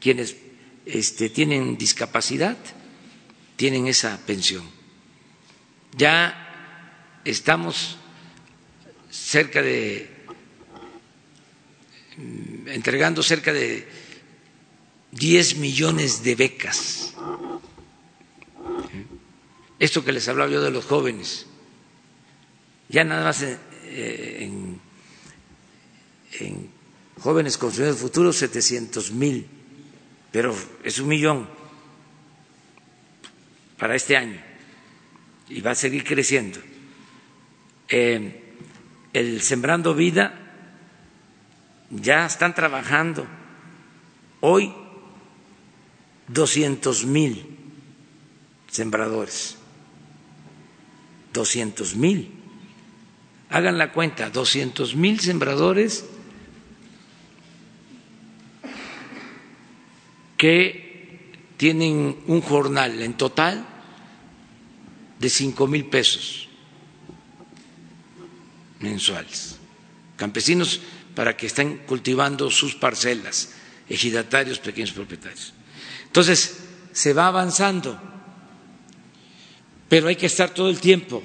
quienes 0.00 0.34
este, 0.86 1.30
tienen 1.30 1.78
discapacidad 1.78 2.56
tienen 3.54 3.86
esa 3.86 4.18
pensión. 4.26 4.68
Ya 5.96 7.20
estamos 7.24 7.96
cerca 9.08 9.62
de 9.62 10.10
mm, 12.16 12.68
entregando 12.70 13.22
cerca 13.22 13.52
de 13.52 13.86
10 15.12 15.58
millones 15.58 16.24
de 16.24 16.34
becas. 16.34 17.14
Esto 19.78 20.04
que 20.04 20.12
les 20.12 20.28
hablaba 20.28 20.50
yo 20.50 20.62
de 20.62 20.70
los 20.70 20.84
jóvenes, 20.84 21.46
ya 22.88 23.04
nada 23.04 23.24
más 23.24 23.42
eh, 23.42 23.58
en, 24.40 24.80
jóvenes 27.20 27.58
consumidores 27.58 28.00
futuros 28.00 28.36
700 28.36 29.12
mil, 29.12 29.46
pero 30.30 30.54
es 30.82 30.98
un 30.98 31.08
millón 31.08 31.48
para 33.78 33.94
este 33.94 34.16
año. 34.16 34.40
Y 35.48 35.60
va 35.60 35.72
a 35.72 35.74
seguir 35.74 36.04
creciendo. 36.04 36.58
Eh, 37.88 38.54
el 39.12 39.42
Sembrando 39.42 39.94
Vida 39.94 40.34
ya 41.90 42.26
están 42.26 42.54
trabajando. 42.54 43.26
Hoy 44.40 44.74
doscientos 46.28 47.04
mil 47.04 47.53
sembradores. 48.74 49.56
Doscientos 51.32 51.94
mil. 51.94 52.34
Hagan 53.48 53.78
la 53.78 53.92
cuenta, 53.92 54.30
doscientos 54.30 54.96
mil 54.96 55.20
sembradores 55.20 56.04
que 60.36 61.30
tienen 61.56 62.18
un 62.26 62.40
jornal 62.40 63.00
en 63.00 63.14
total 63.14 63.64
de 65.20 65.30
cinco 65.30 65.68
mil 65.68 65.86
pesos 65.86 66.48
mensuales. 68.80 69.56
Campesinos 70.16 70.80
para 71.14 71.36
que 71.36 71.46
estén 71.46 71.78
cultivando 71.86 72.50
sus 72.50 72.74
parcelas, 72.74 73.54
ejidatarios, 73.88 74.58
pequeños 74.58 74.90
propietarios. 74.90 75.54
Entonces, 76.06 76.58
se 76.92 77.12
va 77.12 77.28
avanzando, 77.28 78.13
pero 79.94 80.08
hay 80.08 80.16
que 80.16 80.26
estar 80.26 80.50
todo 80.50 80.70
el 80.70 80.80
tiempo. 80.80 81.22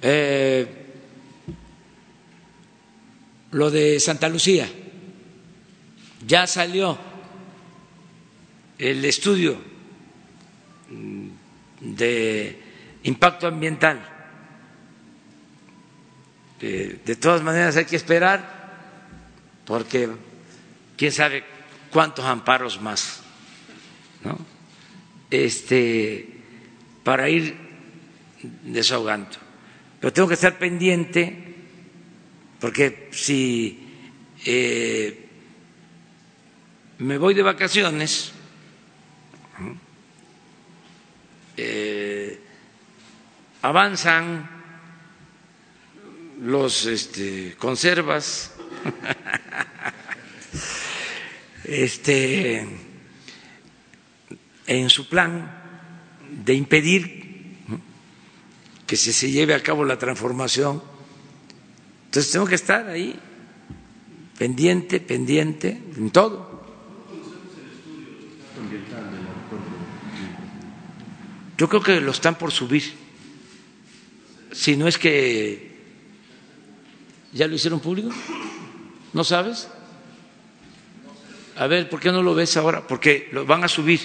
Eh, 0.00 0.66
lo 3.50 3.72
de 3.72 3.98
Santa 3.98 4.28
Lucía, 4.28 4.70
ya 6.24 6.46
salió 6.46 6.96
el 8.78 9.04
estudio 9.04 9.60
de 11.80 12.62
impacto 13.02 13.48
ambiental. 13.48 14.08
de 16.60 17.16
todas 17.20 17.42
maneras 17.42 17.76
hay 17.76 17.86
que 17.86 17.96
esperar 17.96 18.78
porque 19.64 20.08
quién 20.96 21.10
sabe 21.10 21.42
cuántos 21.90 22.24
amparos 22.24 22.80
más, 22.80 23.22
¿no? 24.22 24.38
Este, 25.28 26.31
para 27.04 27.28
ir 27.28 27.56
desahogando. 28.64 29.36
Pero 30.00 30.12
tengo 30.12 30.28
que 30.28 30.34
estar 30.34 30.58
pendiente, 30.58 31.54
porque 32.60 33.08
si 33.12 33.78
eh, 34.44 35.28
me 36.98 37.18
voy 37.18 37.34
de 37.34 37.42
vacaciones, 37.42 38.32
eh, 41.56 42.40
avanzan 43.62 44.48
los 46.40 46.86
este, 46.86 47.54
conservas 47.56 48.54
este, 51.64 52.66
en 54.66 54.90
su 54.90 55.08
plan 55.08 55.61
de 56.44 56.54
impedir 56.54 57.22
que 58.86 58.96
se, 58.96 59.30
lleve 59.30 59.54
a 59.54 59.62
cabo 59.62 59.84
la 59.84 59.98
transformación. 59.98 60.82
Entonces 62.06 62.30
tengo 62.30 62.46
que 62.46 62.56
estar 62.56 62.88
ahí, 62.88 63.18
pendiente, 64.36 65.00
pendiente, 65.00 65.80
en 65.96 66.10
todo. 66.10 66.62
Yo 71.56 71.68
creo 71.68 71.82
que 71.82 72.00
lo 72.00 72.10
están 72.10 72.36
por 72.36 72.52
subir. 72.52 72.92
Si 74.52 74.76
no 74.76 74.86
es 74.88 74.98
que 74.98 75.72
ya 77.32 77.46
lo 77.46 77.54
hicieron 77.54 77.80
público, 77.80 78.10
¿no 79.14 79.24
sabes? 79.24 79.68
A 81.56 81.66
ver, 81.66 81.88
¿por 81.88 82.00
qué 82.00 82.12
no 82.12 82.22
lo 82.22 82.34
ves 82.34 82.56
ahora? 82.56 82.86
Porque 82.86 83.28
lo 83.32 83.46
van 83.46 83.64
a 83.64 83.68
subir 83.68 84.00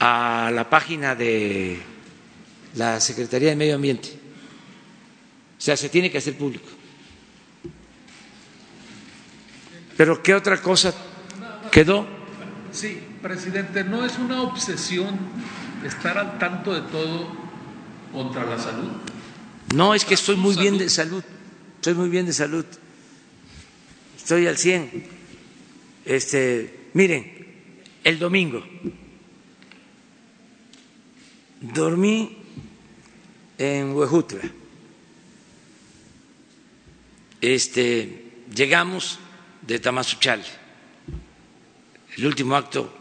a 0.00 0.50
la 0.52 0.68
página 0.68 1.14
de 1.14 1.80
la 2.74 3.00
Secretaría 3.00 3.50
de 3.50 3.56
Medio 3.56 3.76
Ambiente. 3.76 4.08
O 5.58 5.60
sea, 5.60 5.76
se 5.76 5.88
tiene 5.88 6.10
que 6.10 6.18
hacer 6.18 6.36
público. 6.36 6.68
Pero 9.96 10.22
¿qué 10.22 10.34
otra 10.34 10.60
cosa 10.60 10.94
quedó? 11.70 12.06
Sí, 12.72 12.98
presidente, 13.22 13.84
no 13.84 14.04
es 14.04 14.18
una 14.18 14.42
obsesión 14.42 15.18
estar 15.84 16.16
al 16.18 16.38
tanto 16.38 16.72
de 16.72 16.80
todo 16.90 17.28
contra 18.12 18.44
la 18.44 18.58
salud. 18.58 18.90
No, 19.74 19.94
es 19.94 20.04
que 20.04 20.14
estoy 20.14 20.36
muy 20.36 20.56
bien 20.56 20.78
de 20.78 20.88
salud. 20.88 21.22
Estoy 21.76 21.94
muy 21.94 22.08
bien 22.08 22.26
de 22.26 22.32
salud. 22.32 22.64
Estoy 24.16 24.46
al 24.46 24.56
100 24.56 25.20
este, 26.04 26.88
miren, 26.94 27.30
el 28.02 28.18
domingo 28.18 28.64
dormí 31.60 32.36
en 33.58 33.92
Huejutla. 33.94 34.40
Este, 37.40 38.44
llegamos 38.54 39.18
de 39.62 39.78
Tamasuchal. 39.78 40.44
El 42.16 42.26
último 42.26 42.56
acto 42.56 42.92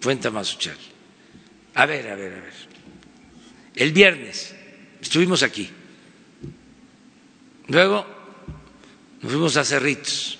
fue 0.00 0.12
en 0.12 0.20
Tamasuchal. 0.20 0.76
A 1.74 1.86
ver, 1.86 2.08
a 2.08 2.14
ver, 2.14 2.32
a 2.32 2.40
ver. 2.40 2.54
El 3.74 3.92
viernes 3.92 4.54
estuvimos 5.00 5.42
aquí. 5.42 5.68
Luego 7.68 8.06
nos 9.20 9.32
fuimos 9.32 9.56
a 9.56 9.64
Cerritos. 9.64 10.38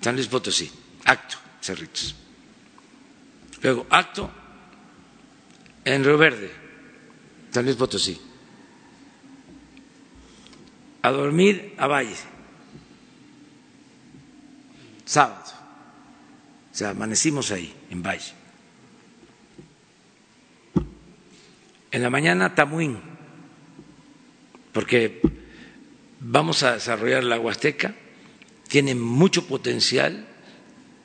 San 0.00 0.16
Luis 0.16 0.26
Potosí, 0.26 0.68
acto, 1.04 1.36
Cerritos. 1.60 2.16
Luego, 3.62 3.86
acto 3.88 4.41
en 5.84 6.04
Río 6.04 6.18
Verde, 6.18 6.50
San 7.50 7.64
Luis 7.64 7.76
Potosí. 7.76 8.20
A 11.02 11.10
dormir 11.10 11.74
a 11.78 11.86
Valle, 11.86 12.16
sábado. 15.04 15.42
O 16.72 16.74
sea, 16.74 16.90
amanecimos 16.90 17.50
ahí, 17.50 17.74
en 17.90 18.02
Valle. 18.02 18.32
En 21.90 22.02
la 22.02 22.08
mañana, 22.08 22.54
Tamuín, 22.54 22.98
porque 24.72 25.20
vamos 26.20 26.62
a 26.62 26.74
desarrollar 26.74 27.24
la 27.24 27.38
Huasteca, 27.38 27.94
tiene 28.68 28.94
mucho 28.94 29.46
potencial 29.46 30.26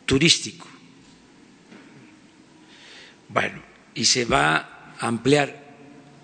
turístico. 0.06 0.68
Bueno, 3.28 3.67
y 3.98 4.06
se 4.06 4.26
va 4.26 4.94
a 5.00 5.08
ampliar 5.08 5.66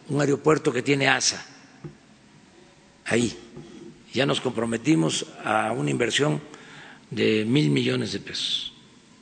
un 0.08 0.22
aeropuerto 0.22 0.72
que 0.72 0.84
tiene 0.84 1.08
ASA 1.08 1.44
ahí. 3.06 3.36
Ya 4.14 4.28
nos 4.28 4.40
comprometimos 4.40 5.26
a 5.44 5.72
una 5.72 5.90
inversión 5.90 6.40
de 7.10 7.44
mil 7.46 7.72
millones 7.72 8.14
de 8.14 8.20
pesos 8.20 8.74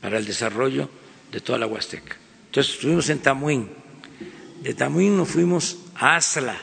para 0.02 0.18
el 0.18 0.26
desarrollo 0.26 0.89
de 1.32 1.39
toda 1.39 1.60
la 1.60 1.66
Huasteca. 1.66 2.18
Entonces 2.47 2.74
estuvimos 2.74 3.08
en 3.10 3.20
Tamuín, 3.20 3.70
de 4.62 4.74
Tamuín 4.74 5.16
nos 5.16 5.30
fuimos 5.30 5.78
a 5.95 6.18
Asla, 6.18 6.58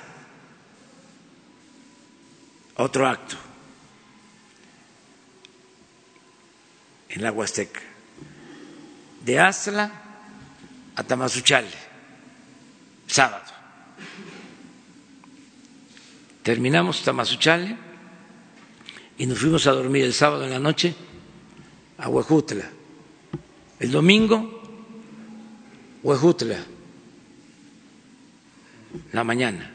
otro 2.76 3.09
acto 3.09 3.36
en 7.09 7.22
la 7.22 7.32
Huasteca, 7.32 7.80
de 9.24 9.41
Asla 9.41 10.07
a 10.99 11.28
sábado. 13.07 13.44
Terminamos 16.42 17.03
Tamazuchale 17.05 17.76
y 19.16 19.26
nos 19.26 19.38
fuimos 19.38 19.66
a 19.68 19.72
dormir 19.72 20.05
el 20.05 20.12
sábado 20.12 20.44
en 20.44 20.51
la 20.51 20.59
noche 20.59 20.94
a 21.99 22.09
Huejutla. 22.09 22.68
El 23.78 23.92
domingo, 23.92 24.61
Huejutla, 26.03 26.59
la 29.12 29.22
mañana. 29.22 29.70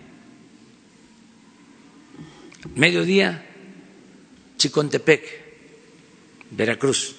Mediodía, 2.75 3.45
Chicontepec, 4.57 5.23
Veracruz, 6.51 7.15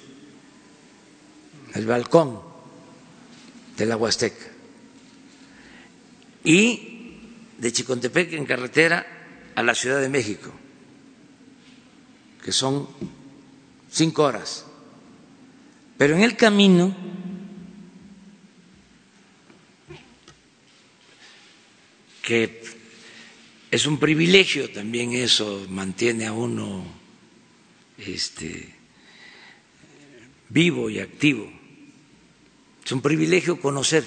el 1.74 1.86
balcón 1.86 2.43
de 3.76 3.86
la 3.86 3.96
Huasteca. 3.96 4.46
Y 6.44 6.94
de 7.58 7.72
Chicontepec 7.72 8.32
en 8.34 8.46
carretera 8.46 9.06
a 9.54 9.62
la 9.62 9.74
Ciudad 9.74 10.00
de 10.00 10.08
México, 10.08 10.52
que 12.42 12.52
son 12.52 12.88
cinco 13.90 14.24
horas. 14.24 14.66
Pero 15.96 16.16
en 16.16 16.22
el 16.22 16.36
camino 16.36 16.94
que 22.22 22.62
es 23.70 23.86
un 23.86 23.98
privilegio 23.98 24.70
también 24.70 25.12
eso 25.12 25.66
mantiene 25.68 26.26
a 26.26 26.32
uno 26.32 26.84
este 27.98 28.74
vivo 30.48 30.88
y 30.90 31.00
activo. 31.00 31.63
Es 32.84 32.92
un 32.92 33.00
privilegio 33.00 33.60
conocer 33.60 34.04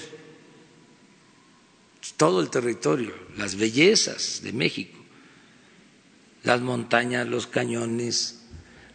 todo 2.16 2.40
el 2.40 2.50
territorio, 2.50 3.14
las 3.36 3.56
bellezas 3.56 4.40
de 4.42 4.52
México, 4.52 4.98
las 6.44 6.60
montañas, 6.60 7.26
los 7.26 7.46
cañones, 7.46 8.40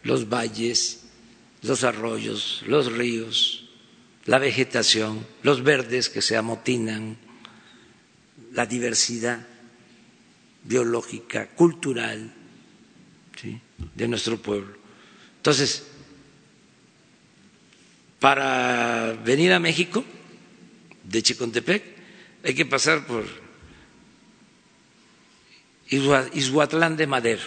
los 0.02 0.28
valles, 0.28 1.04
los 1.62 1.84
arroyos, 1.84 2.62
los 2.66 2.92
ríos, 2.92 3.64
la 4.26 4.38
vegetación, 4.38 5.26
los 5.42 5.62
verdes 5.62 6.08
que 6.08 6.22
se 6.22 6.36
amotinan, 6.36 7.16
la 8.52 8.66
diversidad 8.66 9.46
biológica, 10.64 11.48
cultural 11.48 12.32
de 13.94 14.08
nuestro 14.08 14.40
pueblo. 14.40 14.74
Entonces, 15.36 15.84
para 18.24 19.12
venir 19.20 19.52
a 19.52 19.60
México 19.60 20.00
de 21.04 21.20
Chicontepec 21.20 21.84
hay 22.40 22.54
que 22.56 22.64
pasar 22.64 23.04
por 23.04 23.20
Izhuatlán 26.32 26.96
de 26.96 27.06
Madero, 27.06 27.44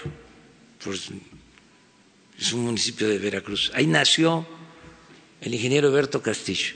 es 2.38 2.54
un 2.54 2.66
municipio 2.66 3.10
de 3.10 3.18
Veracruz. 3.18 3.72
Ahí 3.74 3.88
nació 3.88 4.46
el 5.42 5.56
ingeniero 5.56 5.92
Berto 5.92 6.22
Castillo. 6.22 6.76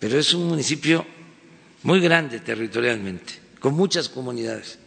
Pero 0.00 0.18
es 0.18 0.32
un 0.32 0.48
municipio 0.48 1.04
muy 1.82 2.00
grande 2.00 2.40
territorialmente, 2.40 3.34
con 3.60 3.74
muchas 3.74 4.08
comunidades. 4.08 4.78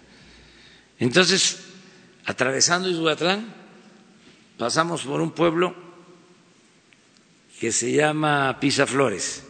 Entonces, 0.97 1.59
atravesando 2.25 2.89
Izhuatlán, 2.89 3.45
pasamos 4.57 5.03
por 5.03 5.21
un 5.21 5.33
pueblo 5.33 5.90
que 7.61 7.71
se 7.71 7.91
llama 7.91 8.59
Pisa 8.59 8.87
Flores. 8.87 9.43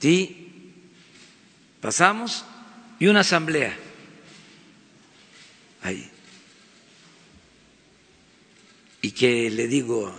Y 0.00 0.48
pasamos 1.80 2.44
y 2.98 3.06
una 3.06 3.20
asamblea 3.20 3.78
ahí 5.84 6.10
y 9.02 9.12
que 9.12 9.48
le 9.50 9.68
digo 9.68 10.12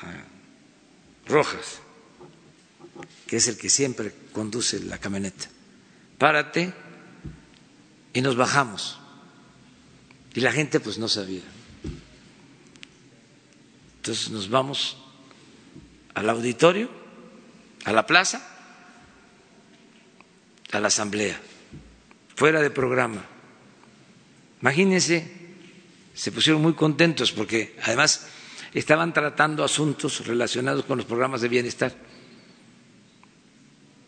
a 0.00 0.24
Rojas, 1.26 1.80
que 3.26 3.36
es 3.36 3.46
el 3.48 3.58
que 3.58 3.68
siempre 3.68 4.14
conduce 4.32 4.80
la 4.80 4.96
camioneta, 4.96 5.50
párate 6.16 6.72
y 8.14 8.22
nos 8.22 8.36
bajamos. 8.36 9.00
Y 10.32 10.40
la 10.40 10.50
gente 10.50 10.80
pues 10.80 10.96
no 10.96 11.08
sabía. 11.08 11.57
Entonces 14.08 14.30
nos 14.30 14.48
vamos 14.48 14.96
al 16.14 16.30
auditorio, 16.30 16.88
a 17.84 17.92
la 17.92 18.06
plaza, 18.06 18.40
a 20.72 20.80
la 20.80 20.88
asamblea, 20.88 21.38
fuera 22.34 22.62
de 22.62 22.70
programa. 22.70 23.22
Imagínense 24.62 25.30
se 26.14 26.32
pusieron 26.32 26.62
muy 26.62 26.72
contentos 26.72 27.32
porque 27.32 27.76
además 27.82 28.28
estaban 28.72 29.12
tratando 29.12 29.62
asuntos 29.62 30.26
relacionados 30.26 30.86
con 30.86 30.96
los 30.96 31.06
programas 31.06 31.42
de 31.42 31.48
bienestar. 31.48 31.94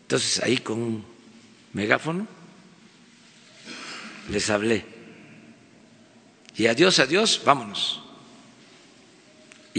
Entonces 0.00 0.42
ahí 0.42 0.56
con 0.56 0.80
un 0.80 1.04
megáfono 1.74 2.26
les 4.30 4.48
hablé. 4.48 4.82
Y 6.56 6.68
adiós, 6.68 6.98
adiós, 7.00 7.42
vámonos. 7.44 7.99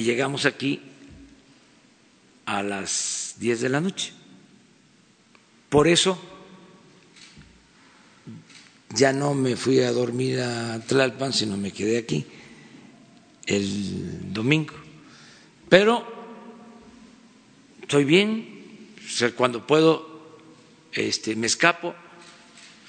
Y 0.01 0.03
llegamos 0.03 0.45
aquí 0.45 0.81
a 2.47 2.63
las 2.63 3.35
10 3.37 3.61
de 3.61 3.69
la 3.69 3.79
noche. 3.79 4.11
Por 5.69 5.87
eso 5.87 6.19
ya 8.95 9.13
no 9.13 9.35
me 9.35 9.55
fui 9.55 9.79
a 9.81 9.91
dormir 9.91 10.39
a 10.39 10.79
Tlalpan, 10.79 11.33
sino 11.33 11.55
me 11.55 11.71
quedé 11.71 11.99
aquí 11.99 12.25
el 13.45 14.33
domingo. 14.33 14.73
Pero 15.69 16.03
estoy 17.83 18.03
bien, 18.03 18.95
cuando 19.37 19.67
puedo 19.67 20.39
este, 20.93 21.35
me 21.35 21.45
escapo, 21.45 21.93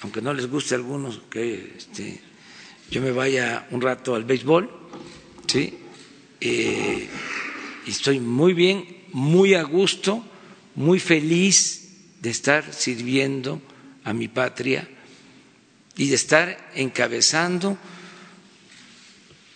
aunque 0.01 0.23
no 0.23 0.33
les 0.33 0.49
guste 0.49 0.73
a 0.73 0.77
algunos 0.77 1.21
que 1.29 1.75
este, 1.77 2.19
yo 2.89 3.03
me 3.03 3.11
vaya 3.11 3.67
un 3.69 3.81
rato 3.81 4.15
al 4.15 4.23
béisbol, 4.23 4.67
¿sí? 5.45 5.77
Eh, 6.45 7.07
estoy 7.87 8.19
muy 8.19 8.53
bien, 8.53 9.05
muy 9.13 9.53
a 9.53 9.63
gusto, 9.63 10.25
muy 10.75 10.99
feliz 10.99 12.19
de 12.19 12.31
estar 12.31 12.73
sirviendo 12.73 13.61
a 14.03 14.11
mi 14.11 14.27
patria 14.27 14.85
y 15.95 16.09
de 16.09 16.15
estar 16.15 16.71
encabezando 16.75 17.77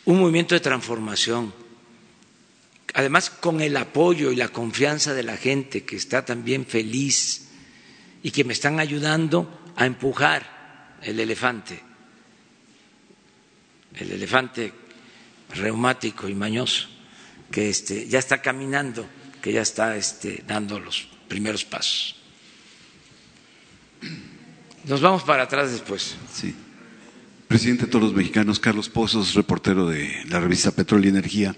un 0.05 0.17
movimiento 0.17 0.55
de 0.55 0.61
transformación. 0.61 1.53
Además, 2.93 3.31
con 3.31 3.59
el 3.59 3.75
apoyo 3.75 4.31
y 4.31 4.37
la 4.37 4.47
confianza 4.47 5.13
de 5.13 5.23
la 5.23 5.35
gente 5.35 5.83
que 5.83 5.97
está 5.97 6.23
también 6.23 6.65
feliz 6.65 7.49
y 8.23 8.31
que 8.31 8.45
me 8.45 8.53
están 8.53 8.79
ayudando 8.79 9.73
a 9.75 9.85
empujar 9.85 10.95
el 11.01 11.19
elefante, 11.19 11.81
el 13.93 14.09
elefante 14.09 14.86
reumático 15.53 16.27
y 16.27 16.35
mañoso, 16.35 16.87
que 17.51 17.69
este, 17.69 18.07
ya 18.07 18.19
está 18.19 18.41
caminando, 18.41 19.07
que 19.41 19.53
ya 19.53 19.61
está 19.61 19.95
este, 19.95 20.43
dando 20.47 20.79
los 20.79 21.07
primeros 21.27 21.65
pasos. 21.65 22.15
Nos 24.85 25.01
vamos 25.01 25.23
para 25.23 25.43
atrás 25.43 25.71
después. 25.71 26.15
Sí. 26.33 26.55
Presidente 27.47 27.85
de 27.85 27.91
todos 27.91 28.03
los 28.05 28.13
mexicanos, 28.13 28.59
Carlos 28.59 28.89
Pozos, 28.89 29.33
reportero 29.33 29.87
de 29.87 30.23
la 30.29 30.39
revista 30.39 30.71
Petróleo 30.71 31.07
y 31.07 31.09
Energía. 31.09 31.55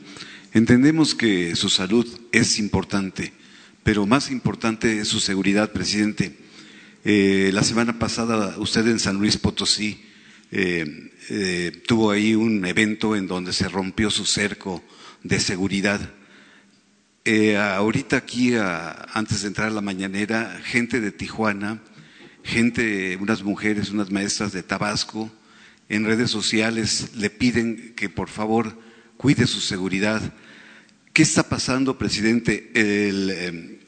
Entendemos 0.53 1.15
que 1.15 1.55
su 1.55 1.69
salud 1.69 2.07
es 2.31 2.59
importante, 2.59 3.33
pero 3.83 4.05
más 4.05 4.31
importante 4.31 4.99
es 4.99 5.07
su 5.07 5.19
seguridad, 5.19 5.71
presidente. 5.71 6.37
Eh, 7.05 7.51
la 7.53 7.63
semana 7.63 7.97
pasada 7.97 8.55
usted 8.57 8.87
en 8.87 8.99
San 8.99 9.17
Luis 9.17 9.37
Potosí 9.37 10.09
eh, 10.51 11.11
eh, 11.29 11.83
tuvo 11.85 12.11
ahí 12.11 12.35
un 12.35 12.65
evento 12.65 13.15
en 13.15 13.27
donde 13.27 13.53
se 13.53 13.67
rompió 13.67 14.09
su 14.09 14.25
cerco 14.25 14.83
de 15.23 15.39
seguridad. 15.39 15.99
ahorita 17.25 18.17
aquí, 18.17 18.53
antes 18.55 19.41
de 19.41 19.47
entrar 19.49 19.67
a 19.67 19.73
la 19.73 19.81
mañanera, 19.81 20.59
gente 20.63 20.99
de 20.99 21.11
Tijuana, 21.11 21.81
gente, 22.43 23.17
unas 23.17 23.43
mujeres, 23.43 23.91
unas 23.91 24.09
maestras 24.09 24.51
de 24.51 24.63
Tabasco, 24.63 25.31
en 25.89 26.05
redes 26.05 26.31
sociales 26.31 27.11
le 27.15 27.29
piden 27.29 27.93
que 27.95 28.09
por 28.09 28.29
favor 28.29 28.79
cuide 29.17 29.45
su 29.45 29.59
seguridad. 29.59 30.33
¿Qué 31.13 31.23
está 31.23 31.43
pasando, 31.43 31.97
presidente? 31.97 32.71
El, 32.73 33.79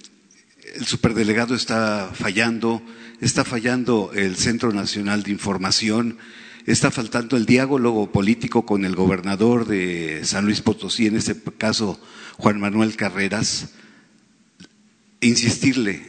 el 0.76 0.86
superdelegado 0.86 1.55
está 1.55 2.12
fallando, 2.14 2.82
está 3.20 3.43
fallando 3.43 4.12
el 4.14 4.36
Centro 4.36 4.72
Nacional 4.72 5.24
de 5.24 5.32
Información, 5.32 6.18
está 6.66 6.91
faltando 6.91 7.38
el 7.38 7.45
diálogo 7.45 8.12
político 8.12 8.66
con 8.66 8.86
el 8.86 8.95
gobernador 8.95 9.66
de 9.66 10.22
San 10.24 10.45
Luis 10.45 10.62
Potosí, 10.62 11.07
en 11.07 11.18
este 11.18 11.36
caso 11.57 11.99
Juan 12.38 12.59
Manuel 12.59 12.95
Carreras. 12.95 13.74
Insistirle, 15.22 16.01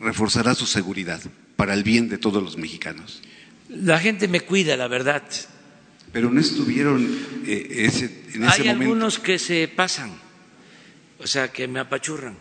reforzará 0.00 0.54
su 0.54 0.66
seguridad 0.66 1.20
para 1.56 1.74
el 1.74 1.82
bien 1.82 2.08
de 2.08 2.18
todos 2.18 2.42
los 2.42 2.56
mexicanos. 2.56 3.20
La 3.68 3.98
gente 3.98 4.28
me 4.28 4.40
cuida, 4.40 4.76
la 4.76 4.88
verdad. 4.88 5.22
Pero 6.12 6.30
no 6.30 6.40
estuvieron 6.40 7.06
eh, 7.46 7.84
ese, 7.86 8.24
en 8.32 8.44
ese 8.44 8.62
Hay 8.62 8.68
algunos 8.68 9.18
que 9.18 9.38
se 9.38 9.68
pasan, 9.68 10.10
o 11.18 11.26
sea, 11.26 11.52
que 11.52 11.68
me 11.68 11.80
apachurran. 11.80 12.36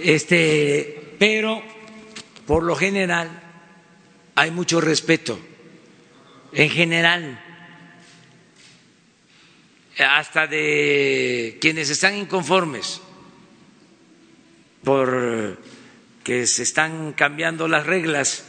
Este, 0.00 1.16
pero 1.18 1.62
por 2.46 2.62
lo 2.62 2.76
general 2.76 3.42
hay 4.36 4.50
mucho 4.50 4.80
respeto. 4.80 5.38
En 6.54 6.70
general, 6.70 7.40
hasta 9.98 10.46
de 10.46 11.58
quienes 11.60 11.90
están 11.90 12.16
inconformes 12.16 13.00
por 14.84 15.58
que 16.22 16.46
se 16.46 16.62
están 16.62 17.12
cambiando 17.12 17.66
las 17.68 17.84
reglas 17.86 18.44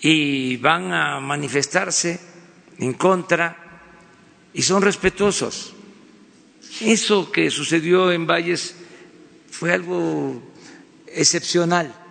y 0.00 0.58
van 0.58 0.92
a 0.92 1.18
manifestarse 1.20 2.20
en 2.78 2.92
contra 2.92 3.56
y 4.52 4.62
son 4.62 4.82
respetuosos. 4.82 5.74
Eso 6.80 7.32
que 7.32 7.50
sucedió 7.50 8.12
en 8.12 8.26
Valles 8.26 8.76
fue 9.50 9.72
algo 9.72 10.42
excepcional. 11.06 12.03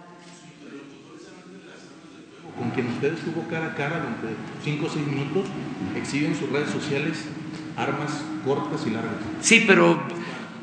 Con 2.58 2.70
quien 2.72 2.88
usted 2.88 3.14
estuvo 3.14 3.47
cara 3.49 3.68
a 3.68 3.76
cara 3.76 3.97
durante 3.99 4.36
cinco 4.64 4.86
o 4.86 4.89
seis 4.89 5.06
minutos, 5.08 5.45
exhiben 5.95 6.36
sus 6.36 6.49
redes 6.49 6.70
sociales 6.70 7.18
armas 7.76 8.12
cortas 8.45 8.86
y 8.86 8.91
largas. 8.91 9.16
Sí, 9.41 9.64
pero 9.66 10.01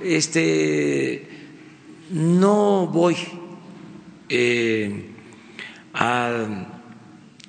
este 0.00 1.28
no 2.10 2.86
voy 2.86 3.16
eh, 4.28 5.10
a 5.94 6.46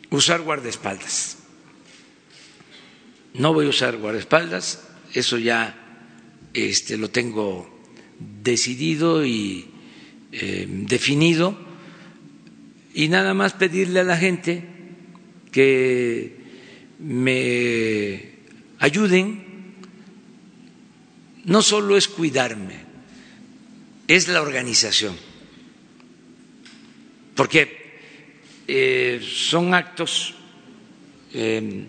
usar 0.10 0.42
guardaespaldas. 0.42 1.38
No 3.34 3.54
voy 3.54 3.68
a 3.68 3.70
usar 3.70 3.98
guardaespaldas, 3.98 4.88
eso 5.14 5.38
ya 5.38 5.76
este, 6.54 6.98
lo 6.98 7.10
tengo 7.10 7.70
decidido 8.20 9.26
y 9.26 9.70
eh, 10.32 10.68
definido 10.68 11.70
y 12.94 13.08
nada 13.08 13.34
más 13.34 13.54
pedirle 13.54 14.02
a 14.02 14.04
la 14.04 14.18
gente 14.18 14.64
que 15.52 16.36
me 17.00 18.32
ayuden. 18.80 19.50
No 21.46 21.62
solo 21.64 21.98
es 21.98 22.08
cuidarme, 22.08 22.76
es 24.08 24.28
la 24.28 24.42
organización, 24.44 25.16
porque 27.36 27.98
eh, 28.68 29.20
son 29.28 29.74
actos 29.74 30.36
eh, 31.34 31.86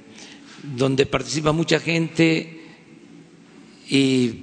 donde 0.63 1.05
participa 1.05 1.53
mucha 1.53 1.81
gente 1.81 2.61
y 3.91 4.35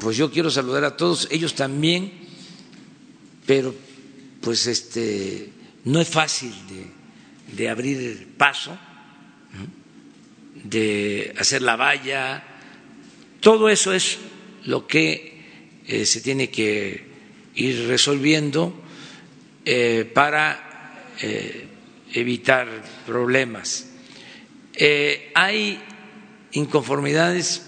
pues 0.00 0.16
yo 0.16 0.30
quiero 0.30 0.50
saludar 0.50 0.84
a 0.84 0.96
todos, 0.96 1.28
ellos 1.30 1.54
también, 1.54 2.10
pero 3.44 3.74
pues 4.44 4.66
este 4.66 5.48
no 5.84 6.00
es 6.00 6.08
fácil 6.08 6.52
de, 6.68 7.56
de 7.56 7.68
abrir 7.70 8.28
paso, 8.36 8.78
de 10.62 11.34
hacer 11.38 11.62
la 11.62 11.76
valla, 11.76 12.44
todo 13.40 13.70
eso 13.70 13.94
es 13.94 14.18
lo 14.66 14.86
que 14.86 15.80
eh, 15.86 16.04
se 16.04 16.20
tiene 16.20 16.50
que 16.50 17.06
ir 17.54 17.86
resolviendo 17.88 18.74
eh, 19.64 20.10
para 20.12 21.08
eh, 21.22 21.66
evitar 22.12 22.68
problemas. 23.06 23.90
hay 25.34 25.80
inconformidades 26.52 27.62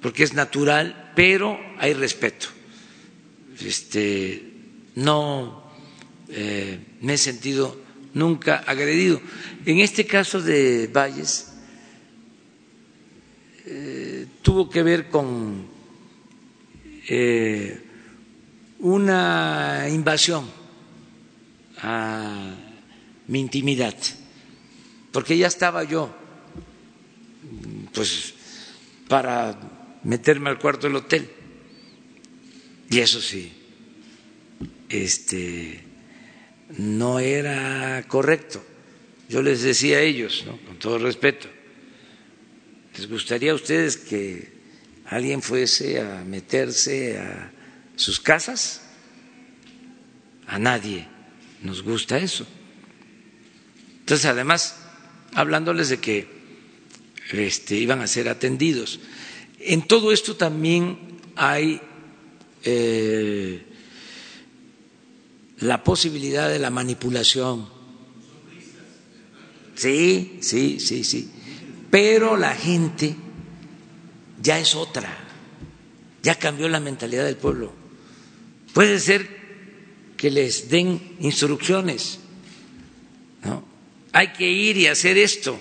porque 0.00 0.24
es 0.24 0.32
natural, 0.32 1.12
pero 1.14 1.58
hay 1.78 1.92
respeto. 1.92 2.48
Este, 3.60 4.42
no 4.94 5.67
eh, 6.30 6.78
me 7.00 7.14
he 7.14 7.18
sentido 7.18 7.76
nunca 8.14 8.56
agredido. 8.66 9.20
En 9.64 9.78
este 9.80 10.06
caso 10.06 10.40
de 10.40 10.88
Valles, 10.88 11.52
eh, 13.66 14.26
tuvo 14.42 14.68
que 14.68 14.82
ver 14.82 15.08
con 15.08 15.66
eh, 17.08 17.82
una 18.80 19.86
invasión 19.90 20.44
a 21.80 22.54
mi 23.26 23.40
intimidad, 23.40 23.94
porque 25.12 25.36
ya 25.36 25.46
estaba 25.46 25.84
yo, 25.84 26.14
pues, 27.94 28.34
para 29.08 29.58
meterme 30.04 30.50
al 30.50 30.58
cuarto 30.58 30.86
del 30.86 30.96
hotel. 30.96 31.28
Y 32.90 33.00
eso 33.00 33.20
sí, 33.20 33.52
este, 34.88 35.87
no 36.76 37.18
era 37.18 38.04
correcto. 38.08 38.64
Yo 39.28 39.42
les 39.42 39.62
decía 39.62 39.98
a 39.98 40.02
ellos, 40.02 40.44
con 40.66 40.78
todo 40.78 40.98
respeto, 40.98 41.48
¿les 42.96 43.08
gustaría 43.08 43.52
a 43.52 43.54
ustedes 43.54 43.96
que 43.96 44.52
alguien 45.06 45.42
fuese 45.42 46.00
a 46.00 46.24
meterse 46.24 47.18
a 47.18 47.52
sus 47.96 48.20
casas? 48.20 48.82
A 50.46 50.58
nadie 50.58 51.06
nos 51.62 51.82
gusta 51.82 52.18
eso. 52.18 52.46
Entonces, 54.00 54.24
además, 54.26 54.76
hablándoles 55.34 55.90
de 55.90 55.98
que 55.98 56.26
este, 57.32 57.76
iban 57.76 58.00
a 58.00 58.06
ser 58.06 58.28
atendidos. 58.28 59.00
En 59.60 59.82
todo 59.82 60.12
esto 60.12 60.36
también 60.36 61.18
hay 61.36 61.80
eh, 62.64 63.67
la 65.60 65.82
posibilidad 65.82 66.48
de 66.48 66.58
la 66.58 66.70
manipulación. 66.70 67.68
Sí, 69.74 70.38
sí, 70.42 70.80
sí, 70.80 71.04
sí. 71.04 71.30
Pero 71.90 72.36
la 72.36 72.54
gente 72.54 73.16
ya 74.40 74.58
es 74.58 74.74
otra, 74.74 75.08
ya 76.22 76.34
cambió 76.34 76.68
la 76.68 76.80
mentalidad 76.80 77.24
del 77.24 77.36
pueblo. 77.36 77.72
Puede 78.74 78.98
ser 79.00 79.38
que 80.16 80.30
les 80.30 80.68
den 80.68 81.16
instrucciones, 81.20 82.18
¿no? 83.44 83.64
Hay 84.12 84.32
que 84.32 84.50
ir 84.50 84.76
y 84.76 84.86
hacer 84.86 85.16
esto 85.16 85.58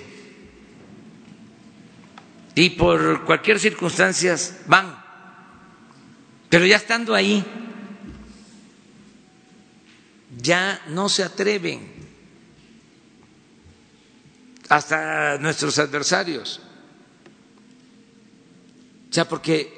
y 2.57 2.71
por 2.71 3.23
cualquier 3.23 3.59
circunstancia 3.59 4.35
van. 4.65 4.97
Pero 6.49 6.65
ya 6.65 6.77
estando 6.77 7.13
ahí, 7.13 7.45
ya 10.41 10.81
no 10.89 11.09
se 11.09 11.23
atreven 11.23 11.79
hasta 14.69 15.37
nuestros 15.37 15.79
adversarios. 15.79 16.61
O 19.09 19.13
sea, 19.13 19.27
porque 19.27 19.73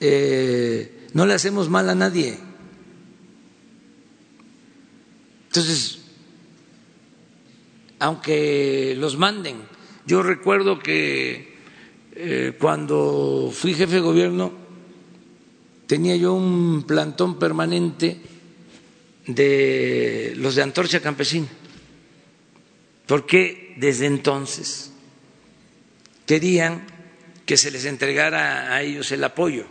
eh, 0.00 1.08
no 1.12 1.26
le 1.26 1.34
hacemos 1.34 1.68
mal 1.68 1.88
a 1.88 1.94
nadie. 1.94 2.38
Entonces, 5.46 6.00
aunque 7.98 8.94
los 8.98 9.16
manden, 9.16 9.56
yo 10.06 10.22
recuerdo 10.22 10.78
que 10.78 11.54
eh, 12.12 12.56
cuando 12.60 13.50
fui 13.52 13.74
jefe 13.74 13.94
de 13.94 14.00
gobierno 14.00 14.52
tenía 15.86 16.16
yo 16.16 16.34
un 16.34 16.84
plantón 16.86 17.38
permanente 17.38 18.20
de 19.26 20.34
los 20.36 20.54
de 20.54 20.62
Antorcha 20.62 21.00
Campesina, 21.00 21.48
porque 23.06 23.74
desde 23.78 24.06
entonces 24.06 24.92
querían 26.26 26.86
que 27.46 27.56
se 27.56 27.70
les 27.70 27.84
entregara 27.84 28.74
a 28.74 28.82
ellos 28.82 29.10
el 29.12 29.24
apoyo. 29.24 29.66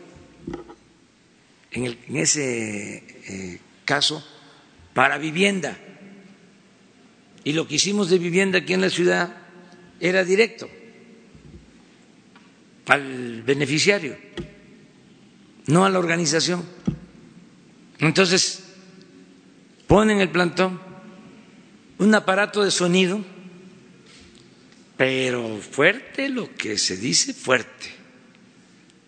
En, 1.72 1.86
el, 1.86 1.98
en 2.08 2.18
ese 2.18 3.04
eh, 3.28 3.60
caso, 3.84 4.24
para 4.94 5.18
vivienda. 5.18 5.78
Y 7.44 7.54
lo 7.54 7.68
que 7.68 7.76
hicimos 7.76 8.10
de 8.10 8.20
vivienda 8.20 8.60
aquí 8.60 8.74
en 8.74 8.82
la 8.82 8.90
ciudad 8.92 9.36
era 10.00 10.24
directo 10.24 10.70
al 12.88 13.42
beneficiario, 13.44 14.18
no 15.68 15.86
a 15.86 15.90
la 15.90 16.00
organización. 16.00 16.64
Entonces, 18.00 18.63
ponen 19.94 20.22
el 20.22 20.30
plantón 20.30 20.82
un 22.00 22.16
aparato 22.16 22.64
de 22.64 22.72
sonido, 22.72 23.24
pero 24.98 25.60
fuerte 25.60 26.30
lo 26.30 26.52
que 26.56 26.80
se 26.80 26.98
dice 26.98 27.32
fuerte, 27.32 27.92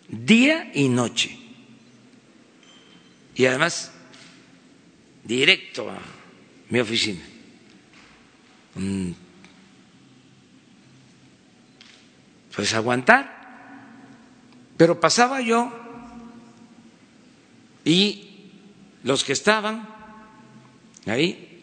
día 0.06 0.70
y 0.74 0.88
noche. 0.88 1.36
Y 3.34 3.46
además, 3.46 3.90
directo 5.24 5.90
a 5.90 5.98
mi 6.70 6.78
oficina. 6.78 7.24
Pues 12.54 12.74
aguantar. 12.74 13.34
Pero 14.76 15.00
pasaba 15.00 15.40
yo 15.40 15.72
y 17.84 18.52
los 19.02 19.24
que 19.24 19.32
estaban 19.32 19.95
ahí, 21.06 21.62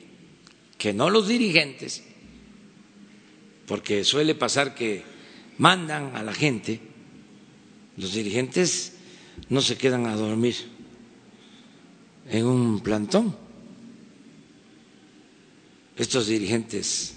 que 0.77 0.93
no 0.93 1.09
los 1.09 1.27
dirigentes, 1.27 2.03
porque 3.67 4.03
suele 4.03 4.35
pasar 4.35 4.75
que 4.75 5.03
mandan 5.57 6.15
a 6.15 6.23
la 6.23 6.33
gente, 6.33 6.79
los 7.97 8.13
dirigentes 8.13 8.93
no 9.49 9.61
se 9.61 9.77
quedan 9.77 10.07
a 10.07 10.15
dormir 10.15 10.55
en 12.29 12.45
un 12.45 12.79
plantón. 12.81 13.35
Estos 15.95 16.27
dirigentes 16.27 17.13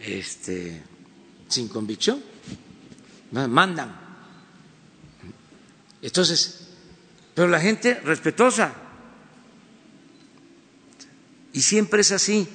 este, 0.00 0.82
sin 1.48 1.68
convicción 1.68 2.22
mandan. 3.30 3.98
Entonces, 6.02 6.68
pero 7.34 7.48
la 7.48 7.60
gente 7.60 7.94
respetuosa. 8.00 8.83
Y 11.54 11.62
siempre 11.62 12.02
es 12.02 12.10
así. 12.10 12.46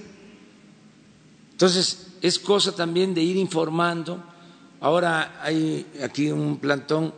Entonces, 1.54 2.12
es 2.22 2.38
cosa 2.38 2.76
también 2.76 3.14
de 3.14 3.22
ir 3.22 3.38
informando. 3.38 4.22
Ahora 4.82 5.40
hay 5.42 5.88
aquí 6.04 6.30
un 6.30 6.58
plantón 6.58 7.14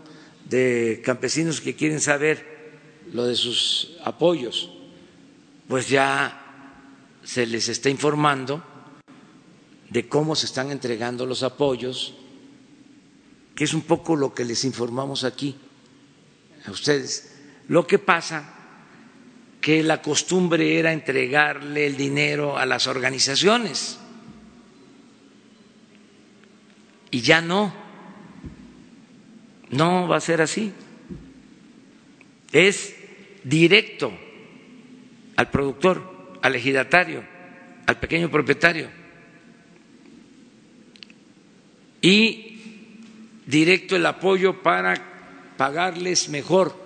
de 0.45 1.01
campesinos 1.03 1.59
que 1.59 1.75
quieren 1.75 1.99
saber 1.99 2.79
lo 3.11 3.25
de 3.25 3.35
sus 3.35 3.97
apoyos. 4.03 4.69
Pues 5.67 5.89
ya 5.89 6.37
se 7.23 7.47
les 7.47 7.67
está 7.67 7.89
informando 7.89 8.63
de 9.89 10.07
cómo 10.07 10.35
se 10.35 10.45
están 10.45 10.69
entregando 10.69 11.25
los 11.25 11.41
apoyos, 11.41 12.13
que 13.55 13.63
es 13.63 13.73
un 13.73 13.81
poco 13.81 14.15
lo 14.15 14.35
que 14.35 14.45
les 14.45 14.63
informamos 14.65 15.23
aquí 15.23 15.55
a 16.65 16.71
ustedes. 16.71 17.39
Lo 17.67 17.87
que 17.87 17.97
pasa 17.97 18.60
que 19.61 19.83
la 19.83 20.01
costumbre 20.01 20.79
era 20.79 20.91
entregarle 20.91 21.85
el 21.85 21.95
dinero 21.95 22.57
a 22.57 22.65
las 22.65 22.87
organizaciones 22.87 23.99
y 27.11 27.21
ya 27.21 27.41
no, 27.41 27.73
no 29.69 30.07
va 30.07 30.17
a 30.17 30.21
ser 30.21 30.41
así. 30.41 30.73
Es 32.51 32.95
directo 33.43 34.11
al 35.35 35.49
productor, 35.51 36.39
al 36.41 36.55
ejidatario, 36.55 37.23
al 37.85 37.99
pequeño 37.99 38.31
propietario. 38.31 38.89
Y 42.01 42.59
directo 43.45 43.95
el 43.95 44.05
apoyo 44.05 44.63
para 44.63 45.53
pagarles 45.57 46.29
mejor 46.29 46.80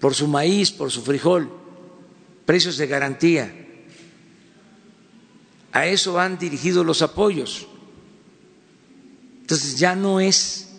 por 0.00 0.14
su 0.14 0.26
maíz, 0.28 0.70
por 0.70 0.90
su 0.90 1.02
frijol, 1.02 1.50
precios 2.44 2.76
de 2.76 2.86
garantía. 2.86 3.54
A 5.72 5.86
eso 5.86 6.14
van 6.14 6.38
dirigidos 6.38 6.86
los 6.86 7.02
apoyos. 7.02 7.66
Entonces 9.42 9.78
ya 9.78 9.94
no 9.94 10.20
es 10.20 10.72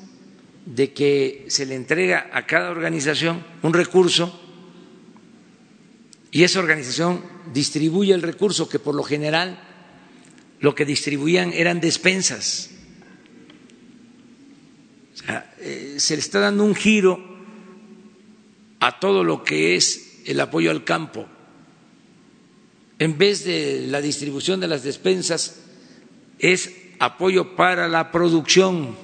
de 0.66 0.92
que 0.94 1.46
se 1.48 1.66
le 1.66 1.76
entrega 1.76 2.30
a 2.34 2.46
cada 2.46 2.70
organización 2.72 3.44
un 3.64 3.74
recurso 3.74 4.38
y 6.32 6.44
esa 6.44 6.60
organización 6.60 7.24
distribuye 7.54 8.14
el 8.14 8.22
recurso 8.22 8.68
que 8.68 8.80
por 8.80 8.94
lo 8.94 9.04
general 9.04 9.60
lo 10.60 10.76
que 10.76 10.84
distribuían 10.84 11.54
eran 11.54 11.80
despensas 11.80 12.72
eh, 15.60 15.96
se 15.98 16.16
le 16.16 16.20
está 16.20 16.40
dando 16.42 16.66
un 16.66 16.76
giro 16.76 17.37
a 18.80 19.00
todo 19.00 19.24
lo 19.24 19.44
que 19.44 19.76
es 19.76 20.22
el 20.26 20.40
apoyo 20.40 20.72
al 20.72 20.84
campo. 20.84 21.28
En 23.00 23.18
vez 23.18 23.44
de 23.44 23.86
la 23.88 24.02
distribución 24.02 24.60
de 24.60 24.68
las 24.68 24.84
despensas, 24.84 25.62
es 26.40 26.72
apoyo 27.00 27.56
para 27.56 27.88
la 27.88 28.12
producción. 28.12 28.96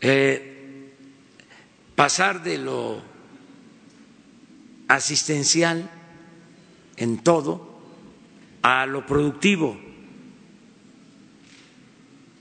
Eh, 0.00 0.92
pasar 1.94 2.42
de 2.42 2.58
lo 2.58 3.02
asistencial 4.86 5.90
en 6.96 7.22
todo 7.22 7.80
a 8.62 8.86
lo 8.86 9.06
productivo, 9.06 9.78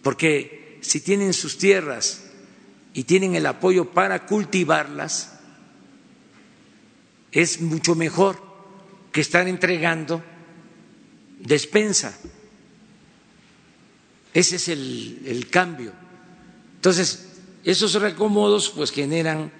porque 0.03 0.77
si 0.81 1.01
tienen 1.01 1.33
sus 1.33 1.57
tierras 1.57 2.26
y 2.97 3.03
tienen 3.03 3.35
el 3.35 3.45
apoyo 3.45 3.91
para 3.91 4.25
cultivarlas, 4.25 5.37
es 7.31 7.61
mucho 7.61 7.93
mejor 7.93 8.41
que 9.11 9.21
estar 9.21 9.47
entregando 9.47 10.23
despensa. 11.37 12.17
Ese 14.33 14.55
es 14.55 14.67
el, 14.69 15.21
el 15.27 15.47
cambio. 15.47 15.91
Entonces, 16.73 17.37
esos 17.63 17.93
recomodos 17.93 18.71
pues 18.71 18.91
generan 18.91 19.51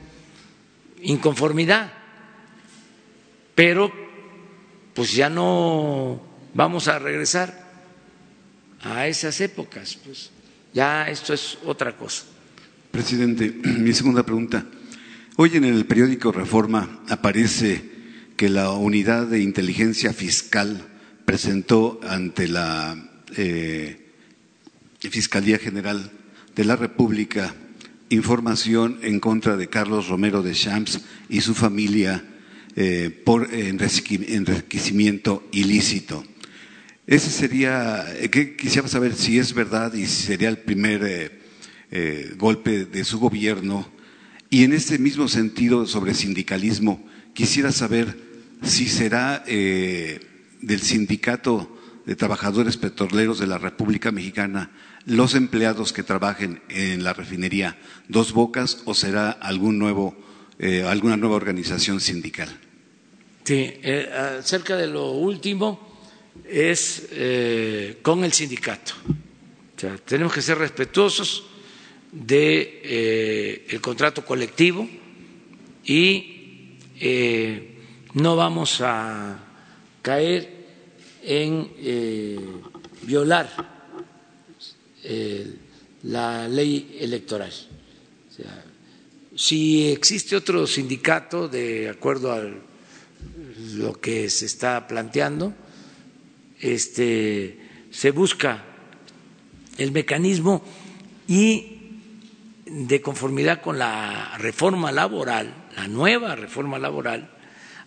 inconformidad, 1.04 1.94
pero 3.54 3.94
pues 4.96 5.14
ya 5.14 5.30
no 5.30 6.20
vamos 6.56 6.88
a 6.88 6.98
regresar 6.98 7.68
a 8.82 9.06
esas 9.06 9.40
épocas, 9.42 9.96
pues 10.04 10.32
ya 10.74 11.08
esto 11.08 11.36
es 11.36 11.60
otra 11.66 11.96
cosa. 11.96 12.24
Presidente, 12.98 13.54
mi 13.78 13.94
segunda 13.94 14.24
pregunta. 14.24 14.66
Hoy 15.36 15.52
en 15.54 15.66
el 15.66 15.86
periódico 15.86 16.32
Reforma 16.32 17.04
aparece 17.08 17.80
que 18.36 18.50
la 18.50 18.72
unidad 18.72 19.28
de 19.28 19.40
inteligencia 19.40 20.14
fiscal 20.14 20.84
presentó 21.24 22.00
ante 22.02 22.48
la 22.48 22.98
eh, 23.36 24.14
Fiscalía 25.00 25.60
General 25.60 26.12
de 26.56 26.66
la 26.66 26.76
República 26.76 27.54
información 28.10 28.98
en 29.04 29.20
contra 29.20 29.58
de 29.58 29.70
Carlos 29.70 30.08
Romero 30.08 30.42
de 30.42 30.54
Champs 30.54 31.02
y 31.30 31.42
su 31.42 31.54
familia 31.54 32.26
eh, 32.76 33.12
por 33.24 33.54
enriquecimiento 33.54 35.48
ilícito. 35.52 36.24
Ese 37.06 37.30
sería, 37.30 38.08
eh, 38.16 38.56
quisiera 38.58 38.88
saber 38.88 39.14
si 39.14 39.38
es 39.38 39.54
verdad 39.54 39.94
y 39.94 40.08
si 40.08 40.24
sería 40.24 40.50
el 40.50 40.58
primer 40.58 41.37
eh, 41.92 42.30
eh, 42.32 42.34
golpe 42.38 42.86
de 42.86 43.04
su 43.04 43.20
gobierno. 43.20 43.88
Y 44.50 44.64
en 44.64 44.74
este 44.74 44.98
mismo 44.98 45.28
sentido 45.28 45.86
sobre 45.86 46.14
sindicalismo, 46.14 47.06
quisiera 47.34 47.72
saber 47.72 48.18
si 48.64 48.88
será 48.88 49.44
del 49.46 50.82
sindicato 50.82 51.78
de 52.06 52.16
trabajadores 52.16 52.78
petroleros 52.78 53.40
de 53.40 53.48
la 53.48 53.58
República 53.58 54.12
Mexicana 54.12 54.72
los 55.06 55.36
empleados 55.36 55.94
que 55.94 56.04
trabajen 56.04 56.62
en 56.70 57.04
la 57.04 57.14
refinería 57.14 57.78
Dos 58.08 58.32
Bocas 58.32 58.82
o 58.86 58.94
será 58.94 59.32
algún 59.32 59.78
nuevo, 59.78 60.16
alguna 60.86 61.18
nueva 61.18 61.36
organización 61.36 62.00
sindical. 62.00 62.50
Sí, 63.44 63.74
acerca 64.40 64.76
de 64.78 64.88
lo 64.88 65.12
último, 65.12 65.88
es 66.46 67.08
eh, 67.12 68.00
con 68.02 68.24
el 68.24 68.34
sindicato. 68.34 68.94
tenemos 70.06 70.34
que 70.34 70.42
ser 70.42 70.58
respetuosos 70.58 71.46
del 72.18 72.26
de, 72.26 73.66
eh, 73.70 73.80
contrato 73.80 74.26
colectivo 74.26 74.88
y 75.86 76.78
eh, 77.00 77.76
no 78.14 78.36
vamos 78.36 78.82
a 78.82 79.40
caer 80.02 80.50
en 81.22 81.72
eh, 81.78 82.40
violar 83.04 83.78
la 86.04 86.48
ley 86.50 86.98
electoral. 87.00 87.52
si 89.36 89.90
existe 89.92 90.36
otro 90.36 90.66
sindicato, 90.68 91.48
de 91.48 91.88
acuerdo 91.88 92.34
a 92.34 92.44
lo 93.76 94.02
que 94.02 94.30
se 94.30 94.48
está 94.48 94.86
planteando, 94.88 95.54
este, 96.60 97.58
se 97.92 98.12
busca 98.12 98.66
el 99.78 99.92
mecanismo 99.92 100.64
y 101.28 101.77
de 102.70 103.02
conformidad 103.02 103.62
con 103.62 103.80
la 103.80 104.38
reforma 104.38 104.92
laboral, 104.92 105.68
la 105.76 105.88
nueva 105.88 106.36
reforma 106.36 106.80
laboral, 106.80 107.32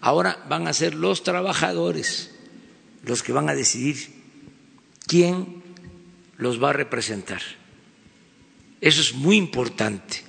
ahora 0.01 0.45
van 0.49 0.67
a 0.69 0.73
ser 0.73 0.95
los 0.95 1.23
trabajadores 1.23 2.35
los 3.05 3.23
que 3.23 3.33
van 3.33 3.49
a 3.49 3.55
decidir 3.55 3.97
quién 5.07 5.63
los 6.37 6.63
va 6.63 6.71
a 6.71 6.75
representar. 6.75 7.41
Eso 8.81 9.01
es 9.01 9.15
muy 9.15 9.37
importante 9.37 10.23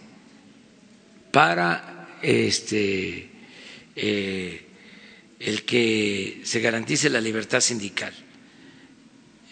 para 1.32 2.18
este, 2.22 3.30
eh, 3.96 4.66
el 5.40 5.64
que 5.64 6.42
se 6.44 6.60
garantice 6.60 7.10
la 7.10 7.22
libertad 7.22 7.62
sindical. 7.62 8.14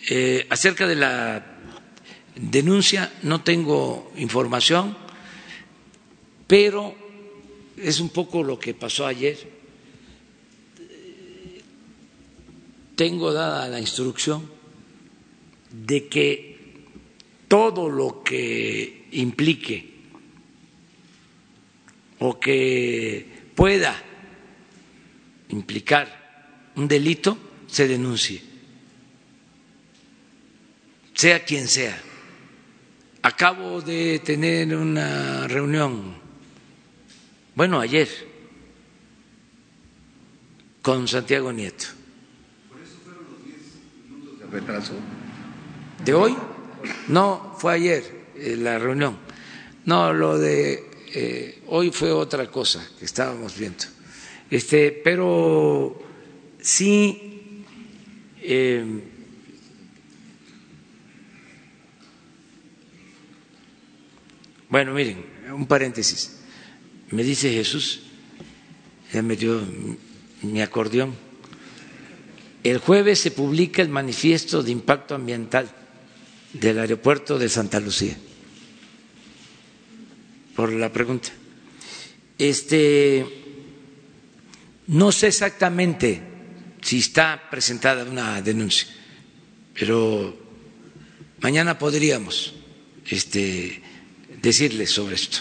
Eh, 0.10 0.48
acerca 0.50 0.88
de 0.88 0.96
la 0.96 1.49
denuncia 2.36 3.12
no 3.24 3.42
tengo 3.42 4.12
información, 4.18 4.96
pero 6.48 6.96
es 7.78 8.00
un 8.00 8.10
poco 8.10 8.44
lo 8.44 8.60
que 8.60 8.74
pasó 8.74 9.06
ayer. 9.06 9.38
Tengo 12.96 13.32
dada 13.32 13.68
la 13.68 13.80
instrucción 13.80 14.50
de 15.72 16.08
que 16.08 16.58
todo 17.48 17.90
lo 17.90 18.24
que 18.24 19.08
implique 19.12 19.90
o 22.20 22.40
que 22.40 23.52
pueda 23.56 23.96
implicar 25.50 26.72
un 26.76 26.88
delito 26.88 27.38
se 27.68 27.88
denuncie, 27.88 28.42
sea 31.14 31.44
quien 31.44 31.68
sea. 31.68 32.09
Acabo 33.22 33.82
de 33.82 34.20
tener 34.20 34.74
una 34.76 35.46
reunión, 35.48 36.16
bueno, 37.54 37.82
ayer, 37.82 38.08
con 40.82 41.06
Santiago 41.06 41.52
Nieto. 41.52 41.86
¿Por 42.70 42.80
eso 42.80 42.96
fueron 43.04 43.24
los 43.30 43.46
10 43.46 43.58
minutos 44.10 44.40
de 44.40 44.46
retraso? 44.48 44.94
¿De 46.06 46.14
hoy? 46.14 46.38
No, 47.10 47.56
fue 47.60 47.74
ayer 47.74 48.28
eh, 48.38 48.56
la 48.56 48.80
reunión. 48.80 49.18
No, 49.84 50.14
lo 50.14 50.38
de 50.38 50.90
eh, 51.14 51.64
hoy 51.68 51.92
fue 51.92 52.12
otra 52.12 52.50
cosa 52.50 52.88
que 52.98 53.04
estábamos 53.04 53.58
viendo. 53.58 53.84
Este, 54.50 54.92
pero 54.92 56.02
sí 56.62 57.66
eh, 58.42 58.86
Bueno, 64.70 64.94
miren, 64.94 65.26
un 65.52 65.66
paréntesis. 65.66 66.38
Me 67.10 67.24
dice 67.24 67.52
Jesús, 67.52 68.02
ya 69.12 69.24
me 69.24 69.36
dio 69.36 69.62
mi 70.44 70.62
acordeón. 70.62 71.16
El 72.64 72.78
jueves 72.78 73.20
se 73.20 73.32
publica 73.32 73.82
el 73.82 73.90
manifiesto 73.90 74.62
de 74.62 74.72
impacto 74.72 75.16
ambiental 75.16 75.72
del 76.54 76.78
aeropuerto 76.80 77.40
de 77.40 77.50
Santa 77.50 77.80
Lucía. 77.80 78.16
Por 80.56 80.72
la 80.74 80.94
pregunta. 80.94 81.30
Este, 82.38 83.26
no 84.88 85.12
sé 85.12 85.28
exactamente 85.28 86.22
si 86.82 87.00
está 87.00 87.50
presentada 87.50 88.04
una 88.04 88.40
denuncia, 88.42 88.88
pero 89.74 90.38
mañana 91.42 91.78
podríamos 91.80 92.54
este, 93.10 93.82
decirles 94.42 94.92
sobre 94.92 95.16
esto. 95.16 95.40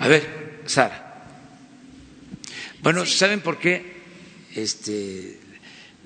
A 0.00 0.08
ver, 0.08 0.62
Sara. 0.66 1.00
Bueno, 2.82 3.06
¿saben 3.06 3.40
por 3.40 3.58
qué? 3.58 3.94
Este, 4.54 5.40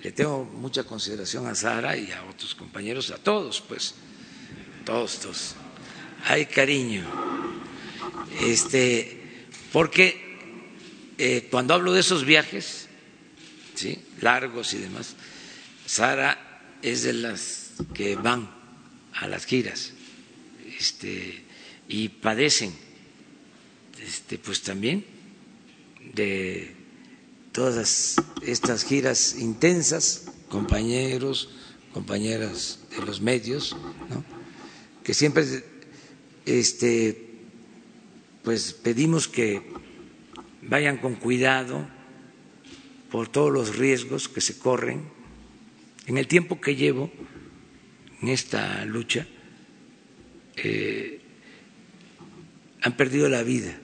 le 0.03 0.13
tengo 0.13 0.45
mucha 0.45 0.85
consideración 0.85 1.47
a 1.47 1.55
Sara 1.55 1.97
y 1.97 2.13
a 2.13 2.25
otros 2.25 2.55
compañeros, 2.55 3.11
a 3.11 3.19
todos, 3.19 3.61
pues, 3.61 3.95
todos, 4.85 5.19
todos. 5.19 5.55
Hay 6.25 6.47
cariño. 6.47 7.05
Este, 8.41 9.49
porque 9.73 10.39
eh, 11.19 11.49
cuando 11.51 11.75
hablo 11.75 11.93
de 11.93 12.01
esos 12.01 12.25
viajes, 12.25 12.89
¿sí? 13.75 14.05
largos 14.21 14.73
y 14.75 14.79
demás, 14.79 15.17
Sara 15.87 16.63
es 16.83 17.03
de 17.03 17.15
las 17.15 17.73
que 17.95 18.15
van 18.15 18.58
a 19.21 19.27
las 19.27 19.45
giras 19.47 19.93
este, 20.79 21.43
y 21.89 22.09
padecen 22.09 22.73
este, 24.03 24.39
pues 24.39 24.63
también 24.63 25.05
de 26.15 26.75
todas 27.53 28.17
estas 28.43 28.85
giras 28.85 29.37
intensas, 29.39 30.31
compañeros, 30.49 31.51
compañeras 31.93 32.81
de 32.91 33.05
los 33.05 33.21
medios, 33.21 33.77
¿no? 34.09 34.25
que 35.03 35.15
siempre 35.15 35.45
este, 36.47 37.29
pues 38.45 38.73
pedimos 38.73 39.27
que 39.27 39.63
vayan 40.63 40.99
con 40.99 41.17
cuidado 41.17 41.89
por 43.11 43.29
todos 43.29 43.53
los 43.53 43.77
riesgos 43.77 44.29
que 44.29 44.41
se 44.41 44.59
corren. 44.59 45.09
En 46.07 46.19
el 46.19 46.27
tiempo 46.27 46.61
que 46.61 46.77
llevo, 46.77 47.11
en 48.23 48.29
esta 48.29 48.85
lucha 48.85 49.27
eh, 50.57 51.21
han 52.83 52.97
perdido 52.97 53.29
la 53.29 53.43
vida 53.43 53.79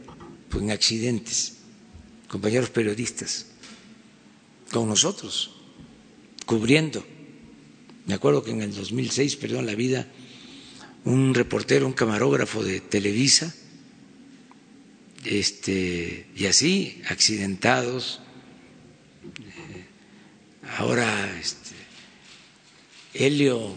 pues, 0.49 0.63
en 0.63 0.71
accidentes, 0.71 1.59
compañeros 2.29 2.71
periodistas, 2.71 3.47
con 4.71 4.89
nosotros, 4.89 5.55
cubriendo. 6.47 7.05
Me 8.07 8.15
acuerdo 8.15 8.43
que 8.43 8.51
en 8.51 8.63
el 8.63 8.75
2006 8.75 9.37
perdió 9.37 9.63
la 9.63 9.75
vida 9.75 10.07
un 11.05 11.35
reportero, 11.35 11.87
un 11.87 11.93
camarógrafo 11.93 12.63
de 12.63 12.81
Televisa, 12.81 13.55
este, 15.25 16.27
y 16.37 16.47
así, 16.47 17.03
accidentados. 17.09 18.21
Eh, 19.25 19.85
ahora, 20.77 21.39
este, 21.39 21.75
Helio 23.15 23.75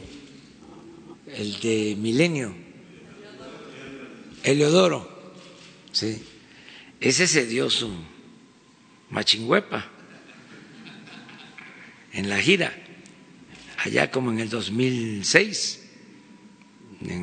el 1.38 1.59
de 1.59 1.95
Milenio, 1.97 2.53
Heliodoro, 4.43 5.34
sí, 5.91 6.23
ese 6.99 7.27
se 7.27 7.45
dio 7.45 7.69
su 7.69 7.93
machingüepa 9.11 9.85
en 12.14 12.30
la 12.30 12.39
gira, 12.39 12.73
allá 13.77 14.09
como 14.09 14.31
en 14.31 14.39
el 14.39 14.49
2006, 14.49 15.84
en 17.01 17.22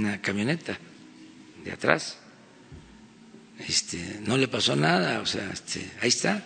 una 0.00 0.20
camioneta 0.20 0.76
de 1.64 1.70
atrás. 1.70 2.18
Este, 3.60 4.18
no 4.26 4.36
le 4.36 4.48
pasó 4.48 4.74
nada, 4.74 5.20
o 5.20 5.26
sea, 5.26 5.48
este, 5.52 5.88
ahí 6.00 6.08
está. 6.08 6.44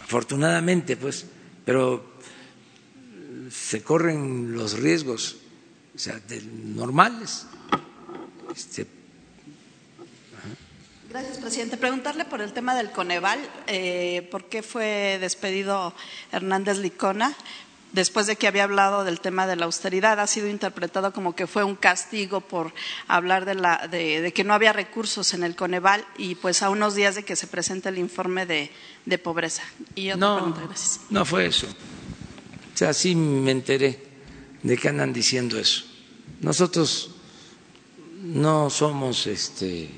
Afortunadamente, 0.00 0.96
pues, 0.96 1.26
pero 1.64 2.17
se 3.50 3.82
corren 3.82 4.54
los 4.54 4.78
riesgos 4.78 5.36
o 5.94 5.98
sea, 5.98 6.20
normales. 6.74 7.46
Este, 8.54 8.86
Gracias, 11.10 11.38
presidente. 11.38 11.76
Preguntarle 11.76 12.24
por 12.26 12.42
el 12.42 12.52
tema 12.52 12.74
del 12.76 12.90
Coneval, 12.92 13.40
eh, 13.66 14.28
¿por 14.30 14.44
qué 14.44 14.62
fue 14.62 15.18
despedido 15.20 15.94
Hernández 16.30 16.78
Licona? 16.78 17.34
Después 17.92 18.26
de 18.26 18.36
que 18.36 18.46
había 18.46 18.64
hablado 18.64 19.04
del 19.04 19.18
tema 19.18 19.46
de 19.46 19.56
la 19.56 19.64
austeridad, 19.64 20.20
ha 20.20 20.26
sido 20.26 20.46
interpretado 20.46 21.14
como 21.14 21.34
que 21.34 21.46
fue 21.46 21.64
un 21.64 21.74
castigo 21.74 22.42
por 22.42 22.74
hablar 23.08 23.46
de, 23.46 23.54
la, 23.54 23.88
de, 23.88 24.30
que 24.34 24.44
no 24.44 24.52
había 24.52 24.74
recursos 24.74 25.32
en 25.32 25.42
el 25.42 25.56
Coneval 25.56 26.04
y 26.18 26.34
pues 26.34 26.62
a 26.62 26.68
unos 26.68 26.94
días 26.94 27.14
de 27.14 27.24
que 27.24 27.34
se 27.34 27.46
presente 27.46 27.88
el 27.88 27.96
informe 27.96 28.44
de, 28.44 29.18
pobreza. 29.18 29.62
Y 29.94 30.10
otra 30.10 30.20
no, 30.20 30.36
pregunta, 30.36 30.60
gracias. 30.66 31.00
No 31.08 31.24
fue 31.24 31.46
eso 31.46 31.66
sea, 32.78 32.94
sí 32.94 33.16
me 33.16 33.50
enteré 33.50 33.98
de 34.62 34.76
que 34.76 34.88
andan 34.88 35.12
diciendo 35.12 35.58
eso. 35.58 35.82
Nosotros 36.40 37.10
no 38.22 38.70
somos 38.70 39.26
este 39.26 39.90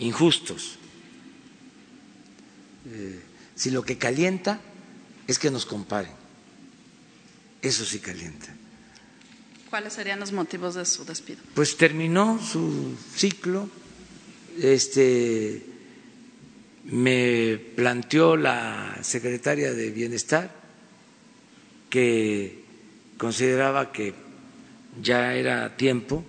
injustos. 0.00 0.78
Eh, 2.90 3.22
si 3.54 3.70
lo 3.70 3.82
que 3.82 3.98
calienta 3.98 4.60
es 5.28 5.38
que 5.38 5.48
nos 5.48 5.64
comparen, 5.64 6.12
eso 7.62 7.84
sí 7.84 8.00
calienta. 8.00 8.52
¿Cuáles 9.70 9.92
serían 9.92 10.18
los 10.18 10.32
motivos 10.32 10.74
de 10.74 10.84
su 10.86 11.04
despido? 11.04 11.38
Pues 11.54 11.76
terminó 11.76 12.40
su 12.44 12.96
ciclo, 13.14 13.70
este, 14.58 15.64
me 16.86 17.58
planteó 17.74 18.36
la 18.36 18.98
secretaria 19.02 19.72
de 19.72 19.90
Bienestar 19.90 20.54
que 21.90 22.64
consideraba 23.18 23.92
que 23.92 24.14
ya 25.02 25.34
era 25.34 25.76
tiempo 25.76 26.24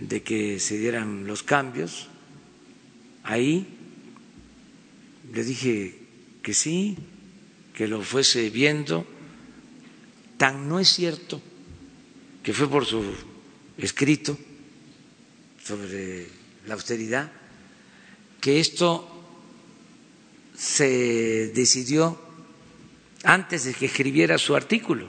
de 0.00 0.22
que 0.22 0.60
se 0.60 0.78
dieran 0.78 1.26
los 1.26 1.42
cambios. 1.42 2.08
Ahí 3.24 3.66
le 5.32 5.44
dije 5.44 5.98
que 6.42 6.54
sí, 6.54 6.96
que 7.74 7.88
lo 7.88 8.02
fuese 8.02 8.50
viendo. 8.50 9.06
Tan 10.36 10.68
no 10.68 10.78
es 10.78 10.88
cierto 10.88 11.40
que 12.42 12.52
fue 12.52 12.68
por 12.68 12.86
su 12.86 13.02
escrito 13.76 14.38
sobre 15.62 16.26
la 16.66 16.74
austeridad, 16.74 17.30
que 18.40 18.60
esto 18.60 19.17
se 20.58 21.52
decidió 21.54 22.20
antes 23.22 23.64
de 23.64 23.74
que 23.74 23.86
escribiera 23.86 24.36
su 24.38 24.56
artículo. 24.56 25.08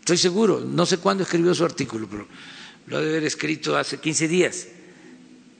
Estoy 0.00 0.16
seguro, 0.16 0.60
no 0.60 0.86
sé 0.86 0.96
cuándo 0.96 1.24
escribió 1.24 1.54
su 1.54 1.66
artículo, 1.66 2.08
pero 2.10 2.26
lo 2.86 2.96
ha 2.96 3.00
de 3.02 3.10
haber 3.10 3.24
escrito 3.24 3.76
hace 3.76 3.98
15 4.00 4.28
días. 4.28 4.68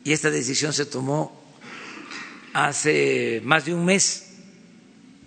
Y 0.03 0.12
esta 0.12 0.31
decisión 0.31 0.73
se 0.73 0.86
tomó 0.86 1.39
hace 2.55 3.43
más 3.45 3.66
de 3.66 3.74
un 3.74 3.85
mes. 3.85 4.31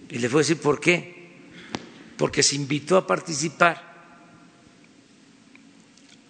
Y 0.10 0.18
le 0.18 0.28
voy 0.28 0.40
a 0.40 0.42
decir 0.42 0.58
por 0.58 0.80
qué. 0.80 1.30
Porque 2.18 2.42
se 2.42 2.56
invitó 2.56 2.98
a 2.98 3.06
participar 3.06 3.92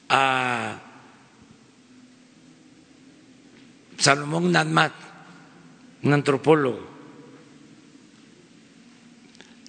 a 0.09 0.81
Salomón 3.97 4.51
Nadmat, 4.51 5.10
un 6.03 6.13
antropólogo, 6.13 6.87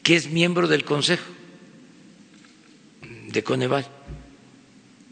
que 0.02 0.16
es 0.16 0.30
miembro 0.30 0.66
del 0.66 0.84
Consejo 0.84 1.30
de 3.28 3.42
Coneval, 3.42 3.86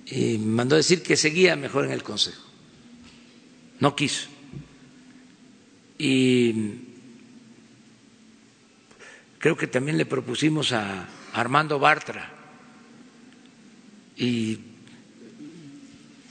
y 0.07 0.39
mandó 0.39 0.77
decir 0.77 1.03
que 1.03 1.17
seguía 1.17 1.57
mejor 1.57 1.85
en 1.85 1.93
el 1.93 2.03
Consejo. 2.03 2.45
No 3.79 3.95
quiso. 3.95 4.29
Y 5.99 6.53
creo 9.39 9.57
que 9.57 9.67
también 9.67 9.97
le 9.97 10.07
propusimos 10.07 10.73
a 10.73 11.09
Armando 11.33 11.79
Bartra 11.79 12.33
y 14.17 14.59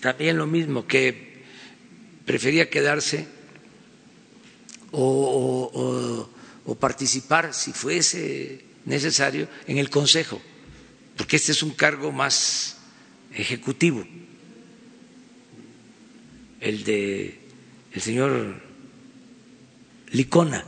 también 0.01 0.37
lo 0.37 0.47
mismo, 0.47 0.85
que 0.85 1.43
prefería 2.25 2.69
quedarse 2.69 3.27
o, 4.91 6.29
participar, 6.79 7.53
si 7.53 7.73
fuese 7.73 8.63
necesario, 8.85 9.47
en 9.67 9.77
el 9.77 9.89
Consejo, 9.89 10.41
porque 11.17 11.35
este 11.35 11.51
es 11.51 11.63
un 11.63 11.71
cargo 11.71 12.11
más 12.11 12.77
ejecutivo, 13.33 14.05
el 16.61 16.83
de 16.83 17.39
el 17.93 18.01
señor 18.01 18.61
Licona, 20.11 20.63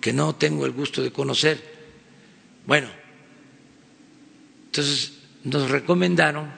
que 0.00 0.12
no 0.12 0.34
tengo 0.36 0.64
el 0.66 0.72
gusto 0.72 1.02
de 1.02 1.12
conocer. 1.12 1.60
Bueno, 2.66 2.88
entonces 4.66 5.12
nos 5.44 5.70
recomendaron 5.70 6.52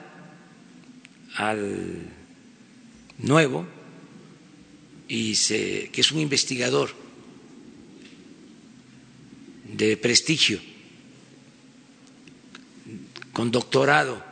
al 1.35 2.07
nuevo 3.17 3.67
y 5.07 5.35
se, 5.35 5.89
que 5.91 6.01
es 6.01 6.11
un 6.11 6.19
investigador 6.19 6.91
de 9.73 9.97
prestigio, 9.97 10.59
con 13.33 13.51
doctorado, 13.51 14.23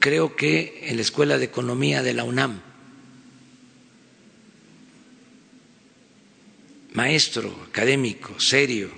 creo 0.00 0.34
que 0.34 0.80
en 0.88 0.96
la 0.96 1.02
Escuela 1.02 1.38
de 1.38 1.44
Economía 1.44 2.02
de 2.02 2.14
la 2.14 2.24
UNAM, 2.24 2.60
maestro 6.94 7.54
académico, 7.68 8.40
serio, 8.40 8.90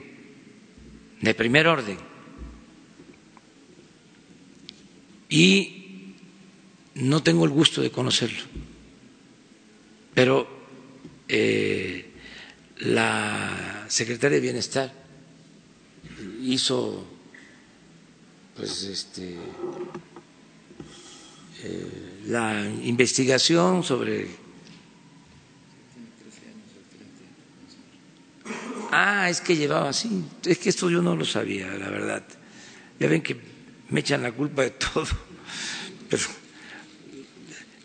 de 1.21 1.35
primer 1.35 1.67
orden. 1.67 1.99
Y 5.29 6.15
no 6.95 7.23
tengo 7.23 7.45
el 7.45 7.51
gusto 7.51 7.83
de 7.83 7.91
conocerlo, 7.91 8.43
pero 10.15 10.60
eh, 11.33 12.11
la 12.81 13.87
secretaria 13.89 14.37
de 14.37 14.43
Bienestar 14.43 14.93
hizo 16.43 17.07
pues 18.57 18.83
este 18.83 19.37
eh, 21.63 22.23
la 22.27 22.69
investigación 22.83 23.85
sobre 23.85 24.27
ah 28.91 29.31
es 29.31 29.41
que 29.41 29.55
llevaba 29.57 29.91
así 29.91 30.25
es 30.45 30.59
que 30.59 30.71
esto 30.71 30.91
yo 30.91 31.01
no 31.01 31.15
lo 31.15 31.25
sabía 31.25 31.69
la 31.69 31.91
verdad. 31.91 32.25
Ya 32.99 33.07
ven 33.07 33.23
que 33.23 33.37
me 33.89 34.01
echan 34.01 34.23
la 34.23 34.33
culpa 34.33 34.63
de 34.63 34.71
todo 34.93 35.07
pero 36.09 36.40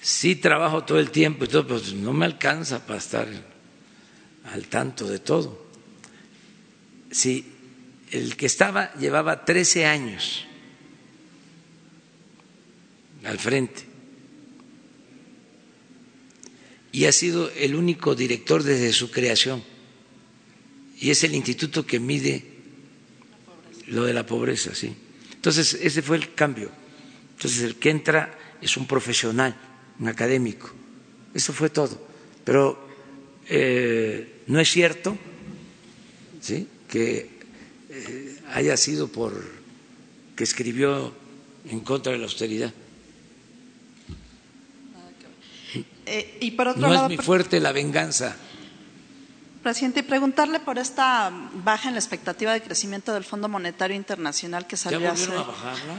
sí 0.05 0.35
trabajo 0.35 0.83
todo 0.83 0.99
el 0.99 1.09
tiempo 1.09 1.45
y 1.45 1.47
todo, 1.47 1.65
pues 1.65 1.93
no 1.93 2.13
me 2.13 2.27
alcanza 2.27 2.85
para 2.85 2.99
estar 2.99 3.27
al 4.53 4.67
tanto 4.67 5.07
de 5.07 5.17
todo. 5.17 5.65
Sí, 7.09 7.43
el 8.11 8.37
que 8.37 8.45
estaba 8.45 8.93
llevaba 8.99 9.43
13 9.43 9.87
años 9.87 10.45
al 13.23 13.39
frente 13.39 13.83
y 16.91 17.05
ha 17.05 17.11
sido 17.11 17.49
el 17.49 17.73
único 17.73 18.13
director 18.13 18.61
desde 18.61 18.93
su 18.93 19.09
creación 19.09 19.63
y 20.99 21.09
es 21.09 21.23
el 21.23 21.33
instituto 21.33 21.83
que 21.83 21.99
mide 21.99 22.45
lo 23.87 24.03
de 24.03 24.13
la 24.13 24.23
pobreza, 24.23 24.75
sí. 24.75 24.95
Entonces, 25.33 25.73
ese 25.73 26.03
fue 26.03 26.17
el 26.17 26.35
cambio. 26.35 26.69
Entonces, 27.35 27.63
el 27.63 27.75
que 27.77 27.89
entra 27.89 28.37
es 28.61 28.77
un 28.77 28.85
profesional 28.85 29.64
un 29.99 30.07
académico. 30.07 30.71
Eso 31.33 31.53
fue 31.53 31.69
todo. 31.69 32.01
Pero 32.43 32.87
eh, 33.47 34.41
no 34.47 34.59
es 34.59 34.69
cierto 34.69 35.17
¿sí? 36.41 36.67
que 36.87 37.29
eh, 37.89 38.39
haya 38.53 38.77
sido 38.77 39.07
por 39.07 39.33
que 40.35 40.43
escribió 40.43 41.13
en 41.69 41.79
contra 41.79 42.11
de 42.11 42.17
la 42.17 42.25
austeridad. 42.25 42.73
Eh, 46.05 46.37
y 46.39 46.51
por 46.51 46.67
otro 46.67 46.81
no 46.81 46.93
lado, 46.93 47.05
es 47.05 47.17
mi 47.17 47.17
fuerte 47.17 47.59
la 47.59 47.71
venganza. 47.71 48.35
Presidente, 49.65 50.01
y 50.01 50.03
preguntarle 50.03 50.59
por 50.59 50.77
esta 50.77 51.31
baja 51.55 51.87
en 51.87 51.95
la 51.95 51.99
expectativa 51.99 52.53
de 52.53 52.61
crecimiento 52.61 53.15
del 53.15 53.23
Fondo 53.23 53.49
Monetario 53.49 53.97
Internacional 53.97 54.67
que 54.67 54.77
salió 54.77 54.99
¿Ya 54.99 55.13
hace, 55.13 55.25
volvieron 55.25 55.55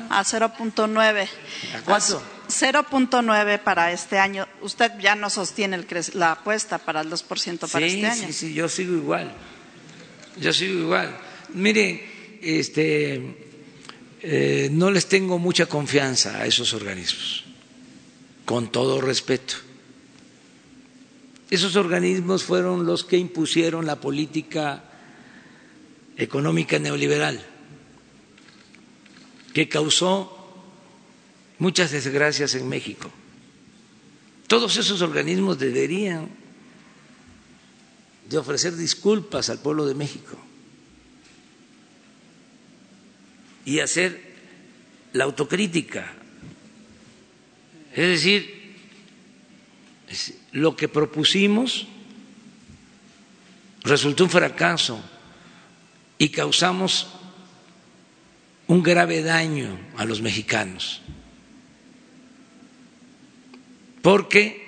a 0.08 0.20
a 0.20 0.24
0.9. 0.24 1.28
¿A 1.74 1.80
cuánto? 1.82 2.22
0.9 2.48 3.58
para 3.58 3.90
este 3.90 4.20
año. 4.20 4.46
Usted 4.60 4.92
ya 5.00 5.16
no 5.16 5.30
sostiene 5.30 5.74
el 5.74 5.86
la 6.14 6.30
apuesta 6.30 6.78
para 6.78 7.00
el 7.00 7.10
2% 7.10 7.68
para 7.68 7.88
sí, 7.88 7.94
este 7.96 8.06
año. 8.06 8.26
sí, 8.28 8.32
sí, 8.32 8.54
yo 8.54 8.68
sigo 8.68 8.94
igual. 8.94 9.32
Yo 10.40 10.52
sigo 10.52 10.78
igual. 10.82 11.18
Mire, 11.48 12.38
este, 12.42 13.48
eh, 14.22 14.68
no 14.70 14.92
les 14.92 15.06
tengo 15.06 15.40
mucha 15.40 15.66
confianza 15.66 16.38
a 16.38 16.46
esos 16.46 16.72
organismos, 16.72 17.42
con 18.44 18.70
todo 18.70 19.00
respeto. 19.00 19.56
Esos 21.50 21.76
organismos 21.76 22.42
fueron 22.42 22.86
los 22.86 23.04
que 23.04 23.16
impusieron 23.18 23.86
la 23.86 24.00
política 24.00 24.82
económica 26.16 26.78
neoliberal, 26.78 27.44
que 29.52 29.68
causó 29.68 30.32
muchas 31.58 31.92
desgracias 31.92 32.54
en 32.54 32.68
México. 32.68 33.10
Todos 34.48 34.76
esos 34.76 35.02
organismos 35.02 35.58
deberían 35.58 36.28
de 38.28 38.38
ofrecer 38.38 38.74
disculpas 38.76 39.48
al 39.50 39.60
pueblo 39.60 39.86
de 39.86 39.94
México 39.94 40.36
y 43.64 43.80
hacer 43.80 44.20
la 45.12 45.24
autocrítica. 45.24 46.12
Es 47.92 48.06
decir, 48.08 48.55
lo 50.52 50.76
que 50.76 50.88
propusimos 50.88 51.86
resultó 53.82 54.24
un 54.24 54.30
fracaso 54.30 55.00
y 56.18 56.28
causamos 56.30 57.08
un 58.66 58.82
grave 58.82 59.22
daño 59.22 59.78
a 59.96 60.04
los 60.04 60.20
mexicanos, 60.22 61.02
porque 64.02 64.66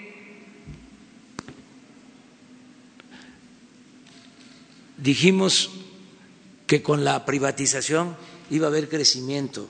dijimos 4.99 5.71
que 6.67 6.83
con 6.83 7.05
la 7.05 7.25
privatización 7.25 8.17
iba 8.51 8.67
a 8.67 8.71
haber 8.71 8.89
crecimiento 8.89 9.69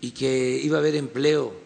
y 0.00 0.12
que 0.12 0.60
iba 0.62 0.76
a 0.76 0.80
haber 0.80 0.94
empleo 0.94 1.65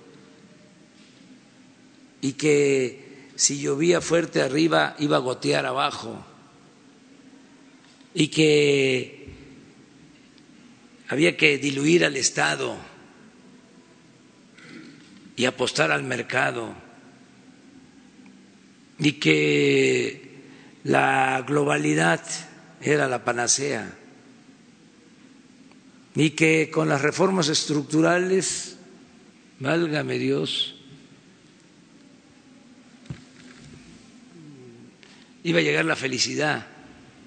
y 2.21 2.33
que 2.33 3.11
si 3.37 3.59
llovía 3.59 4.01
fuerte 4.01 4.43
arriba 4.43 4.95
iba 4.99 5.17
a 5.17 5.21
gotear 5.21 5.65
abajo. 5.65 6.25
Y 8.13 8.29
que 8.29 9.29
había 11.09 11.37
que 11.37 11.59
diluir 11.59 12.05
al 12.05 12.17
Estado 12.17 12.77
y 15.37 15.47
apostar 15.47 15.91
al 15.91 16.03
mercado. 16.03 16.75
Y 18.99 19.13
que 19.13 20.31
la 20.85 21.43
globalidad 21.47 22.21
era 22.83 23.09
la 23.09 23.25
panacea. 23.25 23.97
Y 26.15 26.31
que 26.31 26.71
con 26.71 26.91
las 26.91 27.01
reformas 27.01 27.49
estructurales, 27.49 28.77
válgame 29.61 30.19
Dios, 30.19 30.80
iba 35.45 35.59
a 35.59 35.62
llegar 35.62 35.85
la 35.85 35.97
felicidad 35.97 36.67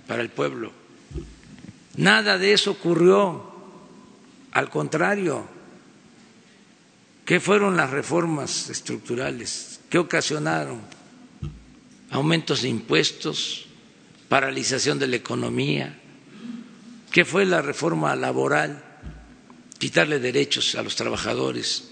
para 0.08 0.22
el 0.22 0.30
pueblo. 0.30 0.72
Nada 1.98 2.38
de 2.38 2.54
eso 2.54 2.72
ocurrió, 2.72 3.52
al 4.52 4.70
contrario. 4.70 5.48
¿Qué 7.26 7.40
fueron 7.40 7.78
las 7.78 7.90
reformas 7.90 8.70
estructurales? 8.70 9.80
¿Qué 9.90 9.98
ocasionaron? 9.98 10.82
Aumentos 12.12 12.62
de 12.62 12.70
impuestos, 12.70 13.66
paralización 14.28 15.00
de 15.00 15.08
la 15.08 15.16
economía. 15.16 16.00
¿Qué 17.12 17.26
fue 17.26 17.46
la 17.46 17.62
reforma 17.62 18.16
laboral? 18.16 18.84
Quitarle 19.78 20.20
derechos 20.20 20.76
a 20.76 20.84
los 20.84 20.96
trabajadores. 20.96 21.90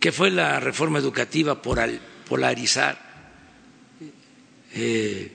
¿Qué 0.00 0.12
fue 0.12 0.30
la 0.30 0.60
reforma 0.60 0.98
educativa? 0.98 1.60
Por 1.60 1.80
polarizar. 2.28 3.11
Eh, 4.74 5.30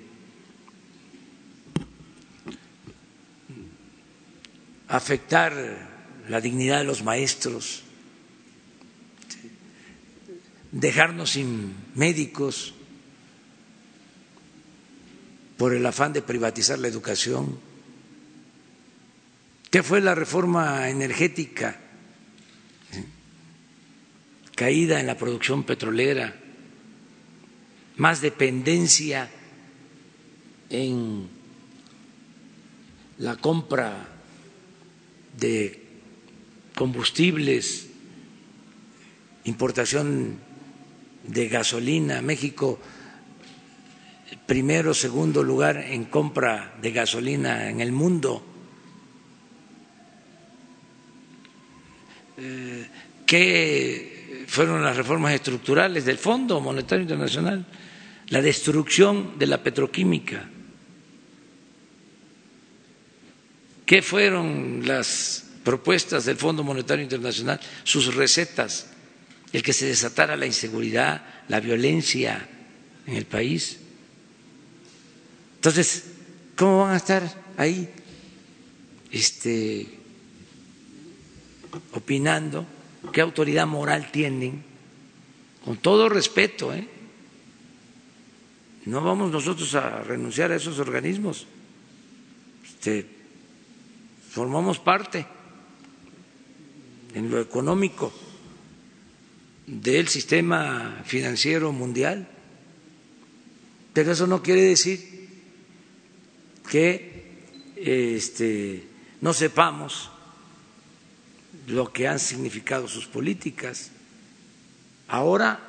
afectar 4.87 5.53
la 6.29 6.41
dignidad 6.41 6.79
de 6.79 6.85
los 6.85 7.03
maestros, 7.03 7.83
dejarnos 10.71 11.31
sin 11.31 11.75
médicos 11.95 12.73
por 15.57 15.73
el 15.73 15.85
afán 15.85 16.13
de 16.13 16.21
privatizar 16.21 16.79
la 16.79 16.87
educación. 16.87 17.59
¿Qué 19.69 19.83
fue 19.83 20.01
la 20.01 20.15
reforma 20.15 20.89
energética? 20.89 21.79
Caída 24.55 24.99
en 24.99 25.07
la 25.07 25.17
producción 25.17 25.63
petrolera, 25.63 26.35
más 27.97 28.21
dependencia 28.21 29.29
en 30.69 31.27
la 33.17 33.35
compra 33.35 34.07
de 35.37 35.83
combustibles, 36.75 37.87
importación 39.45 40.37
de 41.25 41.47
gasolina. 41.47 42.21
México, 42.21 42.79
primero, 44.45 44.93
segundo 44.93 45.43
lugar 45.43 45.77
en 45.77 46.05
compra 46.05 46.75
de 46.81 46.91
gasolina 46.91 47.69
en 47.69 47.81
el 47.81 47.91
mundo. 47.91 48.45
Eh, 52.37 52.87
¿Qué 53.25 54.45
fueron 54.47 54.83
las 54.83 54.95
reformas 54.95 55.33
estructurales 55.33 56.05
del 56.05 56.19
Fondo 56.19 56.61
Monetario 56.61 57.01
Internacional? 57.01 57.65
La 58.29 58.41
destrucción 58.41 59.39
de 59.39 59.47
la 59.47 59.63
petroquímica 59.63 60.49
¿Qué 63.87 64.01
fueron 64.01 64.81
las 64.85 65.45
propuestas 65.63 66.25
del 66.25 66.35
Fondo 66.35 66.61
Monetario 66.61 67.03
Internacional? 67.03 67.57
Sus 67.85 68.13
recetas, 68.13 68.87
el 69.53 69.63
que 69.63 69.71
se 69.71 69.85
desatara 69.85 70.35
la 70.35 70.45
inseguridad, 70.45 71.25
la 71.47 71.61
violencia 71.61 72.49
en 73.07 73.15
el 73.15 73.25
país. 73.25 73.77
Entonces, 75.55 76.03
¿cómo 76.57 76.81
van 76.81 76.95
a 76.95 76.97
estar 76.97 77.23
ahí 77.55 77.87
este, 79.09 79.87
opinando? 81.93 82.67
¿Qué 83.13 83.21
autoridad 83.21 83.67
moral 83.67 84.11
tienen? 84.11 84.65
Con 85.63 85.77
todo 85.77 86.09
respeto, 86.09 86.73
¿eh? 86.73 86.85
No 88.87 89.01
vamos 89.01 89.31
nosotros 89.31 89.75
a 89.75 90.01
renunciar 90.01 90.51
a 90.51 90.55
esos 90.55 90.79
organismos. 90.79 91.45
Este, 92.63 93.05
formamos 94.29 94.79
parte 94.79 95.27
en 97.13 97.29
lo 97.29 97.41
económico 97.41 98.13
del 99.65 100.07
sistema 100.07 101.03
financiero 101.03 101.73
mundial, 101.73 102.29
pero 103.91 104.13
eso 104.13 104.25
no 104.25 104.41
quiere 104.41 104.61
decir 104.61 105.27
que 106.69 107.43
este, 107.75 108.87
no 109.19 109.33
sepamos 109.33 110.11
lo 111.67 111.91
que 111.91 112.07
han 112.07 112.19
significado 112.19 112.87
sus 112.87 113.05
políticas. 113.05 113.91
Ahora 115.09 115.59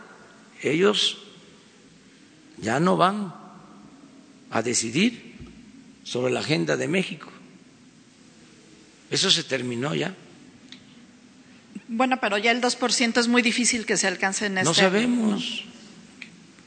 ellos 0.63 1.28
ya 2.61 2.81
no 2.81 2.97
van 2.97 3.35
a 4.51 4.63
decidir 4.63 5.37
sobre 6.05 6.33
la 6.33 6.41
agenda 6.41 6.77
de 6.77 6.89
México 6.89 7.31
eso 9.11 9.31
se 9.31 9.43
terminó 9.45 9.95
ya. 9.95 10.15
Bueno, 11.89 12.19
pero 12.21 12.37
ya 12.37 12.51
el 12.51 12.61
2% 12.61 13.19
es 13.19 13.29
muy 13.29 13.41
difícil 13.41 13.87
que 13.87 13.97
se 13.97 14.07
alcance 14.07 14.47
en 14.47 14.59
este 14.59 14.69
No 14.69 14.75
sabemos. 14.75 15.65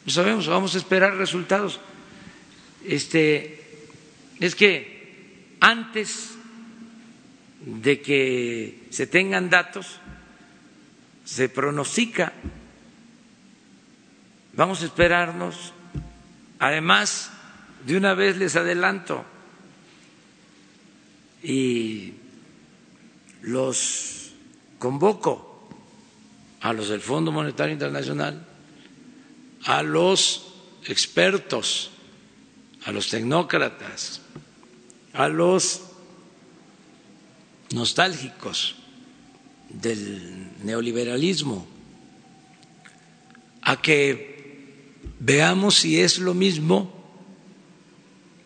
No 0.05 0.11
sabemos, 0.11 0.47
vamos 0.47 0.73
a 0.73 0.79
esperar 0.79 1.15
resultados. 1.15 1.79
Este 2.83 3.61
es 4.39 4.55
que 4.55 5.55
antes 5.59 6.31
de 7.63 8.01
que 8.01 8.87
se 8.89 9.05
tengan 9.05 9.51
datos 9.51 9.99
se 11.25 11.47
pronostica 11.49 12.33
Vamos 14.53 14.81
a 14.81 14.85
esperarnos. 14.85 15.73
Además, 16.61 17.31
de 17.87 17.97
una 17.97 18.13
vez 18.13 18.37
les 18.37 18.55
adelanto 18.55 19.25
y 21.41 22.13
los 23.41 24.33
convoco 24.77 25.67
a 26.61 26.71
los 26.71 26.89
del 26.89 27.01
Fondo 27.01 27.31
Monetario 27.31 27.73
Internacional, 27.73 28.45
a 29.65 29.81
los 29.81 30.53
expertos, 30.85 31.89
a 32.85 32.91
los 32.91 33.09
tecnócratas, 33.09 34.21
a 35.13 35.29
los 35.29 35.81
nostálgicos 37.73 38.75
del 39.67 40.51
neoliberalismo, 40.63 41.65
a 43.63 43.81
que 43.81 44.30
veamos 45.19 45.75
si 45.75 45.99
es 45.99 46.19
lo 46.19 46.33
mismo 46.33 46.91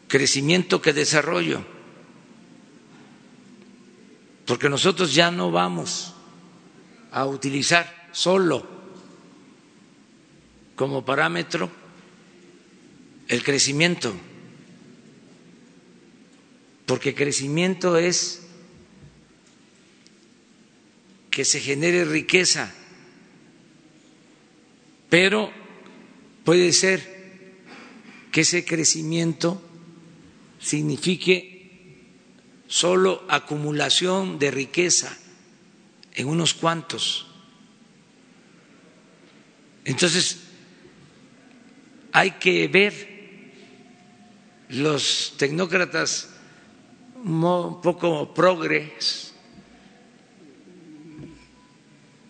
crecimiento 0.08 0.82
que 0.82 0.94
desarrollo. 0.94 1.64
Porque 4.46 4.70
nosotros 4.70 5.14
ya 5.14 5.32
no 5.32 5.52
vamos 5.52 6.14
a 7.12 7.26
utilizar 7.26 8.10
solo 8.12 8.68
como 10.76 11.04
parámetro 11.06 11.72
el 13.28 13.44
crecimiento, 13.44 14.14
porque 16.86 17.16
crecimiento 17.16 17.98
es 17.98 18.46
que 21.32 21.44
se 21.44 21.60
genere 21.60 22.06
riqueza 22.06 22.72
pero 25.10 25.50
puede 26.46 26.72
ser 26.72 27.16
que 28.32 28.42
ese 28.42 28.64
crecimiento 28.64 29.62
signifique 30.60 31.56
solo 32.68 33.24
acumulación 33.28 34.40
de 34.40 34.52
riqueza 34.52 35.18
en 36.14 36.28
unos 36.28 36.54
cuantos. 36.54 37.28
Entonces, 39.84 40.40
hay 42.12 42.32
que 42.32 42.68
ver 42.68 43.16
los 44.70 45.34
tecnócratas 45.38 46.30
un 47.24 47.82
poco 47.82 48.34
progres, 48.34 49.34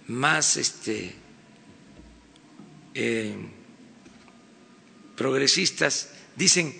más 0.08 0.58
este, 0.58 1.16
eh, 2.94 3.36
progresistas, 5.16 6.10
dicen 6.36 6.76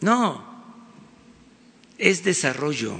No, 0.00 0.74
es 1.98 2.24
desarrollo. 2.24 2.96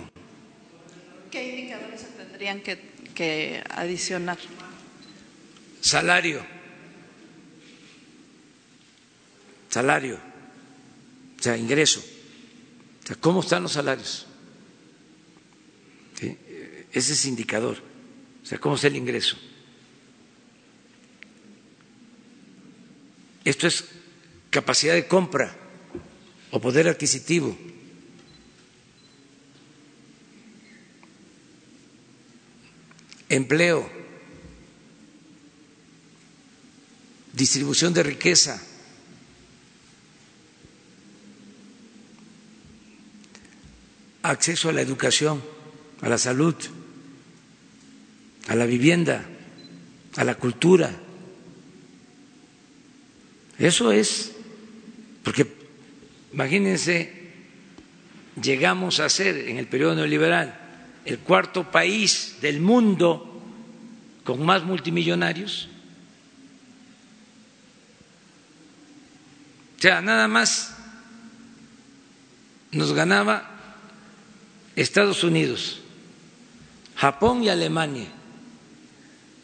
¿Qué 1.30 1.48
indicadores 1.58 2.00
se 2.00 2.06
tendrían 2.08 2.60
que, 2.60 2.78
que 3.14 3.62
adicionar? 3.70 4.38
Salario. 5.80 6.44
Salario. 9.68 10.18
O 11.38 11.42
sea, 11.42 11.56
ingreso. 11.56 12.00
O 13.02 13.06
sea, 13.06 13.16
¿cómo 13.16 13.40
están 13.40 13.64
los 13.64 13.72
salarios? 13.72 14.26
¿Sí? 16.20 16.36
Ese 16.92 17.14
es 17.14 17.24
indicador. 17.24 17.78
¿Cómo 18.60 18.74
está 18.74 18.88
el 18.88 18.96
ingreso? 18.96 19.36
Esto 23.44 23.66
es 23.66 23.84
capacidad 24.50 24.94
de 24.94 25.06
compra 25.06 25.56
o 26.50 26.60
poder 26.60 26.88
adquisitivo. 26.88 27.56
Empleo, 33.28 33.90
distribución 37.32 37.94
de 37.94 38.02
riqueza. 38.02 38.62
acceso 44.22 44.68
a 44.68 44.72
la 44.72 44.80
educación, 44.80 45.42
a 46.00 46.08
la 46.08 46.16
salud, 46.16 46.54
a 48.48 48.55
la 48.55 48.66
vivienda, 48.66 49.24
a 50.16 50.24
la 50.24 50.35
cultura. 50.35 50.90
Eso 53.59 53.93
es, 53.93 54.32
porque 55.23 55.47
imagínense, 56.32 57.23
llegamos 58.40 59.01
a 59.01 59.09
ser 59.09 59.36
en 59.48 59.59
el 59.59 59.66
periodo 59.66 59.94
neoliberal 59.94 60.59
el 61.05 61.19
cuarto 61.19 61.70
país 61.70 62.36
del 62.40 62.60
mundo 62.60 63.43
con 64.24 64.44
más 64.44 64.62
multimillonarios. 64.62 65.69
O 69.78 69.82
sea, 69.82 70.01
nada 70.01 70.28
más 70.28 70.77
nos 72.70 72.93
ganaba 72.93 73.51
Estados 74.77 75.24
Unidos, 75.24 75.81
Japón 76.94 77.43
y 77.43 77.48
Alemania, 77.48 78.06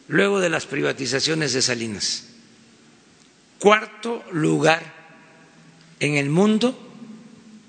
luego 0.09 0.41
de 0.41 0.49
las 0.49 0.65
privatizaciones 0.65 1.53
de 1.53 1.61
Salinas 1.61 2.25
cuarto 3.59 4.23
lugar 4.31 4.81
en 5.99 6.15
el 6.15 6.29
mundo 6.29 6.77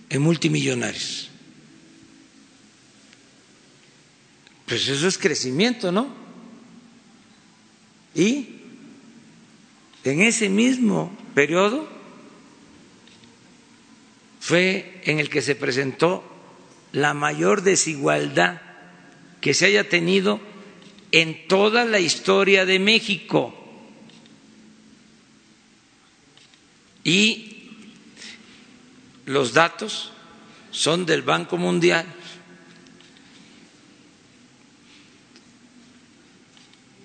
en 0.09 0.23
multimillonarios. 0.23 1.31
Pues 4.67 4.89
eso 4.89 5.09
es 5.09 5.19
crecimiento, 5.19 5.91
¿no? 5.91 6.09
Y 8.15 8.61
en 10.05 10.23
ese 10.23 10.49
mismo 10.49 11.17
periodo 11.35 11.89
fue 14.39 15.01
en 15.05 15.19
el 15.19 15.29
que 15.29 15.43
se 15.43 15.57
presentó 15.57 16.25
la 16.93 17.15
mayor 17.15 17.63
desigualdad 17.63 18.61
que 19.41 19.55
se 19.55 19.67
haya 19.67 19.89
tenido 19.89 20.41
en 21.13 21.49
toda 21.49 21.85
la 21.85 22.01
historia 22.01 22.65
de 22.67 22.79
México. 22.79 23.57
y 27.05 27.71
los 29.27 29.53
datos 29.53 30.13
son 30.71 31.07
del 31.07 31.23
Banco 31.23 31.57
Mundial. 31.57 32.07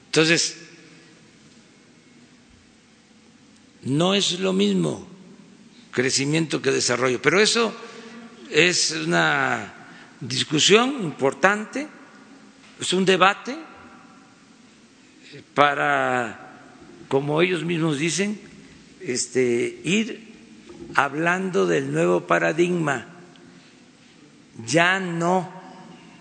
Entonces, 0.07 0.57
no 3.84 4.15
es 4.15 4.40
lo 4.40 4.53
mismo 4.53 5.07
crecimiento 5.91 6.61
que 6.61 6.72
desarrollo, 6.72 7.22
pero 7.22 7.40
eso 7.40 7.73
es 8.49 8.91
una 8.91 9.73
discusión 10.19 11.02
importante, 11.03 11.88
es 12.80 12.94
un 12.94 13.06
debate 13.06 13.57
para, 15.53 16.59
como 17.07 17.41
ellos 17.41 17.63
mismos 17.63 17.99
dicen, 17.99 18.39
este, 19.01 19.81
ir 19.83 20.33
hablando 20.95 21.67
del 21.67 21.91
nuevo 21.91 22.21
paradigma. 22.21 23.07
Ya 24.65 24.99
no 24.99 25.51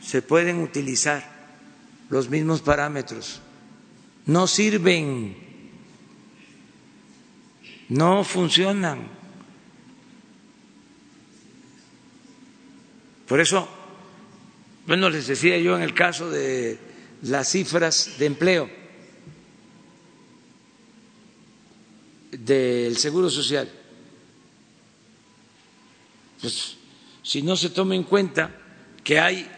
se 0.01 0.23
pueden 0.23 0.59
utilizar 0.61 1.25
los 2.11 2.29
mismos 2.29 2.63
parámetros. 2.63 3.41
No 4.27 4.47
sirven, 4.47 5.37
no 7.89 8.25
funcionan. 8.25 9.07
Por 13.29 13.41
eso, 13.41 13.69
bueno, 14.87 15.09
les 15.09 15.27
decía 15.27 15.59
yo 15.59 15.77
en 15.77 15.83
el 15.83 15.95
caso 15.95 16.31
de 16.31 16.79
las 17.23 17.49
cifras 17.49 18.17
de 18.19 18.27
empleo 18.27 18.84
del 22.39 22.97
Seguro 22.97 23.31
Social. 23.31 23.71
Pues 26.41 26.77
si 27.23 27.43
no 27.43 27.57
se 27.57 27.71
toma 27.71 27.95
en 27.95 28.03
cuenta 28.03 28.51
que 29.03 29.19
hay 29.19 29.49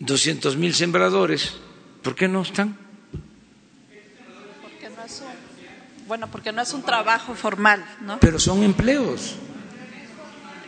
200 0.00 0.56
mil 0.56 0.74
sembradores, 0.74 1.52
¿por 2.02 2.14
qué 2.14 2.28
no 2.28 2.42
están? 2.42 2.76
Porque 4.62 4.90
no 4.90 5.02
es 5.04 5.20
un, 5.20 6.06
bueno, 6.06 6.30
porque 6.30 6.52
no 6.52 6.62
es 6.62 6.72
un 6.72 6.82
trabajo 6.82 7.34
formal, 7.34 7.84
¿no? 8.02 8.20
Pero 8.20 8.38
son 8.38 8.62
empleos. 8.62 9.36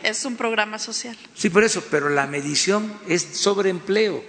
Es 0.02 0.24
un 0.24 0.36
programa 0.36 0.78
social. 0.78 1.16
Sí, 1.34 1.50
por 1.50 1.64
eso, 1.64 1.82
pero 1.90 2.08
la 2.08 2.26
medición 2.26 2.92
es 3.08 3.22
sobre 3.22 3.68
empleo, 3.68 4.24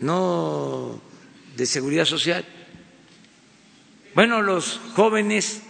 no 0.00 1.00
de 1.56 1.66
seguridad 1.66 2.06
social. 2.06 2.44
Bueno, 4.14 4.42
los 4.42 4.78
jóvenes 4.94 5.62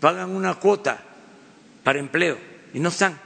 pagan 0.00 0.30
una 0.30 0.54
cuota 0.54 1.02
para 1.84 1.98
empleo 2.00 2.38
y 2.74 2.80
no 2.80 2.88
están. 2.88 3.18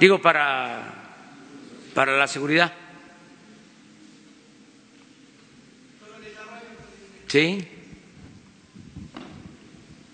Digo, 0.00 0.22
para, 0.22 0.94
para 1.94 2.16
la 2.16 2.26
seguridad. 2.26 2.72
¿Sí? 7.26 7.68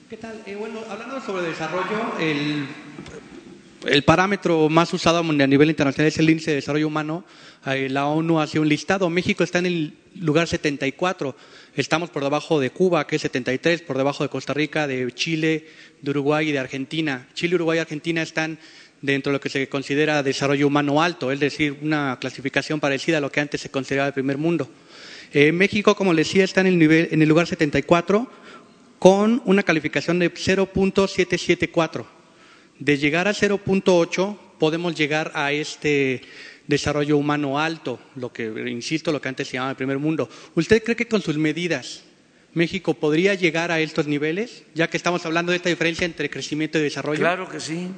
¿Qué 0.08 0.16
tal? 0.16 0.42
Eh, 0.46 0.56
bueno, 0.56 0.80
hablando 0.88 1.20
sobre 1.20 1.42
desarrollo, 1.42 2.18
el 2.18 2.66
el 3.86 4.02
parámetro 4.02 4.68
más 4.68 4.92
usado 4.92 5.18
a 5.18 5.22
nivel 5.22 5.70
internacional 5.70 6.08
es 6.08 6.18
el 6.18 6.28
índice 6.28 6.50
de 6.50 6.56
desarrollo 6.56 6.86
humano. 6.86 7.24
Eh, 7.66 7.88
la 7.90 8.06
ONU 8.06 8.40
hace 8.40 8.58
un 8.58 8.68
listado. 8.68 9.10
México 9.10 9.44
está 9.44 9.58
en 9.58 9.66
el 9.66 9.94
lugar 10.14 10.48
74. 10.48 11.36
Estamos 11.76 12.10
por 12.10 12.22
debajo 12.22 12.58
de 12.58 12.70
Cuba, 12.70 13.06
que 13.06 13.16
es 13.16 13.22
73, 13.22 13.82
por 13.82 13.98
debajo 13.98 14.22
de 14.22 14.30
Costa 14.30 14.54
Rica, 14.54 14.86
de 14.86 15.12
Chile, 15.12 15.66
de 16.00 16.10
Uruguay 16.10 16.48
y 16.48 16.52
de 16.52 16.58
Argentina. 16.58 17.28
Chile, 17.34 17.56
Uruguay 17.56 17.78
y 17.78 17.80
Argentina 17.80 18.22
están 18.22 18.58
dentro 19.02 19.30
de 19.30 19.34
lo 19.34 19.40
que 19.40 19.48
se 19.48 19.68
considera 19.68 20.22
desarrollo 20.22 20.66
humano 20.66 21.02
alto, 21.02 21.32
es 21.32 21.40
decir, 21.40 21.78
una 21.82 22.18
clasificación 22.20 22.80
parecida 22.80 23.18
a 23.18 23.20
lo 23.20 23.32
que 23.32 23.40
antes 23.40 23.60
se 23.60 23.70
consideraba 23.70 24.08
el 24.08 24.14
primer 24.14 24.36
mundo. 24.36 24.68
Eh, 25.32 25.52
México, 25.52 25.94
como 25.94 26.12
les 26.12 26.26
decía, 26.26 26.44
está 26.44 26.60
en 26.60 26.66
el, 26.66 26.78
nivel, 26.78 27.08
en 27.10 27.22
el 27.22 27.28
lugar 27.28 27.46
74 27.46 28.30
con 28.98 29.40
una 29.46 29.62
calificación 29.62 30.18
de 30.18 30.32
0.774 30.32 32.04
de 32.78 32.96
llegar 32.98 33.28
a 33.28 33.32
0.8 33.32 34.36
podemos 34.58 34.94
llegar 34.94 35.32
a 35.34 35.52
este 35.52 36.22
desarrollo 36.70 37.18
humano 37.18 37.58
alto, 37.58 38.00
lo 38.16 38.32
que, 38.32 38.46
insisto, 38.70 39.12
lo 39.12 39.20
que 39.20 39.28
antes 39.28 39.48
se 39.48 39.54
llamaba 39.54 39.72
el 39.72 39.76
primer 39.76 39.98
mundo. 39.98 40.30
¿Usted 40.54 40.82
cree 40.82 40.96
que 40.96 41.06
con 41.06 41.20
sus 41.20 41.36
medidas 41.36 42.04
México 42.54 42.94
podría 42.94 43.34
llegar 43.34 43.70
a 43.70 43.80
estos 43.80 44.06
niveles, 44.06 44.62
ya 44.74 44.88
que 44.88 44.96
estamos 44.96 45.26
hablando 45.26 45.52
de 45.52 45.56
esta 45.56 45.68
diferencia 45.68 46.06
entre 46.06 46.30
crecimiento 46.30 46.78
y 46.78 46.82
desarrollo? 46.82 47.20
Claro 47.20 47.48
que 47.48 47.60
sí, 47.60 47.88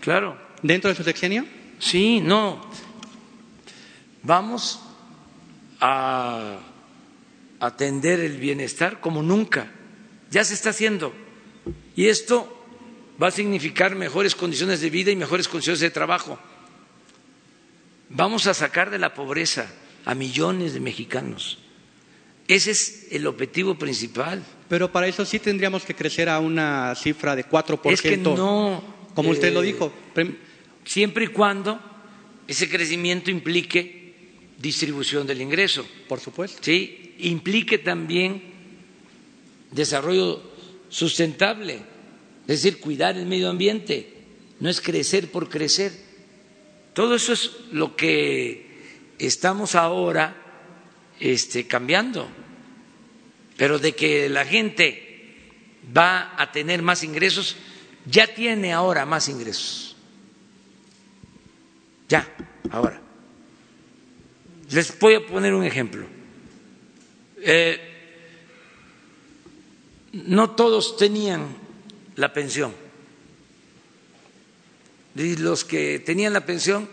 claro. 0.00 0.36
¿Dentro 0.62 0.90
de 0.90 0.96
su 0.96 1.04
sexenio? 1.04 1.46
Sí, 1.78 2.20
no. 2.20 2.68
Vamos 4.22 4.80
a 5.80 6.58
atender 7.60 8.20
el 8.20 8.38
bienestar 8.38 9.00
como 9.00 9.22
nunca. 9.22 9.70
Ya 10.30 10.44
se 10.44 10.54
está 10.54 10.70
haciendo. 10.70 11.14
Y 11.94 12.06
esto 12.06 12.66
va 13.22 13.28
a 13.28 13.30
significar 13.30 13.94
mejores 13.94 14.34
condiciones 14.34 14.80
de 14.80 14.90
vida 14.90 15.10
y 15.10 15.16
mejores 15.16 15.48
condiciones 15.48 15.80
de 15.80 15.90
trabajo. 15.90 16.38
Vamos 18.14 18.46
a 18.46 18.54
sacar 18.54 18.90
de 18.90 18.98
la 18.98 19.12
pobreza 19.12 19.66
a 20.04 20.14
millones 20.14 20.72
de 20.72 20.80
mexicanos. 20.80 21.58
Ese 22.46 22.70
es 22.70 23.08
el 23.10 23.26
objetivo 23.26 23.76
principal. 23.76 24.44
Pero 24.68 24.92
para 24.92 25.08
eso 25.08 25.24
sí 25.24 25.40
tendríamos 25.40 25.84
que 25.84 25.94
crecer 25.94 26.28
a 26.28 26.38
una 26.38 26.94
cifra 26.94 27.34
de 27.34 27.44
4%. 27.48 27.92
Es 27.92 28.02
que 28.02 28.16
no. 28.16 28.82
Como 29.14 29.30
usted 29.30 29.52
lo 29.52 29.62
eh, 29.62 29.66
dijo. 29.66 29.92
Siempre 30.84 31.24
y 31.24 31.28
cuando 31.28 31.80
ese 32.46 32.68
crecimiento 32.68 33.30
implique 33.30 34.14
distribución 34.58 35.26
del 35.26 35.40
ingreso. 35.40 35.86
Por 36.08 36.20
supuesto. 36.20 36.58
Sí, 36.62 37.14
implique 37.18 37.78
también 37.78 38.42
desarrollo 39.72 40.40
sustentable, 40.88 41.80
es 42.46 42.62
decir, 42.62 42.78
cuidar 42.78 43.16
el 43.16 43.26
medio 43.26 43.50
ambiente. 43.50 44.12
No 44.60 44.68
es 44.68 44.80
crecer 44.80 45.32
por 45.32 45.48
crecer. 45.48 46.03
Todo 46.94 47.16
eso 47.16 47.32
es 47.32 47.50
lo 47.72 47.96
que 47.96 49.14
estamos 49.18 49.74
ahora 49.74 50.36
este, 51.18 51.66
cambiando. 51.66 52.28
Pero 53.56 53.78
de 53.78 53.94
que 53.94 54.28
la 54.28 54.44
gente 54.44 55.50
va 55.96 56.34
a 56.40 56.52
tener 56.52 56.82
más 56.82 57.02
ingresos, 57.02 57.56
ya 58.06 58.26
tiene 58.28 58.72
ahora 58.72 59.04
más 59.04 59.28
ingresos. 59.28 59.96
Ya, 62.08 62.32
ahora. 62.70 63.00
Les 64.70 64.98
voy 64.98 65.14
a 65.14 65.26
poner 65.26 65.52
un 65.52 65.64
ejemplo. 65.64 66.06
Eh, 67.42 67.80
no 70.12 70.50
todos 70.52 70.96
tenían 70.96 71.56
la 72.14 72.32
pensión. 72.32 72.83
Los 75.14 75.64
que 75.64 76.00
tenían 76.00 76.32
la 76.32 76.44
pensión 76.44 76.88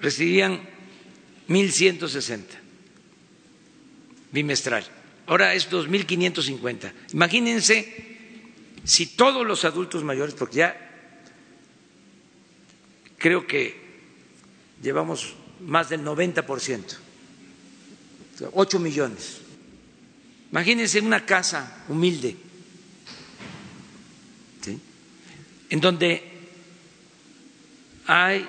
recibían 0.00 0.60
1.160 1.48 2.40
bimestral. 4.32 4.84
Ahora 5.26 5.54
es 5.54 5.70
2.550. 5.70 6.92
Imagínense 7.12 8.12
si 8.84 9.06
todos 9.06 9.46
los 9.46 9.64
adultos 9.64 10.02
mayores, 10.02 10.34
porque 10.34 10.56
ya 10.56 10.92
creo 13.18 13.46
que 13.46 13.80
llevamos 14.82 15.34
más 15.60 15.88
del 15.88 16.02
90%, 16.04 16.96
8 18.52 18.78
millones. 18.80 19.38
Imagínense 20.50 21.00
una 21.00 21.24
casa 21.24 21.84
humilde, 21.88 22.36
en 25.70 25.80
donde 25.80 26.31
hay 28.06 28.48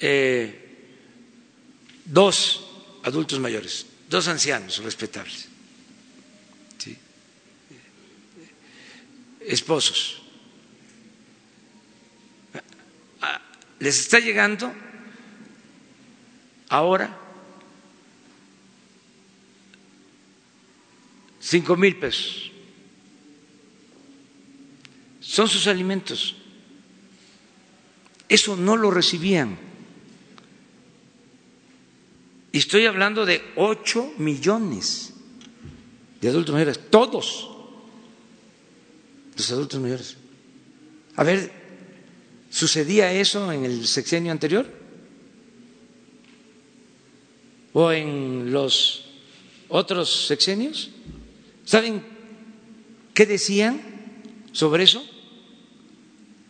eh, 0.00 0.86
dos 2.04 2.66
adultos 3.04 3.38
mayores, 3.40 3.86
dos 4.08 4.28
ancianos 4.28 4.78
respetables, 4.78 5.48
esposos. 9.40 10.22
Les 13.80 13.98
está 13.98 14.20
llegando 14.20 14.72
ahora 16.68 17.18
cinco 21.40 21.76
mil 21.76 21.96
pesos. 21.96 22.52
Son 25.20 25.48
sus 25.48 25.66
alimentos. 25.66 26.36
Eso 28.32 28.56
no 28.56 28.78
lo 28.78 28.90
recibían. 28.90 29.58
Y 32.50 32.56
estoy 32.56 32.86
hablando 32.86 33.26
de 33.26 33.42
ocho 33.56 34.10
millones 34.16 35.12
de 36.18 36.28
adultos 36.30 36.54
mayores, 36.54 36.80
todos 36.88 37.50
los 39.36 39.50
adultos 39.52 39.78
mayores. 39.78 40.16
A 41.16 41.24
ver, 41.24 41.52
¿sucedía 42.48 43.12
eso 43.12 43.52
en 43.52 43.66
el 43.66 43.86
sexenio 43.86 44.32
anterior? 44.32 44.66
¿O 47.74 47.92
en 47.92 48.50
los 48.50 49.04
otros 49.68 50.26
sexenios? 50.26 50.88
¿Saben 51.66 52.02
qué 53.12 53.26
decían 53.26 53.82
sobre 54.52 54.84
eso? 54.84 55.04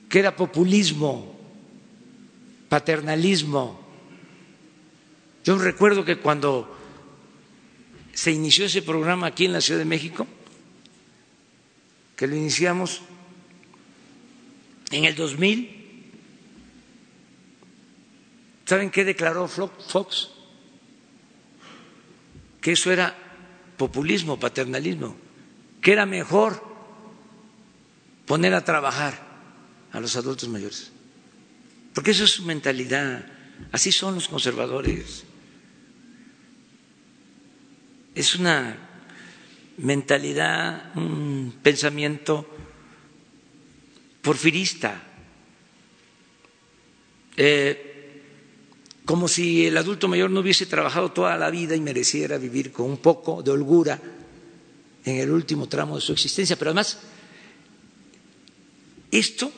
Que 0.09 0.20
era 0.20 0.36
populismo, 0.36 1.31
paternalismo. 2.73 3.78
Yo 5.44 5.59
recuerdo 5.59 6.07
que 6.07 6.16
cuando 6.16 6.74
se 8.15 8.32
inició 8.32 8.65
ese 8.65 8.81
programa 8.81 9.27
aquí 9.27 9.44
en 9.44 9.53
la 9.53 9.61
Ciudad 9.61 9.78
de 9.78 9.85
México, 9.85 10.27
que 12.16 12.27
lo 12.27 12.35
iniciamos 12.35 13.03
en 14.90 15.05
el 15.05 15.15
2000, 15.15 16.12
¿saben 18.65 18.90
qué 18.90 19.05
declaró 19.05 19.49
Fox? 19.49 20.31
Que 22.62 22.73
eso 22.73 22.90
era 22.90 23.15
populismo, 23.77 24.40
paternalismo, 24.40 25.15
que 25.82 25.93
era 25.93 26.07
mejor 26.07 26.65
poner 28.24 28.55
a 28.55 28.65
trabajar 28.65 29.20
a 29.93 30.01
los 30.01 30.16
adultos 30.16 30.49
mayores. 30.49 30.91
Porque 31.94 32.12
eso 32.12 32.24
es 32.24 32.31
su 32.31 32.44
mentalidad, 32.44 33.24
así 33.70 33.93
son 33.93 34.14
los 34.14 34.28
conservadores. 34.28 35.24
Es 38.14 38.35
una 38.35 38.77
mentalidad, 39.78 40.93
un 40.97 41.55
pensamiento 41.62 42.47
porfirista, 44.23 45.02
eh, 47.36 47.89
como 49.05 49.27
si 49.28 49.66
el 49.66 49.77
adulto 49.77 50.09
mayor 50.09 50.31
no 50.31 50.40
hubiese 50.40 50.66
trabajado 50.66 51.12
toda 51.12 51.36
la 51.36 51.51
vida 51.51 51.74
y 51.74 51.81
mereciera 51.81 52.39
vivir 52.39 52.70
con 52.70 52.86
un 52.86 52.98
poco 52.98 53.43
de 53.43 53.51
holgura 53.51 54.01
en 55.05 55.16
el 55.16 55.31
último 55.31 55.69
tramo 55.69 55.97
de 55.97 56.02
su 56.02 56.12
existencia. 56.12 56.56
Pero 56.56 56.70
además, 56.70 56.98
esto 59.10 59.52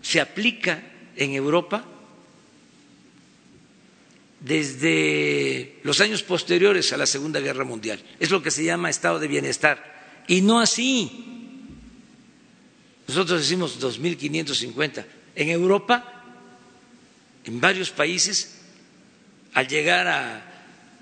se 0.00 0.20
aplica 0.20 0.93
en 1.16 1.32
Europa 1.32 1.84
desde 4.44 5.80
los 5.84 6.00
años 6.00 6.22
posteriores 6.22 6.92
a 6.92 6.98
la 6.98 7.06
Segunda 7.06 7.40
Guerra 7.40 7.64
Mundial. 7.64 7.98
Es 8.20 8.30
lo 8.30 8.42
que 8.42 8.50
se 8.50 8.62
llama 8.62 8.90
estado 8.90 9.18
de 9.18 9.26
bienestar. 9.26 10.22
Y 10.28 10.42
no 10.42 10.60
así. 10.60 11.10
Nosotros 13.08 13.40
decimos 13.40 13.80
2.550. 13.80 15.04
En 15.34 15.48
Europa, 15.48 16.22
en 17.44 17.58
varios 17.58 17.90
países, 17.90 18.60
al 19.54 19.66
llegar 19.66 20.06
a 20.08 20.54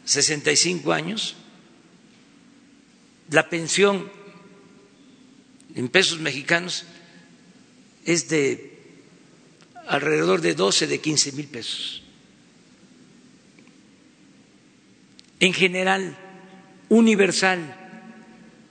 65 0.04 0.92
años, 0.92 1.34
la 3.28 3.48
pensión 3.48 4.08
en 5.74 5.88
pesos 5.88 6.20
mexicanos 6.20 6.84
es 8.04 8.28
de 8.28 8.71
alrededor 9.92 10.40
de 10.40 10.54
12, 10.54 10.86
de 10.86 11.00
15 11.02 11.32
mil 11.32 11.48
pesos. 11.48 12.02
En 15.38 15.52
general, 15.52 16.16
universal. 16.88 17.76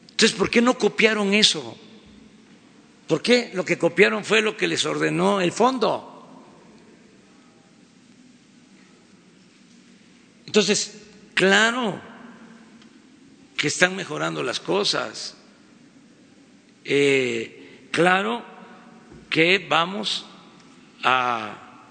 Entonces, 0.10 0.36
¿por 0.36 0.50
qué 0.50 0.64
no 0.64 0.80
copiaron 0.80 1.36
eso? 1.36 1.78
¿Por 3.08 3.22
qué 3.22 3.52
lo 3.54 3.64
que 3.64 3.78
copiaron 3.78 4.26
fue 4.26 4.42
lo 4.42 4.58
que 4.58 4.68
les 4.68 4.84
ordenó 4.84 5.42
el 5.42 5.52
fondo? 5.52 6.42
Entonces, 10.48 11.04
claro 11.36 12.02
que 13.58 13.68
están 13.68 13.96
mejorando 13.96 14.42
las 14.42 14.60
cosas, 14.60 15.36
eh, 16.84 17.88
claro 17.92 18.44
que 19.30 19.60
vamos 19.70 20.26
a 21.04 21.88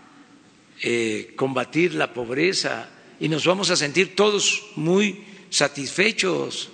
eh, 0.82 1.32
combatir 1.37 1.95
la 1.95 2.12
pobreza 2.12 2.89
y 3.19 3.28
nos 3.28 3.45
vamos 3.45 3.70
a 3.70 3.77
sentir 3.77 4.16
todos 4.16 4.62
muy 4.77 5.24
satisfechos. 5.51 6.70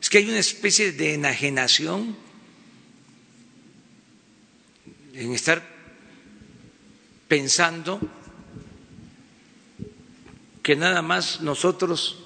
Es 0.00 0.10
que 0.10 0.18
hay 0.18 0.28
una 0.28 0.38
especie 0.38 0.92
de 0.92 1.14
enajenación 1.14 2.16
en 5.14 5.32
estar 5.32 5.62
pensando 7.28 8.00
que 10.62 10.76
nada 10.76 11.02
más 11.02 11.40
nosotros 11.40 12.18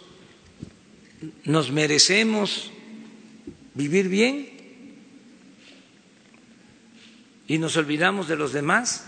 nos 1.44 1.70
merecemos 1.70 2.70
vivir 3.74 4.08
bien 4.08 4.50
y 7.48 7.58
nos 7.58 7.76
olvidamos 7.76 8.28
de 8.28 8.36
los 8.36 8.52
demás. 8.52 9.04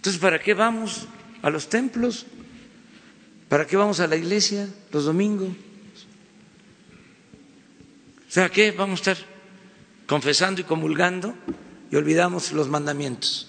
Entonces, 0.00 0.18
¿para 0.18 0.38
qué 0.40 0.54
vamos 0.54 1.06
a 1.42 1.50
los 1.50 1.68
templos? 1.68 2.24
¿Para 3.50 3.66
qué 3.66 3.76
vamos 3.76 4.00
a 4.00 4.06
la 4.06 4.16
iglesia 4.16 4.66
los 4.92 5.04
domingos? 5.04 5.50
O 8.26 8.32
sea, 8.32 8.48
¿qué 8.48 8.70
vamos 8.70 9.06
a 9.06 9.12
estar 9.12 9.26
confesando 10.06 10.62
y 10.62 10.64
comulgando 10.64 11.34
y 11.90 11.96
olvidamos 11.96 12.50
los 12.52 12.66
mandamientos? 12.70 13.48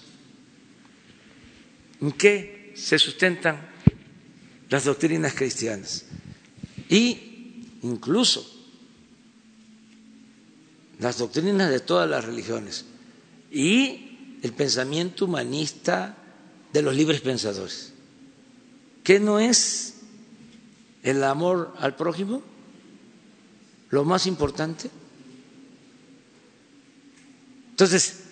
¿En 2.02 2.12
qué 2.12 2.74
se 2.76 2.98
sustentan 2.98 3.56
las 4.68 4.84
doctrinas 4.84 5.32
cristianas? 5.32 6.04
Y 6.90 7.78
incluso 7.80 8.46
las 10.98 11.16
doctrinas 11.16 11.70
de 11.70 11.80
todas 11.80 12.10
las 12.10 12.26
religiones 12.26 12.84
y 13.50 14.36
el 14.42 14.52
pensamiento 14.52 15.24
humanista 15.24 16.18
de 16.72 16.82
los 16.82 16.94
libres 16.94 17.20
pensadores. 17.20 17.92
¿Qué 19.04 19.20
no 19.20 19.38
es 19.38 20.00
el 21.02 21.22
amor 21.24 21.74
al 21.78 21.96
prójimo 21.96 22.42
lo 23.90 24.04
más 24.04 24.26
importante? 24.26 24.90
Entonces, 27.70 28.24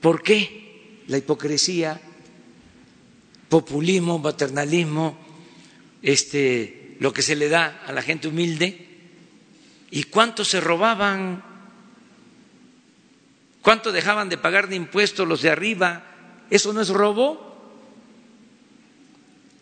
¿por 0.00 0.22
qué 0.22 1.02
la 1.08 1.18
hipocresía, 1.18 2.00
populismo, 3.48 4.22
paternalismo, 4.22 5.18
este, 6.00 6.96
lo 7.00 7.12
que 7.12 7.22
se 7.22 7.36
le 7.36 7.48
da 7.48 7.82
a 7.86 7.92
la 7.92 8.02
gente 8.02 8.28
humilde? 8.28 8.88
¿Y 9.90 10.04
cuánto 10.04 10.44
se 10.44 10.60
robaban 10.60 11.52
¿Cuánto 13.62 13.92
dejaban 13.92 14.28
de 14.28 14.38
pagar 14.38 14.68
de 14.68 14.74
impuestos 14.74 15.26
los 15.26 15.40
de 15.40 15.50
arriba? 15.50 16.04
¿Eso 16.52 16.74
no 16.74 16.82
es 16.82 16.90
robo? 16.90 17.40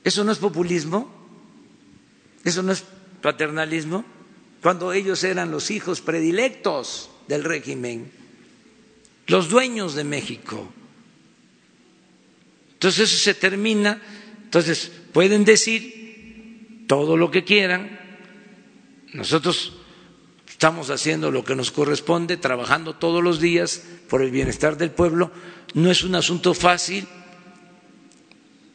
¿Eso 0.03 0.25
no 0.25 0.33
es 0.33 0.39
populismo? 0.39 1.09
¿Eso 2.43 2.65
no 2.65 2.73
es 2.73 2.83
paternalismo? 3.23 4.05
Cuando 4.61 4.93
ellos 4.93 5.23
eran 5.23 5.53
los 5.53 5.71
hijos 5.71 6.01
predilectos 6.01 7.09
del 7.29 7.45
régimen, 7.45 8.11
los 9.29 9.49
dueños 9.49 9.95
de 9.95 10.03
México. 10.03 10.69
Entonces 12.73 13.09
eso 13.09 13.23
se 13.23 13.35
termina, 13.35 14.03
entonces 14.43 14.91
pueden 15.13 15.45
decir 15.45 16.87
todo 16.89 17.17
lo 17.17 17.31
que 17.31 17.45
quieran, 17.45 18.01
nosotros 19.13 19.75
Estamos 20.61 20.91
haciendo 20.91 21.31
lo 21.31 21.43
que 21.43 21.57
nos 21.57 21.71
corresponde, 21.71 22.37
trabajando 22.37 22.95
todos 22.95 23.25
los 23.25 23.41
días 23.41 23.83
por 24.11 24.21
el 24.21 24.31
bienestar 24.31 24.77
del 24.77 24.91
pueblo. 24.91 25.33
No 25.73 25.91
es 25.91 26.05
un 26.05 26.15
asunto 26.15 26.53
fácil, 26.53 27.09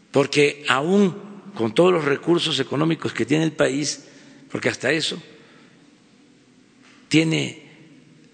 porque 0.09 0.65
aún 0.67 1.15
con 1.53 1.75
todos 1.75 1.93
los 1.93 2.03
recursos 2.03 2.59
económicos 2.59 3.13
que 3.13 3.27
tiene 3.27 3.43
el 3.43 3.51
país, 3.51 4.03
porque 4.49 4.69
hasta 4.69 4.91
eso 4.91 5.21
tiene 7.07 7.61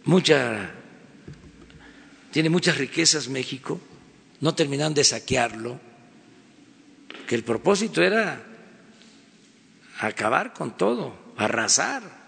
mucha 0.05 0.71
tiene 2.31 2.49
muchas 2.49 2.77
riquezas 2.77 3.27
México, 3.27 3.81
no 4.39 4.55
terminan 4.55 4.93
de 4.93 5.03
saquearlo, 5.03 5.77
que 7.27 7.35
el 7.35 7.43
propósito 7.43 8.01
era 8.01 8.45
acabar 9.99 10.53
con 10.53 10.77
todo, 10.77 11.33
arrasar 11.35 12.20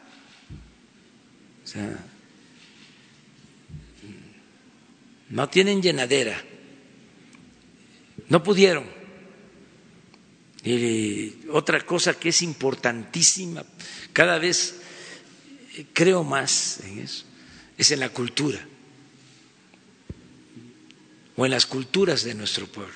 no 5.30 5.50
tienen 5.50 5.82
llenadera, 5.82 6.42
no 8.30 8.44
pudieron. 8.44 8.86
Y 10.64 11.48
otra 11.50 11.86
cosa 11.86 12.14
que 12.14 12.30
es 12.30 12.42
importantísima, 12.42 13.66
cada 14.14 14.40
vez 14.40 14.76
creo 15.92 16.24
más 16.24 16.80
en 16.86 17.00
eso, 17.00 17.26
es 17.78 17.92
en 17.92 18.00
la 18.00 18.10
cultura 18.10 18.66
o 21.36 21.46
en 21.46 21.52
las 21.52 21.66
culturas 21.66 22.24
de 22.24 22.36
nuestro 22.36 22.68
pueblo. 22.68 22.94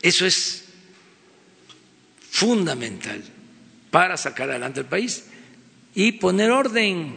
Eso 0.00 0.24
es 0.24 0.64
fundamental 2.30 3.22
para 3.90 4.16
sacar 4.16 4.48
adelante 4.48 4.80
el 4.80 4.86
país 4.86 5.24
y 5.94 6.12
poner 6.12 6.50
orden 6.50 7.16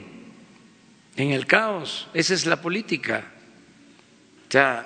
en 1.16 1.32
el 1.32 1.46
caos. 1.46 2.08
Esa 2.14 2.34
es 2.34 2.46
la 2.46 2.62
política. 2.62 3.32
O 4.48 4.52
sea, 4.52 4.86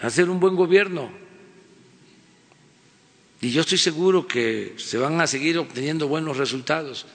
hacer 0.00 0.28
un 0.28 0.40
buen 0.40 0.56
gobierno. 0.56 1.10
Y 3.40 3.50
yo 3.50 3.62
estoy 3.62 3.78
seguro 3.78 4.26
que 4.26 4.74
se 4.76 4.98
van 4.98 5.20
a 5.20 5.26
seguir 5.26 5.58
obteniendo 5.58 6.08
buenos 6.08 6.36
resultados. 6.36 7.06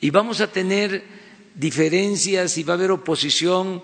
Y 0.00 0.10
vamos 0.10 0.40
a 0.40 0.50
tener 0.50 1.04
diferencias 1.54 2.56
y 2.58 2.62
va 2.62 2.74
a 2.74 2.76
haber 2.76 2.90
oposición 2.90 3.82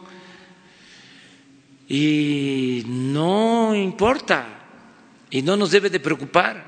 y 1.88 2.82
no 2.86 3.74
importa 3.74 4.46
y 5.30 5.42
no 5.42 5.56
nos 5.56 5.70
debe 5.70 5.90
de 5.90 6.00
preocupar 6.00 6.65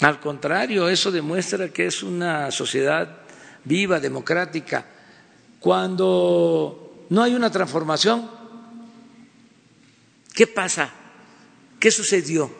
al 0.00 0.18
contrario, 0.18 0.88
eso 0.88 1.10
demuestra 1.10 1.68
que 1.68 1.86
es 1.86 2.02
una 2.02 2.50
sociedad 2.50 3.18
viva, 3.64 4.00
democrática. 4.00 4.86
Cuando 5.58 7.06
no 7.10 7.22
hay 7.22 7.34
una 7.34 7.50
transformación, 7.50 8.30
¿qué 10.34 10.46
pasa? 10.46 10.90
¿Qué 11.78 11.90
sucedió 11.90 12.50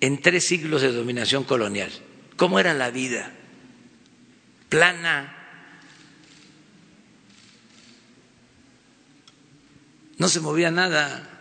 en 0.00 0.20
tres 0.20 0.46
siglos 0.46 0.82
de 0.82 0.92
dominación 0.92 1.44
colonial? 1.44 1.92
¿Cómo 2.36 2.58
era 2.58 2.74
la 2.74 2.90
vida? 2.90 3.32
Plana. 4.68 5.36
No 10.18 10.28
se 10.28 10.40
movía 10.40 10.72
nada. 10.72 11.33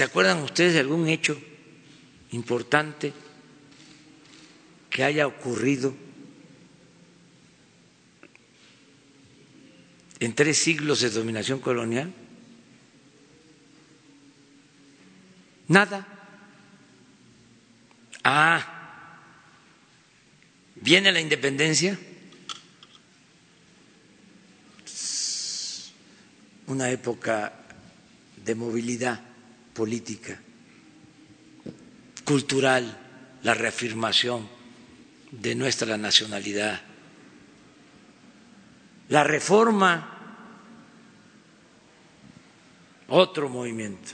¿Se 0.00 0.04
acuerdan 0.04 0.38
ustedes 0.38 0.72
de 0.72 0.80
algún 0.80 1.08
hecho 1.08 1.38
importante 2.30 3.12
que 4.88 5.04
haya 5.04 5.26
ocurrido 5.26 5.94
en 10.18 10.34
tres 10.34 10.56
siglos 10.56 11.02
de 11.02 11.10
dominación 11.10 11.60
colonial? 11.60 12.14
Nada. 15.68 16.08
Ah, 18.24 19.18
viene 20.76 21.12
la 21.12 21.20
independencia. 21.20 21.98
Una 26.68 26.90
época 26.90 27.52
de 28.42 28.54
movilidad 28.54 29.29
política, 29.80 30.38
cultural, 32.22 32.84
la 33.42 33.54
reafirmación 33.54 34.46
de 35.30 35.54
nuestra 35.54 35.96
nacionalidad, 35.96 36.82
la 39.08 39.24
reforma, 39.24 40.52
otro 43.08 43.48
movimiento 43.48 44.12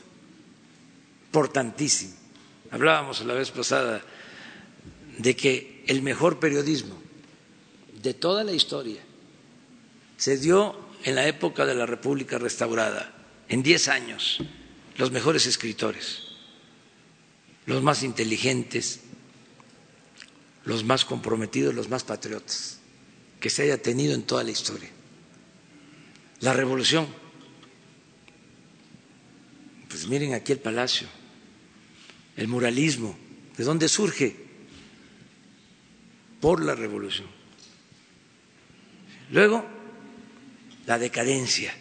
importantísimo. 1.26 2.14
Hablábamos 2.70 3.24
la 3.24 3.34
vez 3.34 3.50
pasada 3.50 4.00
de 5.18 5.34
que 5.34 5.82
el 5.88 6.00
mejor 6.00 6.38
periodismo 6.38 6.96
de 8.00 8.14
toda 8.14 8.44
la 8.44 8.52
historia 8.52 9.00
se 10.16 10.38
dio 10.38 10.78
en 11.02 11.16
la 11.16 11.26
época 11.26 11.66
de 11.66 11.74
la 11.74 11.86
República 11.86 12.38
restaurada, 12.38 13.12
en 13.48 13.64
diez 13.64 13.88
años 13.88 14.40
los 14.98 15.10
mejores 15.10 15.46
escritores, 15.46 16.22
los 17.66 17.82
más 17.82 18.02
inteligentes, 18.02 19.00
los 20.64 20.84
más 20.84 21.04
comprometidos, 21.04 21.74
los 21.74 21.88
más 21.88 22.04
patriotas 22.04 22.80
que 23.40 23.50
se 23.50 23.62
haya 23.62 23.80
tenido 23.80 24.14
en 24.14 24.22
toda 24.22 24.42
la 24.44 24.50
historia. 24.50 24.90
la 26.40 26.52
revolución. 26.52 27.06
Pues 29.88 30.06
miren 30.06 30.34
aquí 30.34 30.52
el 30.52 30.58
palacio, 30.58 31.08
el 32.36 32.48
muralismo, 32.48 33.16
¿de 33.56 33.64
dónde 33.64 33.88
surge? 33.88 34.36
Por 36.40 36.62
la 36.62 36.74
revolución. 36.74 37.28
Luego, 39.30 39.64
la 40.86 40.98
decadencia. 40.98 41.74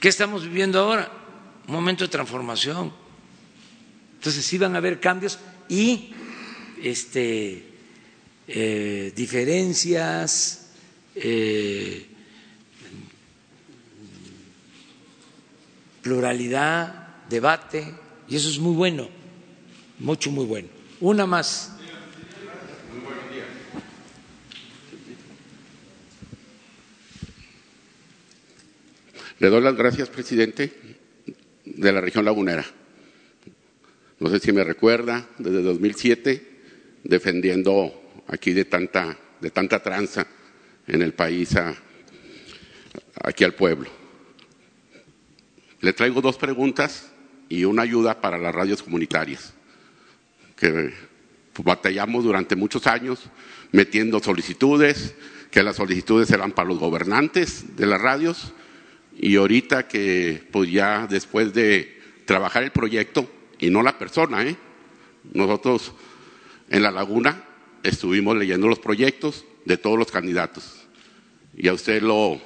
¿Qué 0.00 0.08
estamos 0.08 0.42
viviendo 0.44 0.80
ahora? 0.80 1.21
Un 1.68 1.74
momento 1.74 2.04
de 2.04 2.08
transformación. 2.08 2.92
Entonces 4.16 4.44
sí 4.44 4.58
van 4.58 4.74
a 4.74 4.78
haber 4.78 5.00
cambios 5.00 5.38
y 5.68 6.12
este, 6.82 7.64
eh, 8.48 9.12
diferencias, 9.14 10.70
eh, 11.14 12.06
pluralidad, 16.02 17.26
debate, 17.28 17.94
y 18.28 18.36
eso 18.36 18.48
es 18.48 18.58
muy 18.58 18.74
bueno, 18.74 19.08
mucho, 19.98 20.30
muy 20.30 20.44
bueno. 20.44 20.68
Una 21.00 21.26
más. 21.26 21.72
Le 29.38 29.48
doy 29.48 29.60
las 29.60 29.74
gracias, 29.74 30.08
presidente, 30.08 30.72
de 31.76 31.92
la 31.92 32.00
región 32.00 32.24
lagunera. 32.24 32.64
No 34.20 34.28
sé 34.30 34.38
si 34.38 34.52
me 34.52 34.64
recuerda, 34.64 35.26
desde 35.38 35.62
2007, 35.62 36.50
defendiendo 37.04 38.22
aquí 38.28 38.52
de 38.52 38.64
tanta, 38.64 39.18
de 39.40 39.50
tanta 39.50 39.82
tranza 39.82 40.26
en 40.86 41.02
el 41.02 41.12
país 41.12 41.54
aquí 43.22 43.44
al 43.44 43.54
pueblo. 43.54 43.90
Le 45.80 45.92
traigo 45.92 46.20
dos 46.20 46.36
preguntas 46.36 47.10
y 47.48 47.64
una 47.64 47.82
ayuda 47.82 48.20
para 48.20 48.38
las 48.38 48.54
radios 48.54 48.82
comunitarias, 48.82 49.52
que 50.56 50.92
batallamos 51.58 52.24
durante 52.24 52.54
muchos 52.54 52.86
años 52.86 53.24
metiendo 53.72 54.20
solicitudes, 54.20 55.14
que 55.50 55.62
las 55.62 55.76
solicitudes 55.76 56.30
eran 56.30 56.52
para 56.52 56.68
los 56.68 56.78
gobernantes 56.78 57.76
de 57.76 57.86
las 57.86 58.00
radios 58.00 58.52
y 59.18 59.36
ahorita 59.36 59.88
que 59.88 60.42
pues 60.50 60.70
ya 60.70 61.06
después 61.06 61.52
de 61.52 62.00
trabajar 62.24 62.62
el 62.62 62.70
proyecto 62.70 63.30
y 63.58 63.70
no 63.70 63.82
la 63.82 63.98
persona, 63.98 64.42
¿eh? 64.44 64.56
nosotros 65.32 65.92
en 66.68 66.82
la 66.82 66.90
laguna 66.90 67.44
estuvimos 67.82 68.36
leyendo 68.36 68.68
los 68.68 68.78
proyectos 68.78 69.44
de 69.64 69.76
todos 69.76 69.98
los 69.98 70.10
candidatos 70.10 70.86
y 71.56 71.68
a 71.68 71.72
usted 71.72 72.02
lo 72.02 72.40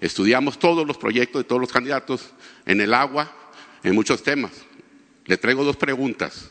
estudiamos 0.00 0.58
todos 0.58 0.86
los 0.86 0.96
proyectos 0.96 1.42
de 1.42 1.48
todos 1.48 1.60
los 1.60 1.72
candidatos 1.72 2.32
en 2.66 2.80
el 2.80 2.94
agua, 2.94 3.34
en 3.82 3.94
muchos 3.94 4.22
temas. 4.22 4.52
Le 5.26 5.36
traigo 5.36 5.64
dos 5.64 5.76
preguntas 5.76 6.50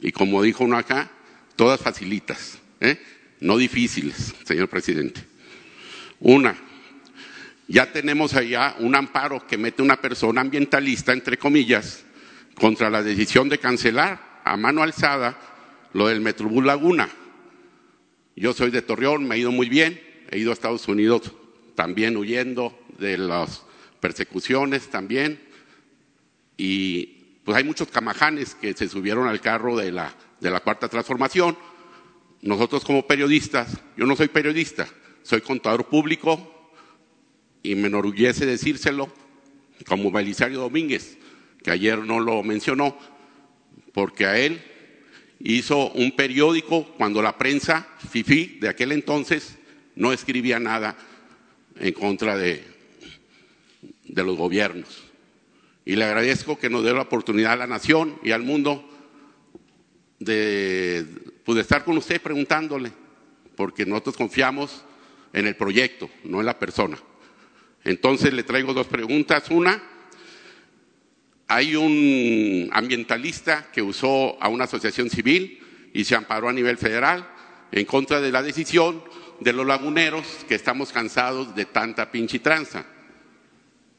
y 0.00 0.12
como 0.12 0.42
dijo 0.42 0.64
uno 0.64 0.76
acá, 0.76 1.10
todas 1.56 1.80
facilitas, 1.80 2.58
¿eh? 2.80 3.00
no 3.40 3.56
difíciles, 3.56 4.34
señor 4.44 4.68
presidente. 4.68 5.22
Una, 6.20 6.56
ya 7.70 7.92
tenemos 7.92 8.34
allá 8.34 8.74
un 8.80 8.96
amparo 8.96 9.46
que 9.46 9.56
mete 9.56 9.80
una 9.80 10.00
persona 10.00 10.40
ambientalista, 10.40 11.12
entre 11.12 11.38
comillas, 11.38 12.04
contra 12.56 12.90
la 12.90 13.00
decisión 13.00 13.48
de 13.48 13.58
cancelar 13.58 14.40
a 14.44 14.56
mano 14.56 14.82
alzada 14.82 15.38
lo 15.92 16.08
del 16.08 16.20
Metrobús 16.20 16.64
Laguna. 16.64 17.08
Yo 18.34 18.52
soy 18.54 18.72
de 18.72 18.82
Torreón, 18.82 19.24
me 19.24 19.36
he 19.36 19.38
ido 19.38 19.52
muy 19.52 19.68
bien, 19.68 20.00
he 20.32 20.38
ido 20.38 20.50
a 20.50 20.54
Estados 20.54 20.88
Unidos 20.88 21.30
también 21.76 22.16
huyendo 22.16 22.76
de 22.98 23.16
las 23.16 23.62
persecuciones 24.00 24.90
también. 24.90 25.40
Y 26.56 27.38
pues 27.44 27.56
hay 27.56 27.62
muchos 27.62 27.86
camajanes 27.86 28.56
que 28.56 28.72
se 28.74 28.88
subieron 28.88 29.28
al 29.28 29.40
carro 29.40 29.76
de 29.76 29.92
la, 29.92 30.12
de 30.40 30.50
la 30.50 30.58
cuarta 30.58 30.88
transformación. 30.88 31.56
Nosotros 32.42 32.84
como 32.84 33.06
periodistas, 33.06 33.78
yo 33.96 34.06
no 34.06 34.16
soy 34.16 34.26
periodista, 34.26 34.88
soy 35.22 35.40
contador 35.40 35.86
público, 35.86 36.59
y 37.62 37.74
me 37.74 37.88
enorgullece 37.88 38.46
decírselo, 38.46 39.12
como 39.86 40.10
Belisario 40.10 40.60
Domínguez, 40.60 41.18
que 41.62 41.70
ayer 41.70 41.98
no 41.98 42.20
lo 42.20 42.42
mencionó, 42.42 42.96
porque 43.92 44.26
a 44.26 44.38
él 44.38 44.62
hizo 45.40 45.90
un 45.92 46.12
periódico 46.12 46.84
cuando 46.96 47.22
la 47.22 47.36
prensa, 47.38 47.88
FIFI, 48.10 48.58
de 48.60 48.68
aquel 48.68 48.92
entonces, 48.92 49.58
no 49.96 50.12
escribía 50.12 50.58
nada 50.58 50.96
en 51.76 51.92
contra 51.92 52.36
de, 52.36 52.64
los 54.04 54.36
gobiernos. 54.36 55.04
Y 55.84 55.96
le 55.96 56.04
agradezco 56.04 56.58
que 56.58 56.70
nos 56.70 56.84
dé 56.84 56.92
la 56.92 57.02
oportunidad 57.02 57.52
a 57.52 57.56
la 57.56 57.66
nación 57.66 58.18
y 58.22 58.32
al 58.32 58.42
mundo 58.42 58.88
de, 60.18 61.06
pues, 61.44 61.56
de 61.56 61.62
estar 61.62 61.84
con 61.84 61.96
usted 61.96 62.20
preguntándole, 62.20 62.92
porque 63.56 63.86
nosotros 63.86 64.16
confiamos 64.16 64.84
en 65.32 65.46
el 65.46 65.56
proyecto, 65.56 66.10
no 66.24 66.40
en 66.40 66.46
la 66.46 66.58
persona. 66.58 66.98
Entonces 67.84 68.32
le 68.32 68.42
traigo 68.42 68.74
dos 68.74 68.86
preguntas. 68.86 69.50
Una, 69.50 69.82
hay 71.48 71.76
un 71.76 72.70
ambientalista 72.72 73.70
que 73.72 73.82
usó 73.82 74.40
a 74.42 74.48
una 74.48 74.64
asociación 74.64 75.10
civil 75.10 75.60
y 75.92 76.04
se 76.04 76.14
amparó 76.14 76.48
a 76.48 76.52
nivel 76.52 76.76
federal 76.76 77.26
en 77.72 77.84
contra 77.84 78.20
de 78.20 78.30
la 78.30 78.42
decisión 78.42 79.02
de 79.40 79.52
los 79.52 79.66
laguneros 79.66 80.26
que 80.46 80.54
estamos 80.54 80.92
cansados 80.92 81.54
de 81.54 81.64
tanta 81.64 82.10
pinche 82.10 82.38
tranza. 82.38 82.84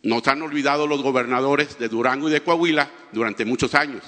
Nos 0.03 0.27
han 0.27 0.41
olvidado 0.41 0.87
los 0.87 1.01
gobernadores 1.01 1.77
de 1.77 1.89
Durango 1.89 2.29
y 2.29 2.31
de 2.31 2.41
Coahuila 2.41 2.89
durante 3.11 3.45
muchos 3.45 3.75
años. 3.75 4.03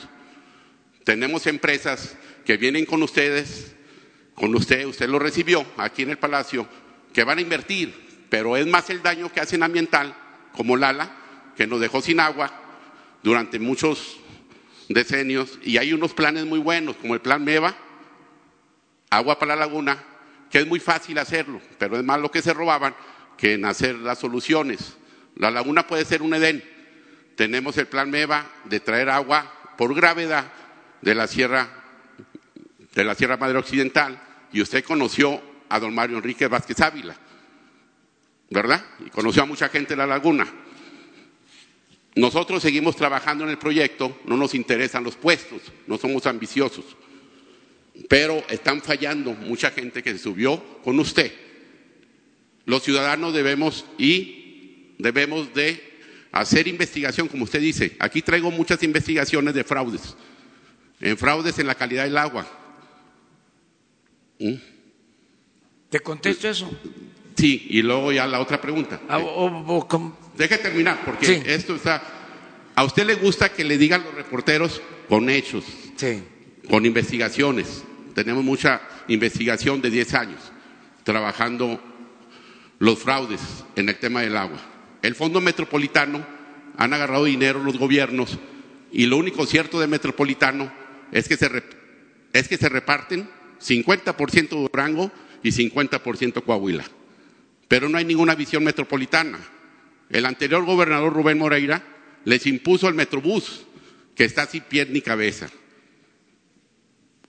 Tenemos 1.04 1.46
empresas 1.48 2.18
que 2.46 2.58
vienen 2.58 2.86
con 2.86 3.04
ustedes, 3.04 3.76
con 4.36 4.56
usted, 4.56 4.86
usted 4.86 5.10
lo 5.10 5.20
recibió 5.20 5.66
aquí 5.78 6.04
en 6.04 6.12
el 6.12 6.18
Palacio, 6.18 6.68
que 7.12 7.24
van 7.24 7.40
a 7.40 7.42
invertir 7.42 7.94
pero 8.34 8.58
es 8.58 8.66
más 8.66 8.90
el 8.90 9.04
daño 9.04 9.32
que 9.32 9.42
hacen 9.42 9.62
ambiental, 9.62 10.16
como 10.54 10.76
Lala, 10.76 11.08
que 11.56 11.68
nos 11.68 11.80
dejó 11.80 12.02
sin 12.02 12.20
agua 12.20 12.52
durante 13.22 13.60
muchos 13.60 14.18
decenios, 14.90 15.60
y 15.62 15.78
hay 15.78 15.94
unos 15.94 16.16
planes 16.16 16.44
muy 16.48 16.58
buenos, 16.58 16.96
como 16.96 17.14
el 17.14 17.22
plan 17.22 17.44
MEVA, 17.44 17.76
agua 19.12 19.38
para 19.38 19.56
la 19.56 19.68
laguna, 19.68 20.04
que 20.50 20.58
es 20.58 20.66
muy 20.66 20.80
fácil 20.80 21.20
hacerlo, 21.20 21.62
pero 21.78 21.96
es 21.96 22.04
más 22.04 22.20
lo 22.20 22.32
que 22.32 22.42
se 22.42 22.56
robaban 22.56 22.96
que 23.38 23.54
en 23.54 23.66
hacer 23.66 23.98
las 23.98 24.18
soluciones. 24.18 24.98
La 25.36 25.52
laguna 25.52 25.86
puede 25.86 26.04
ser 26.04 26.24
un 26.24 26.34
Edén. 26.34 26.64
Tenemos 27.36 27.78
el 27.78 27.86
plan 27.86 28.10
MEVA 28.10 28.48
de 28.64 28.80
traer 28.80 29.12
agua 29.12 29.76
por 29.78 29.94
gravedad 29.94 30.52
de 31.04 31.14
la 31.14 31.28
Sierra, 31.28 31.70
de 32.96 33.04
la 33.04 33.14
Sierra 33.14 33.38
Madre 33.38 33.60
Occidental, 33.60 34.20
y 34.52 34.60
usted 34.60 34.84
conoció 34.84 35.40
a 35.70 35.80
don 35.80 35.94
Mario 35.94 36.18
Enrique 36.18 36.48
Vázquez 36.48 36.82
Ávila 36.82 37.16
¿verdad? 38.54 38.86
Y 39.06 39.10
conoció 39.10 39.44
a 39.44 39.48
mucha 39.48 39.68
gente 39.68 39.94
en 39.94 40.00
la 40.00 40.08
laguna. 40.08 40.48
Nosotros 42.16 42.62
seguimos 42.62 42.96
trabajando 42.96 43.44
en 43.44 43.50
el 43.50 43.58
proyecto, 43.58 44.20
no 44.26 44.38
nos 44.38 44.54
interesan 44.54 45.04
los 45.04 45.16
puestos, 45.16 45.62
no 45.88 45.98
somos 45.98 46.28
ambiciosos, 46.28 46.86
pero 48.08 48.44
están 48.50 48.82
fallando 48.82 49.34
mucha 49.34 49.72
gente 49.72 50.04
que 50.04 50.12
se 50.12 50.20
subió 50.20 50.64
con 50.84 51.00
usted. 51.00 51.34
Los 52.66 52.84
ciudadanos 52.84 53.34
debemos 53.34 53.86
y 53.98 54.94
debemos 55.00 55.54
de 55.56 55.82
hacer 56.32 56.68
investigación, 56.68 57.28
como 57.28 57.46
usted 57.46 57.60
dice. 57.60 57.98
Aquí 58.00 58.22
traigo 58.22 58.52
muchas 58.52 58.84
investigaciones 58.84 59.56
de 59.56 59.64
fraudes, 59.64 60.16
en 61.02 61.18
fraudes 61.18 61.58
en 61.58 61.66
la 61.66 61.76
calidad 61.76 62.04
del 62.04 62.18
agua. 62.18 62.48
¿Mm? 64.40 64.54
¿Te 65.90 66.00
contesto 66.00 66.48
eso? 66.48 66.70
Sí, 67.44 67.68
y 67.72 67.82
luego 67.82 68.14
ya 68.14 68.26
la 68.26 68.40
otra 68.40 68.62
pregunta. 68.62 69.02
Ah, 69.10 69.20
Deje 70.38 70.58
terminar, 70.60 71.02
porque 71.04 71.44
esto 71.46 71.76
está... 71.76 72.02
A 72.74 72.86
usted 72.86 73.06
le 73.06 73.16
gusta 73.16 73.52
que 73.52 73.66
le 73.66 73.78
digan 73.78 74.02
los 74.02 74.14
reporteros 74.16 74.82
con 75.10 75.30
hechos, 75.30 75.66
con 76.70 76.86
investigaciones. 76.86 77.84
Tenemos 78.16 78.46
mucha 78.46 78.82
investigación 79.10 79.82
de 79.82 79.90
10 79.90 80.14
años 80.14 80.40
trabajando 81.04 81.82
los 82.80 83.00
fraudes 83.00 83.42
en 83.76 83.90
el 83.90 84.00
tema 84.00 84.22
del 84.22 84.38
agua. 84.38 84.62
El 85.02 85.14
Fondo 85.14 85.42
Metropolitano 85.42 86.26
han 86.78 86.94
agarrado 86.94 87.26
dinero 87.26 87.62
los 87.62 87.78
gobiernos 87.78 88.40
y 88.90 89.06
lo 89.08 89.18
único 89.18 89.46
cierto 89.46 89.82
de 89.82 89.88
Metropolitano 89.88 90.72
es 91.12 91.28
que 91.28 91.36
se, 91.36 91.52
es 92.32 92.48
que 92.48 92.56
se 92.56 92.70
reparten 92.70 93.30
50% 93.60 94.48
Durango 94.48 95.12
y 95.44 95.50
50% 95.50 96.42
Coahuila 96.42 96.86
pero 97.74 97.90
no 97.90 97.98
hay 97.98 98.06
ninguna 98.06 98.36
visión 98.36 98.64
metropolitana. 98.64 99.40
El 100.08 100.28
anterior 100.28 100.64
gobernador 100.64 101.12
Rubén 101.12 101.40
Moreira 101.40 101.84
les 102.24 102.46
impuso 102.46 102.88
el 102.88 102.94
Metrobús, 102.94 103.66
que 104.14 104.26
está 104.26 104.46
sin 104.46 104.62
pie 104.62 104.86
ni 104.86 105.02
cabeza. 105.02 105.50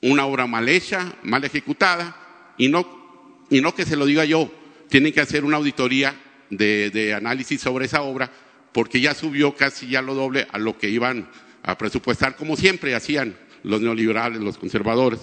Una 0.02 0.26
obra 0.26 0.46
mal 0.46 0.68
hecha, 0.68 1.16
mal 1.22 1.42
ejecutada, 1.44 2.54
y 2.58 2.68
no, 2.68 3.46
y 3.48 3.62
no 3.62 3.74
que 3.74 3.86
se 3.86 3.96
lo 3.96 4.04
diga 4.04 4.26
yo, 4.26 4.52
tienen 4.90 5.14
que 5.14 5.22
hacer 5.22 5.46
una 5.46 5.56
auditoría 5.56 6.14
de, 6.50 7.14
análisis 7.16 7.62
sobre 7.62 7.86
esa 7.86 8.02
obra, 8.02 8.30
porque 8.74 9.00
ya 9.00 9.14
subió 9.14 9.56
casi 9.56 9.88
ya 9.88 10.02
lo 10.02 10.12
doble 10.12 10.46
a 10.52 10.58
lo 10.58 10.76
que 10.76 10.90
iban 10.90 11.26
a 11.62 11.78
presupuestar, 11.78 12.36
como 12.36 12.54
siempre 12.58 12.94
hacían 12.94 13.34
los 13.62 13.80
neoliberales, 13.80 14.42
los 14.42 14.58
conservadores. 14.58 15.20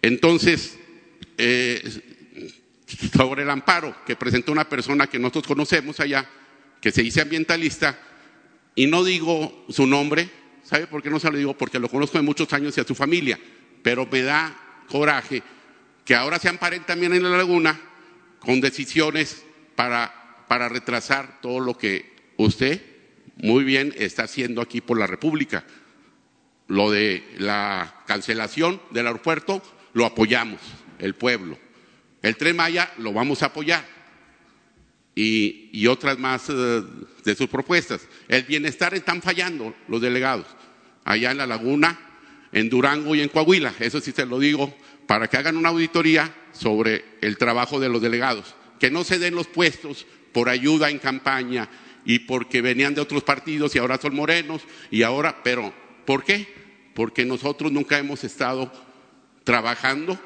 Entonces, 0.00 0.78
eh, 1.36 2.11
sobre 3.16 3.42
el 3.42 3.50
amparo 3.50 3.96
que 4.04 4.16
presentó 4.16 4.52
una 4.52 4.68
persona 4.68 5.06
que 5.06 5.18
nosotros 5.18 5.46
conocemos 5.46 6.00
allá, 6.00 6.28
que 6.80 6.90
se 6.90 7.02
dice 7.02 7.20
ambientalista, 7.20 7.98
y 8.74 8.86
no 8.86 9.04
digo 9.04 9.66
su 9.68 9.86
nombre, 9.86 10.28
¿sabe 10.62 10.86
por 10.86 11.02
qué 11.02 11.10
no 11.10 11.20
se 11.20 11.30
lo 11.30 11.38
digo? 11.38 11.56
Porque 11.56 11.78
lo 11.78 11.88
conozco 11.88 12.18
de 12.18 12.24
muchos 12.24 12.52
años 12.52 12.76
y 12.76 12.80
a 12.80 12.84
su 12.84 12.94
familia, 12.94 13.38
pero 13.82 14.06
me 14.10 14.22
da 14.22 14.56
coraje 14.88 15.42
que 16.04 16.14
ahora 16.14 16.38
se 16.38 16.48
amparen 16.48 16.84
también 16.84 17.12
en 17.12 17.22
la 17.22 17.36
laguna 17.36 17.78
con 18.40 18.60
decisiones 18.60 19.44
para, 19.76 20.44
para 20.48 20.68
retrasar 20.68 21.40
todo 21.40 21.60
lo 21.60 21.76
que 21.76 22.12
usted 22.36 22.82
muy 23.36 23.64
bien 23.64 23.94
está 23.96 24.24
haciendo 24.24 24.60
aquí 24.60 24.80
por 24.80 24.98
la 24.98 25.06
República. 25.06 25.64
Lo 26.68 26.90
de 26.90 27.24
la 27.38 28.02
cancelación 28.06 28.80
del 28.90 29.06
aeropuerto 29.06 29.62
lo 29.92 30.06
apoyamos, 30.06 30.60
el 30.98 31.14
pueblo. 31.14 31.58
El 32.22 32.36
tren 32.36 32.56
Maya 32.56 32.92
lo 32.98 33.12
vamos 33.12 33.42
a 33.42 33.46
apoyar. 33.46 33.84
Y, 35.14 35.86
otras 35.88 36.18
más 36.18 36.48
eh, 36.48 36.82
de 37.24 37.34
sus 37.34 37.48
propuestas. 37.48 38.08
El 38.28 38.44
bienestar 38.44 38.94
están 38.94 39.20
fallando 39.20 39.74
los 39.88 40.00
delegados. 40.00 40.46
Allá 41.04 41.32
en 41.32 41.38
la 41.38 41.46
laguna, 41.46 41.98
en 42.52 42.70
Durango 42.70 43.14
y 43.14 43.20
en 43.20 43.28
Coahuila. 43.28 43.74
Eso 43.80 44.00
sí 44.00 44.12
se 44.12 44.24
lo 44.24 44.38
digo 44.38 44.74
para 45.06 45.28
que 45.28 45.36
hagan 45.36 45.56
una 45.56 45.68
auditoría 45.68 46.34
sobre 46.52 47.04
el 47.20 47.36
trabajo 47.36 47.78
de 47.80 47.88
los 47.88 48.00
delegados. 48.00 48.54
Que 48.78 48.90
no 48.90 49.04
se 49.04 49.18
den 49.18 49.34
los 49.34 49.48
puestos 49.48 50.06
por 50.32 50.48
ayuda 50.48 50.88
en 50.88 50.98
campaña 50.98 51.68
y 52.04 52.20
porque 52.20 52.62
venían 52.62 52.94
de 52.94 53.00
otros 53.00 53.22
partidos 53.22 53.74
y 53.74 53.78
ahora 53.78 53.98
son 54.00 54.14
morenos 54.14 54.62
y 54.90 55.02
ahora, 55.02 55.42
pero 55.42 55.74
¿por 56.06 56.24
qué? 56.24 56.48
Porque 56.94 57.24
nosotros 57.24 57.70
nunca 57.70 57.98
hemos 57.98 58.24
estado 58.24 58.72
trabajando 59.44 60.18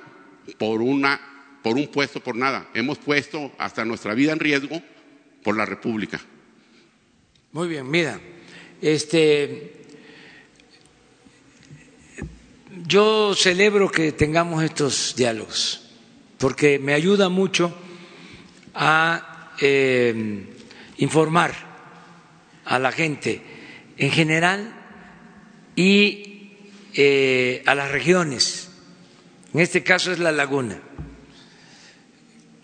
por 0.59 0.81
una 0.81 1.36
por 1.63 1.77
un 1.77 1.89
puesto 1.89 2.21
por 2.21 2.37
nada, 2.37 2.69
hemos 2.75 2.99
puesto 2.99 3.53
hasta 3.59 3.85
nuestra 3.85 4.15
vida 4.15 4.33
en 4.33 4.41
riesgo 4.41 4.83
por 5.43 5.57
la 5.57 5.67
República. 5.67 6.21
Muy 7.53 7.69
bien, 7.69 7.91
mira, 7.91 8.21
este 8.81 9.73
yo 12.87 13.35
celebro 13.35 13.91
que 13.91 14.13
tengamos 14.13 14.63
estos 14.63 15.15
diálogos 15.17 15.87
porque 16.39 16.79
me 16.79 16.93
ayuda 16.93 17.29
mucho 17.29 17.75
a 18.75 19.53
eh, 19.61 20.45
informar 20.99 21.55
a 22.65 22.79
la 22.79 22.93
gente 22.93 23.41
en 23.97 24.11
general 24.11 24.73
y 25.75 26.53
eh, 26.95 27.63
a 27.67 27.75
las 27.75 27.91
regiones. 27.91 28.71
En 29.55 29.61
este 29.61 29.83
caso 29.83 30.13
es 30.13 30.19
la 30.19 30.33
laguna. 30.33 30.81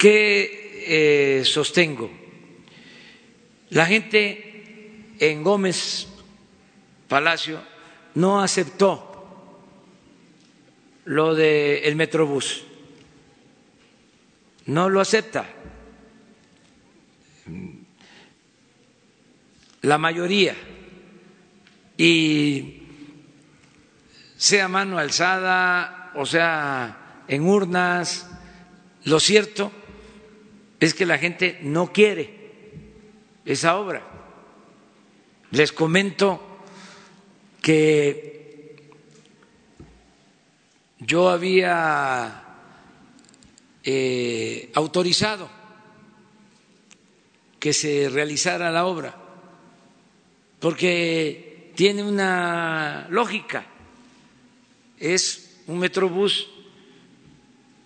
¿Qué 0.02 1.38
eh, 1.38 1.44
sostengo? 1.44 2.10
La 3.70 3.86
gente 3.86 5.14
en 5.20 5.44
Gómez 5.44 6.08
Palacio 7.06 7.62
no 8.16 8.42
aceptó 8.42 9.62
lo 11.04 11.36
del 11.36 11.84
el 11.84 11.94
Metrobús, 11.94 12.64
no 14.66 14.88
lo 14.88 15.00
acepta. 15.00 15.46
La 19.82 19.98
mayoría. 19.98 20.56
Y 21.96 22.82
sea 24.36 24.66
mano 24.66 24.98
alzada 24.98 26.10
o 26.16 26.26
sea 26.26 27.22
en 27.28 27.46
urnas, 27.46 28.28
lo 29.04 29.20
cierto 29.20 29.70
es 30.82 30.94
que 30.94 31.06
la 31.06 31.16
gente 31.16 31.60
no 31.62 31.92
quiere 31.92 32.28
esa 33.44 33.76
obra. 33.76 34.02
Les 35.52 35.70
comento 35.70 36.42
que 37.60 38.90
yo 40.98 41.30
había 41.30 42.42
eh, 43.84 44.72
autorizado 44.74 45.48
que 47.60 47.72
se 47.72 48.08
realizara 48.08 48.72
la 48.72 48.84
obra, 48.84 49.14
porque 50.58 51.70
tiene 51.76 52.02
una 52.02 53.06
lógica, 53.08 53.66
es 54.98 55.60
un 55.68 55.78
metrobús 55.78 56.50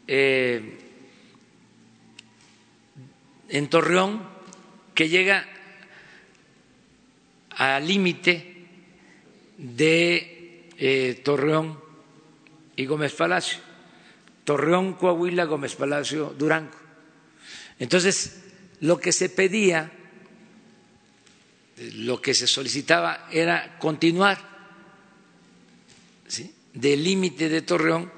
eh, 0.07 0.76
en 3.49 3.69
Torreón 3.69 4.27
que 4.95 5.09
llega 5.09 5.47
al 7.51 7.87
límite 7.87 8.67
de 9.59 10.69
eh, 10.79 11.21
Torreón 11.25 11.81
y 12.77 12.85
Gómez 12.87 13.15
Palacio, 13.15 13.61
Torreón, 14.45 14.95
Coahuila, 14.95 15.45
Gómez 15.45 15.75
Palacio, 15.75 16.35
Durango. 16.39 16.77
Entonces, 17.79 18.43
lo 18.81 18.99
que 18.99 19.13
se 19.13 19.29
pedía, 19.29 19.91
lo 21.79 22.21
que 22.21 22.35
se 22.35 22.47
solicitaba 22.47 23.29
era 23.31 23.79
continuar 23.79 24.57
del 26.75 27.03
límite 27.03 27.49
de 27.49 27.63
Torreón 27.63 28.13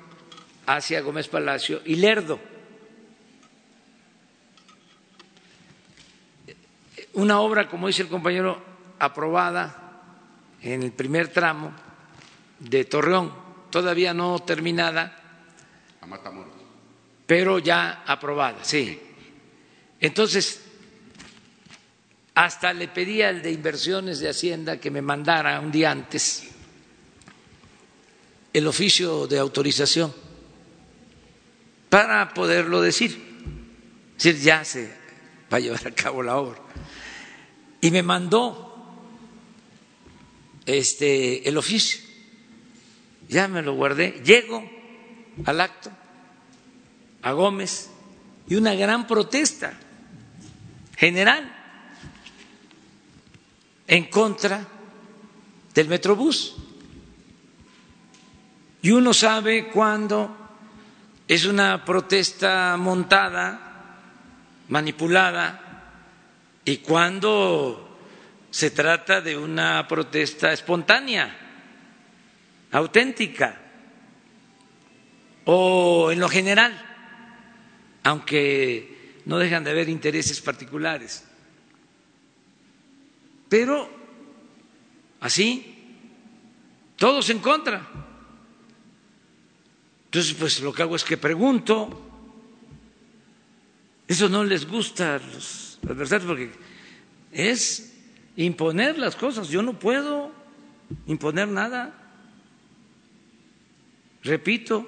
hacia 0.66 1.00
Gómez 1.00 1.28
Palacio 1.28 1.80
y 1.84 1.96
Lerdo. 1.96 2.40
Una 7.18 7.40
obra, 7.40 7.68
como 7.68 7.88
dice 7.88 8.02
el 8.02 8.08
compañero, 8.08 8.62
aprobada 9.00 9.74
en 10.62 10.84
el 10.84 10.92
primer 10.92 11.26
tramo 11.26 11.72
de 12.60 12.84
Torreón, 12.84 13.32
todavía 13.70 14.14
no 14.14 14.38
terminada, 14.38 15.16
pero 17.26 17.58
ya 17.58 18.04
aprobada, 18.06 18.62
sí. 18.62 19.00
Entonces, 19.98 20.64
hasta 22.36 22.72
le 22.72 22.86
pedí 22.86 23.20
al 23.20 23.42
de 23.42 23.50
inversiones 23.50 24.20
de 24.20 24.28
Hacienda 24.28 24.78
que 24.78 24.92
me 24.92 25.02
mandara 25.02 25.58
un 25.58 25.72
día 25.72 25.90
antes 25.90 26.52
el 28.52 28.64
oficio 28.64 29.26
de 29.26 29.40
autorización 29.40 30.14
para 31.88 32.32
poderlo 32.32 32.80
decir. 32.80 33.10
Es 34.16 34.22
decir, 34.22 34.40
ya 34.40 34.64
se 34.64 34.96
va 35.52 35.56
a 35.56 35.60
llevar 35.60 35.84
a 35.84 35.90
cabo 35.90 36.22
la 36.22 36.36
obra. 36.36 36.60
Y 37.80 37.90
me 37.90 38.02
mandó 38.02 38.68
este 40.66 41.48
el 41.48 41.56
oficio. 41.56 42.00
Ya 43.28 43.48
me 43.48 43.62
lo 43.62 43.74
guardé. 43.74 44.20
Llego 44.24 44.68
al 45.44 45.60
acto 45.60 45.90
a 47.22 47.32
Gómez 47.32 47.90
y 48.48 48.56
una 48.56 48.74
gran 48.74 49.06
protesta 49.06 49.78
general 50.96 51.54
en 53.86 54.04
contra 54.04 54.66
del 55.74 55.88
Metrobús. 55.88 56.56
Y 58.82 58.90
uno 58.90 59.12
sabe 59.12 59.68
cuándo 59.68 60.36
es 61.26 61.44
una 61.44 61.84
protesta 61.84 62.76
montada, 62.78 63.96
manipulada, 64.68 65.67
y 66.68 66.76
cuándo 66.78 67.96
se 68.50 68.70
trata 68.70 69.22
de 69.22 69.38
una 69.38 69.88
protesta 69.88 70.52
espontánea, 70.52 71.34
auténtica, 72.72 73.58
o 75.46 76.12
en 76.12 76.20
lo 76.20 76.28
general, 76.28 76.78
aunque 78.02 79.22
no 79.24 79.38
dejan 79.38 79.64
de 79.64 79.70
haber 79.70 79.88
intereses 79.88 80.42
particulares. 80.42 81.24
Pero 83.48 83.90
así, 85.20 85.96
todos 86.96 87.30
en 87.30 87.38
contra. 87.38 87.80
Entonces, 90.04 90.34
pues 90.34 90.60
lo 90.60 90.74
que 90.74 90.82
hago 90.82 90.96
es 90.96 91.04
que 91.04 91.16
pregunto, 91.16 92.10
eso 94.06 94.28
no 94.28 94.44
les 94.44 94.68
gusta 94.68 95.14
a 95.14 95.18
los 95.18 95.67
porque 95.80 96.50
es 97.32 97.94
imponer 98.36 98.98
las 98.98 99.16
cosas. 99.16 99.48
Yo 99.48 99.62
no 99.62 99.78
puedo 99.78 100.30
imponer 101.06 101.48
nada. 101.48 101.94
Repito 104.22 104.86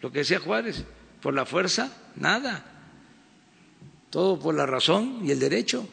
lo 0.00 0.10
que 0.10 0.20
decía 0.20 0.40
Juárez, 0.40 0.84
por 1.20 1.34
la 1.34 1.46
fuerza, 1.46 1.92
nada. 2.16 2.66
todo 4.10 4.38
por 4.38 4.54
la 4.54 4.66
razón 4.66 5.20
y 5.24 5.30
el 5.30 5.38
derecho. 5.38 5.88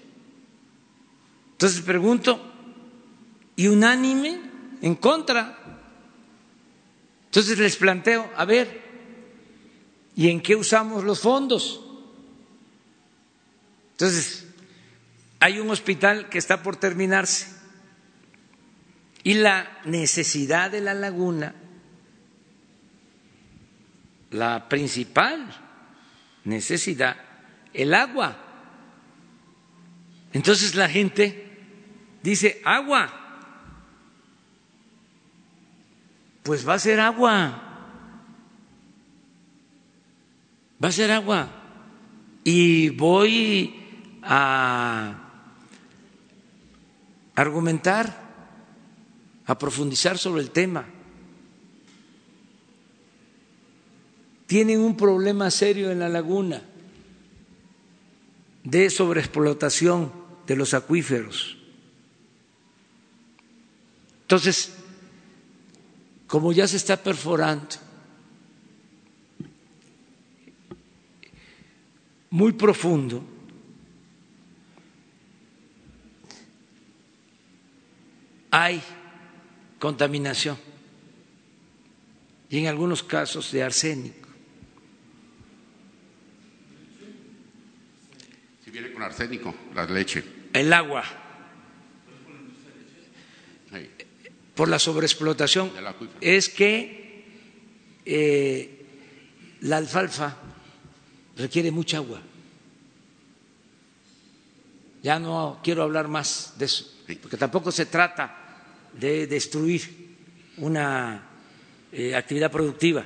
Entonces 1.53 1.81
pregunto, 1.81 2.39
¿y 3.55 3.67
unánime 3.67 4.39
en 4.81 4.95
contra? 4.95 5.57
Entonces 7.25 7.57
les 7.59 7.77
planteo, 7.77 8.29
a 8.35 8.43
ver, 8.43 8.81
¿y 10.15 10.29
en 10.29 10.41
qué 10.41 10.55
usamos 10.55 11.03
los 11.03 11.21
fondos? 11.21 11.79
Entonces, 13.99 14.47
hay 15.41 15.59
un 15.59 15.69
hospital 15.71 16.29
que 16.29 16.37
está 16.37 16.63
por 16.63 16.77
terminarse 16.77 17.53
y 19.25 19.33
la 19.33 19.81
necesidad 19.83 20.71
de 20.71 20.79
la 20.79 20.93
laguna, 20.93 21.53
la 24.31 24.69
principal 24.69 25.53
necesidad, 26.45 27.17
el 27.73 27.93
agua. 27.93 28.37
Entonces 30.31 30.75
la 30.75 30.87
gente 30.87 31.59
dice, 32.23 32.61
agua, 32.63 33.11
pues 36.43 36.65
va 36.65 36.75
a 36.75 36.79
ser 36.79 37.01
agua, 37.01 37.63
va 40.81 40.87
a 40.87 40.93
ser 40.93 41.11
agua. 41.11 41.49
Y 42.45 42.89
voy 42.91 43.75
a 44.23 45.15
argumentar, 47.35 48.29
a 49.45 49.57
profundizar 49.57 50.17
sobre 50.17 50.41
el 50.41 50.51
tema. 50.51 50.85
Tienen 54.45 54.79
un 54.79 54.97
problema 54.97 55.49
serio 55.51 55.91
en 55.91 55.99
la 55.99 56.09
laguna 56.09 56.61
de 58.63 58.89
sobreexplotación 58.89 60.11
de 60.47 60.55
los 60.55 60.73
acuíferos. 60.73 61.57
Entonces, 64.21 64.73
como 66.27 66.51
ya 66.51 66.67
se 66.67 66.77
está 66.77 66.97
perforando 66.97 67.77
muy 72.29 72.51
profundo, 72.51 73.23
hay 78.51 78.81
contaminación 79.79 80.57
y 82.49 82.57
en 82.57 82.67
algunos 82.67 83.03
casos 83.03 83.51
de 83.51 83.63
arsénico. 83.63 84.27
Si 88.65 88.71
viene 88.71 88.91
con 88.91 89.03
arsénico, 89.03 89.53
la 89.75 89.85
leche. 89.85 90.23
El 90.53 90.73
agua. 90.73 91.03
Por 94.55 94.67
la 94.67 94.79
sobreexplotación. 94.79 95.71
Es 96.19 96.49
que 96.49 97.23
eh, 98.05 98.85
la 99.61 99.77
alfalfa 99.77 100.35
requiere 101.37 101.71
mucha 101.71 101.97
agua. 101.97 102.21
Ya 105.01 105.19
no 105.19 105.59
quiero 105.63 105.83
hablar 105.83 106.07
más 106.09 106.55
de 106.57 106.65
eso, 106.65 106.98
porque 107.15 107.37
tampoco 107.37 107.71
se 107.71 107.87
trata 107.87 108.35
de 108.93 109.27
destruir 109.27 110.17
una 110.57 111.23
eh, 111.91 112.15
actividad 112.15 112.51
productiva. 112.51 113.05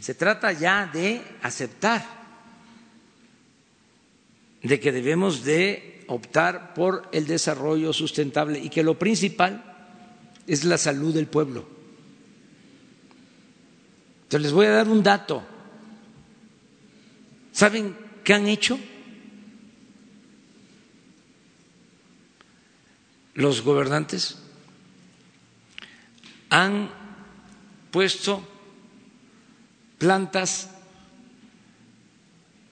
Se 0.00 0.14
trata 0.14 0.52
ya 0.52 0.86
de 0.92 1.22
aceptar 1.42 2.04
de 4.62 4.80
que 4.80 4.92
debemos 4.92 5.44
de 5.44 6.04
optar 6.08 6.74
por 6.74 7.08
el 7.12 7.26
desarrollo 7.26 7.92
sustentable 7.92 8.58
y 8.58 8.68
que 8.68 8.82
lo 8.82 8.98
principal 8.98 9.64
es 10.46 10.64
la 10.64 10.78
salud 10.78 11.14
del 11.14 11.26
pueblo. 11.26 11.66
Entonces 14.24 14.42
les 14.42 14.52
voy 14.52 14.66
a 14.66 14.70
dar 14.70 14.88
un 14.88 15.02
dato. 15.02 15.42
¿Saben 17.52 17.96
qué 18.24 18.34
han 18.34 18.48
hecho? 18.48 18.78
Los 23.34 23.62
gobernantes 23.62 24.36
han 26.50 26.90
puesto 27.90 28.46
plantas 29.98 30.68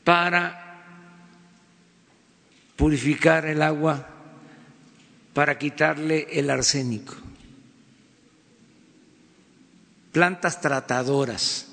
para 0.05 0.83
purificar 2.77 3.47
el 3.47 3.63
agua, 3.63 4.07
para 5.33 5.59
quitarle 5.59 6.27
el 6.31 6.51
arsénico, 6.51 7.15
plantas 10.13 10.61
tratadoras. 10.61 11.69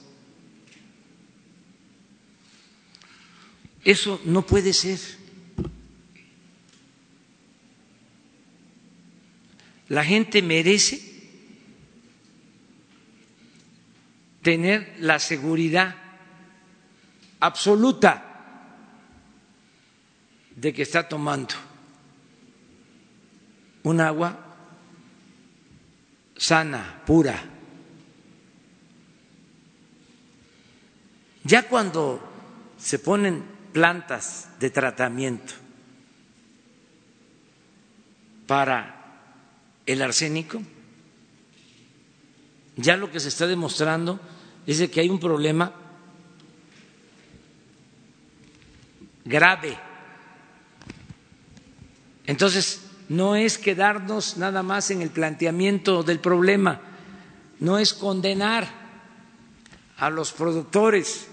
Eso 3.83 4.21
no 4.25 4.45
puede 4.45 4.73
ser. 4.73 5.16
La 9.89 10.03
gente 10.03 10.41
merece 10.41 11.01
tener 14.41 14.95
la 14.99 15.19
seguridad 15.19 15.95
absoluta 17.39 18.23
de 20.55 20.73
que 20.73 20.81
está 20.81 21.07
tomando 21.07 21.53
un 23.83 24.01
agua 24.01 24.47
sana, 26.35 27.01
pura. 27.05 27.43
Ya 31.43 31.67
cuando 31.67 32.21
se 32.77 32.99
ponen 32.99 33.43
plantas 33.73 34.49
de 34.59 34.69
tratamiento 34.69 35.53
para 38.45 38.96
el 39.87 40.01
arsénico, 40.01 40.61
ya 42.75 42.95
lo 42.95 43.11
que 43.11 43.19
se 43.19 43.29
está 43.29 43.47
demostrando 43.47 44.19
es 44.67 44.87
que 44.89 44.99
hay 44.99 45.09
un 45.09 45.19
problema 45.19 45.73
grave. 49.25 49.77
Entonces, 52.27 52.83
no 53.09 53.35
es 53.35 53.57
quedarnos 53.57 54.37
nada 54.37 54.61
más 54.61 54.91
en 54.91 55.01
el 55.01 55.09
planteamiento 55.09 56.03
del 56.03 56.19
problema, 56.19 56.81
no 57.59 57.79
es 57.79 57.93
condenar 57.93 58.67
a 59.97 60.09
los 60.09 60.31
productores 60.33 61.27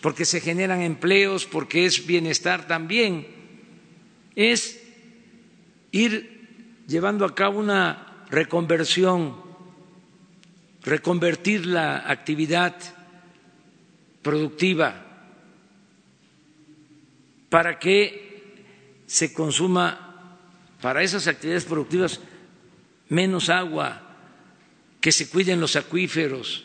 porque 0.00 0.24
se 0.24 0.40
generan 0.40 0.80
empleos, 0.80 1.46
porque 1.46 1.84
es 1.84 2.06
bienestar 2.06 2.66
también, 2.66 3.26
es 4.34 4.80
ir 5.92 6.31
llevando 6.86 7.24
a 7.24 7.34
cabo 7.34 7.58
una 7.58 8.24
reconversión 8.30 9.36
reconvertir 10.82 11.66
la 11.66 12.10
actividad 12.10 12.74
productiva 14.22 15.06
para 17.48 17.78
que 17.78 18.64
se 19.06 19.32
consuma 19.32 20.08
para 20.80 21.02
esas 21.02 21.28
actividades 21.28 21.64
productivas 21.64 22.20
menos 23.08 23.50
agua, 23.50 24.02
que 25.00 25.12
se 25.12 25.28
cuiden 25.28 25.60
los 25.60 25.76
acuíferos, 25.76 26.64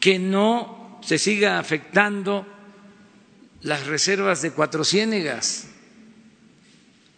que 0.00 0.18
no 0.18 0.98
se 1.02 1.18
siga 1.18 1.58
afectando 1.58 2.46
las 3.62 3.86
reservas 3.86 4.42
de 4.42 4.52
Cuatro 4.52 4.84
Ciénegas, 4.84 5.68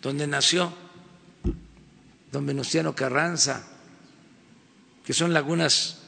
donde 0.03 0.27
nació 0.27 0.73
don 2.33 2.47
Venustiano 2.47 2.95
Carranza, 2.95 3.67
que 5.05 5.13
son 5.13 5.33
lagunas 5.33 6.03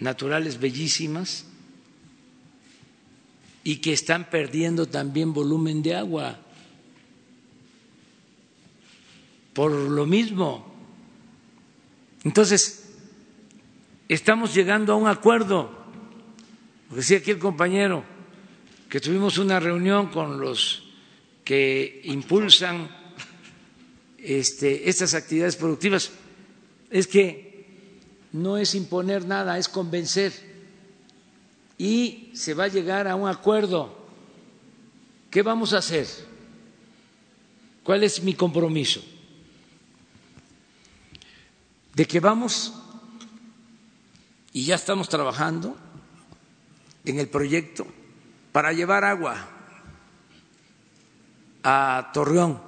naturales 0.00 0.58
bellísimas 0.58 1.46
y 3.62 3.76
que 3.76 3.92
están 3.92 4.30
perdiendo 4.30 4.86
también 4.86 5.32
volumen 5.32 5.82
de 5.82 5.94
agua. 5.94 6.38
Por 9.52 9.72
lo 9.72 10.06
mismo. 10.06 10.72
Entonces, 12.24 12.90
estamos 14.08 14.54
llegando 14.54 14.92
a 14.92 14.96
un 14.96 15.08
acuerdo. 15.08 15.70
Decía 16.90 17.18
aquí 17.18 17.30
el 17.30 17.38
compañero 17.38 18.04
que 18.88 19.00
tuvimos 19.00 19.38
una 19.38 19.58
reunión 19.58 20.08
con 20.08 20.40
los 20.40 20.84
que 21.44 22.02
impulsan 22.04 23.05
este, 24.26 24.88
estas 24.88 25.14
actividades 25.14 25.56
productivas. 25.56 26.10
Es 26.90 27.06
que 27.06 28.00
no 28.32 28.58
es 28.58 28.74
imponer 28.74 29.24
nada, 29.24 29.58
es 29.58 29.68
convencer. 29.68 30.32
Y 31.78 32.30
se 32.34 32.54
va 32.54 32.64
a 32.64 32.68
llegar 32.68 33.06
a 33.06 33.14
un 33.14 33.28
acuerdo 33.28 33.96
¿qué 35.30 35.42
vamos 35.42 35.72
a 35.74 35.78
hacer? 35.78 36.06
¿Cuál 37.84 38.02
es 38.02 38.22
mi 38.22 38.34
compromiso? 38.34 39.02
De 41.94 42.06
que 42.06 42.20
vamos, 42.20 42.72
y 44.52 44.64
ya 44.64 44.74
estamos 44.74 45.08
trabajando 45.08 45.76
en 47.04 47.20
el 47.20 47.28
proyecto 47.28 47.86
para 48.50 48.72
llevar 48.72 49.04
agua 49.04 49.48
a 51.62 52.10
Torreón 52.12 52.60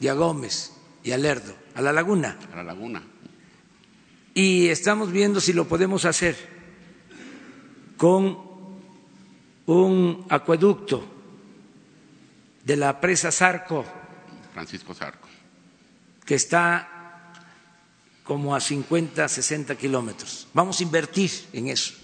y 0.00 0.08
a 0.08 0.14
Gómez 0.14 0.75
y 1.06 1.12
a 1.12 1.16
Lerdo, 1.18 1.54
a 1.76 1.80
la 1.80 1.92
laguna. 1.92 2.36
A 2.52 2.56
la 2.56 2.64
laguna. 2.64 3.00
Y 4.34 4.66
estamos 4.66 5.12
viendo 5.12 5.40
si 5.40 5.52
lo 5.52 5.68
podemos 5.68 6.04
hacer 6.04 6.36
con 7.96 8.36
un 9.66 10.26
acueducto 10.28 11.06
de 12.64 12.76
la 12.76 13.00
presa 13.00 13.30
Zarco, 13.30 13.84
Francisco 14.52 14.94
Zarco. 14.94 15.28
que 16.24 16.34
está 16.34 17.32
como 18.24 18.56
a 18.56 18.60
50, 18.60 19.28
60 19.28 19.76
kilómetros. 19.76 20.48
Vamos 20.54 20.80
a 20.80 20.82
invertir 20.82 21.30
en 21.52 21.68
eso 21.68 21.94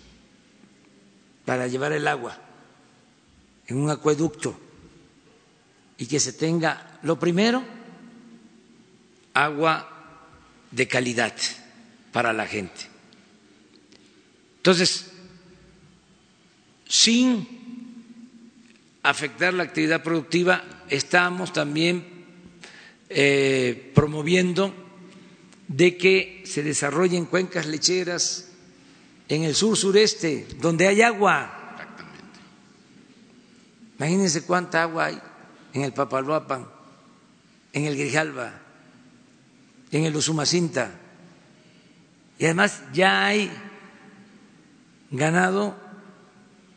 para 1.44 1.66
llevar 1.66 1.90
el 1.90 2.06
agua 2.06 2.38
en 3.66 3.78
un 3.78 3.90
acueducto 3.90 4.56
y 5.98 6.06
que 6.06 6.20
se 6.20 6.32
tenga, 6.32 7.00
lo 7.02 7.18
primero, 7.18 7.81
agua 9.34 9.88
de 10.70 10.88
calidad 10.88 11.34
para 12.12 12.32
la 12.32 12.46
gente. 12.46 12.86
Entonces, 14.58 15.10
sin 16.88 17.48
afectar 19.02 19.54
la 19.54 19.64
actividad 19.64 20.02
productiva, 20.02 20.62
estamos 20.88 21.52
también 21.52 22.04
eh, 23.08 23.90
promoviendo 23.94 24.74
de 25.68 25.96
que 25.96 26.42
se 26.46 26.62
desarrollen 26.62 27.26
cuencas 27.26 27.66
lecheras 27.66 28.48
en 29.28 29.44
el 29.44 29.54
sur 29.54 29.76
sureste, 29.76 30.46
donde 30.60 30.86
hay 30.86 31.02
agua. 31.02 31.58
Imagínense 33.98 34.42
cuánta 34.42 34.82
agua 34.82 35.06
hay 35.06 35.18
en 35.72 35.82
el 35.82 35.92
Papaloapan, 35.92 36.68
en 37.72 37.84
el 37.86 37.96
Grijalba, 37.96 38.60
en 39.92 40.04
el 40.04 40.16
Usumacinta. 40.16 40.90
Y 42.38 42.46
además 42.46 42.82
ya 42.92 43.26
hay 43.26 43.50
ganado 45.10 45.76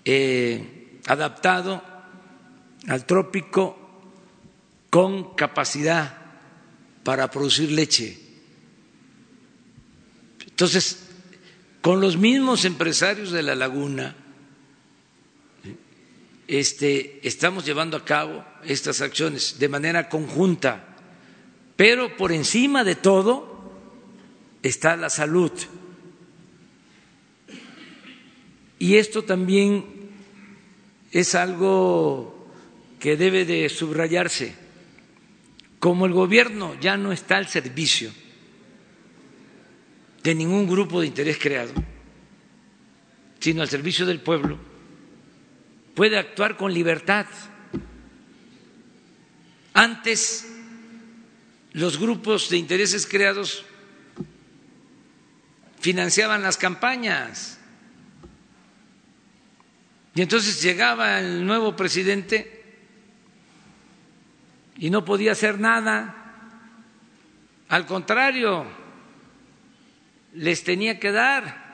eh, 0.03 0.99
adaptado 1.07 1.81
al 2.87 3.05
trópico 3.05 3.77
con 4.89 5.33
capacidad 5.35 6.17
para 7.03 7.31
producir 7.31 7.71
leche. 7.71 8.19
Entonces, 10.45 11.07
con 11.81 12.01
los 12.01 12.17
mismos 12.17 12.65
empresarios 12.65 13.31
de 13.31 13.43
la 13.43 13.55
laguna, 13.55 14.15
este, 16.47 17.27
estamos 17.27 17.65
llevando 17.65 17.97
a 17.97 18.05
cabo 18.05 18.45
estas 18.63 19.01
acciones 19.01 19.57
de 19.59 19.69
manera 19.69 20.09
conjunta, 20.09 20.94
pero 21.75 22.15
por 22.15 22.31
encima 22.31 22.83
de 22.83 22.95
todo 22.95 23.71
está 24.63 24.95
la 24.95 25.09
salud. 25.09 25.51
Y 28.79 28.95
esto 28.95 29.23
también 29.23 29.85
es 31.11 31.35
algo 31.35 32.47
que 32.99 33.17
debe 33.17 33.45
de 33.45 33.69
subrayarse. 33.69 34.55
Como 35.79 36.05
el 36.05 36.13
gobierno 36.13 36.75
ya 36.79 36.97
no 36.97 37.11
está 37.11 37.37
al 37.37 37.47
servicio 37.47 38.11
de 40.23 40.33
ningún 40.33 40.67
grupo 40.67 41.01
de 41.01 41.07
interés 41.07 41.37
creado, 41.37 41.71
sino 43.39 43.61
al 43.61 43.69
servicio 43.69 44.07
del 44.07 44.21
pueblo, 44.21 44.57
puede 45.93 46.17
actuar 46.17 46.57
con 46.57 46.73
libertad. 46.73 47.27
Antes, 49.73 50.54
los 51.75 51.99
grupos 51.99 52.49
de 52.49 52.55
intereses 52.55 53.05
creados 53.05 53.65
financiaban 55.81 56.41
las 56.41 56.55
campañas. 56.55 57.59
Y 60.13 60.21
entonces 60.21 60.61
llegaba 60.61 61.19
el 61.19 61.45
nuevo 61.45 61.75
presidente 61.75 62.77
y 64.77 64.89
no 64.89 65.03
podía 65.03 65.33
hacer 65.33 65.59
nada. 65.59 66.15
Al 67.67 67.85
contrario, 67.85 68.65
les 70.33 70.63
tenía 70.63 70.97
que 70.97 71.11
dar. 71.11 71.65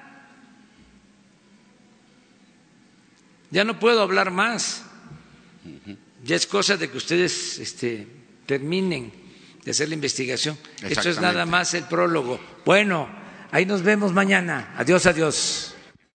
Ya 3.51 3.63
no 3.63 3.79
puedo 3.79 4.01
hablar 4.01 4.31
más. 4.31 4.83
Ya 6.23 6.35
es 6.35 6.47
cosa 6.47 6.75
de 6.75 6.89
que 6.89 6.97
ustedes 6.97 7.59
este, 7.59 8.07
terminen 8.47 9.20
de 9.63 9.71
hacer 9.71 9.89
la 9.89 9.95
investigación. 9.95 10.57
Esto 10.81 11.09
es 11.09 11.19
nada 11.19 11.45
más 11.45 11.73
el 11.73 11.83
prólogo. 11.83 12.39
Bueno, 12.65 13.07
ahí 13.51 13.65
nos 13.65 13.83
vemos 13.83 14.13
mañana. 14.13 14.73
Adiós, 14.77 15.05
adiós. 15.05 15.70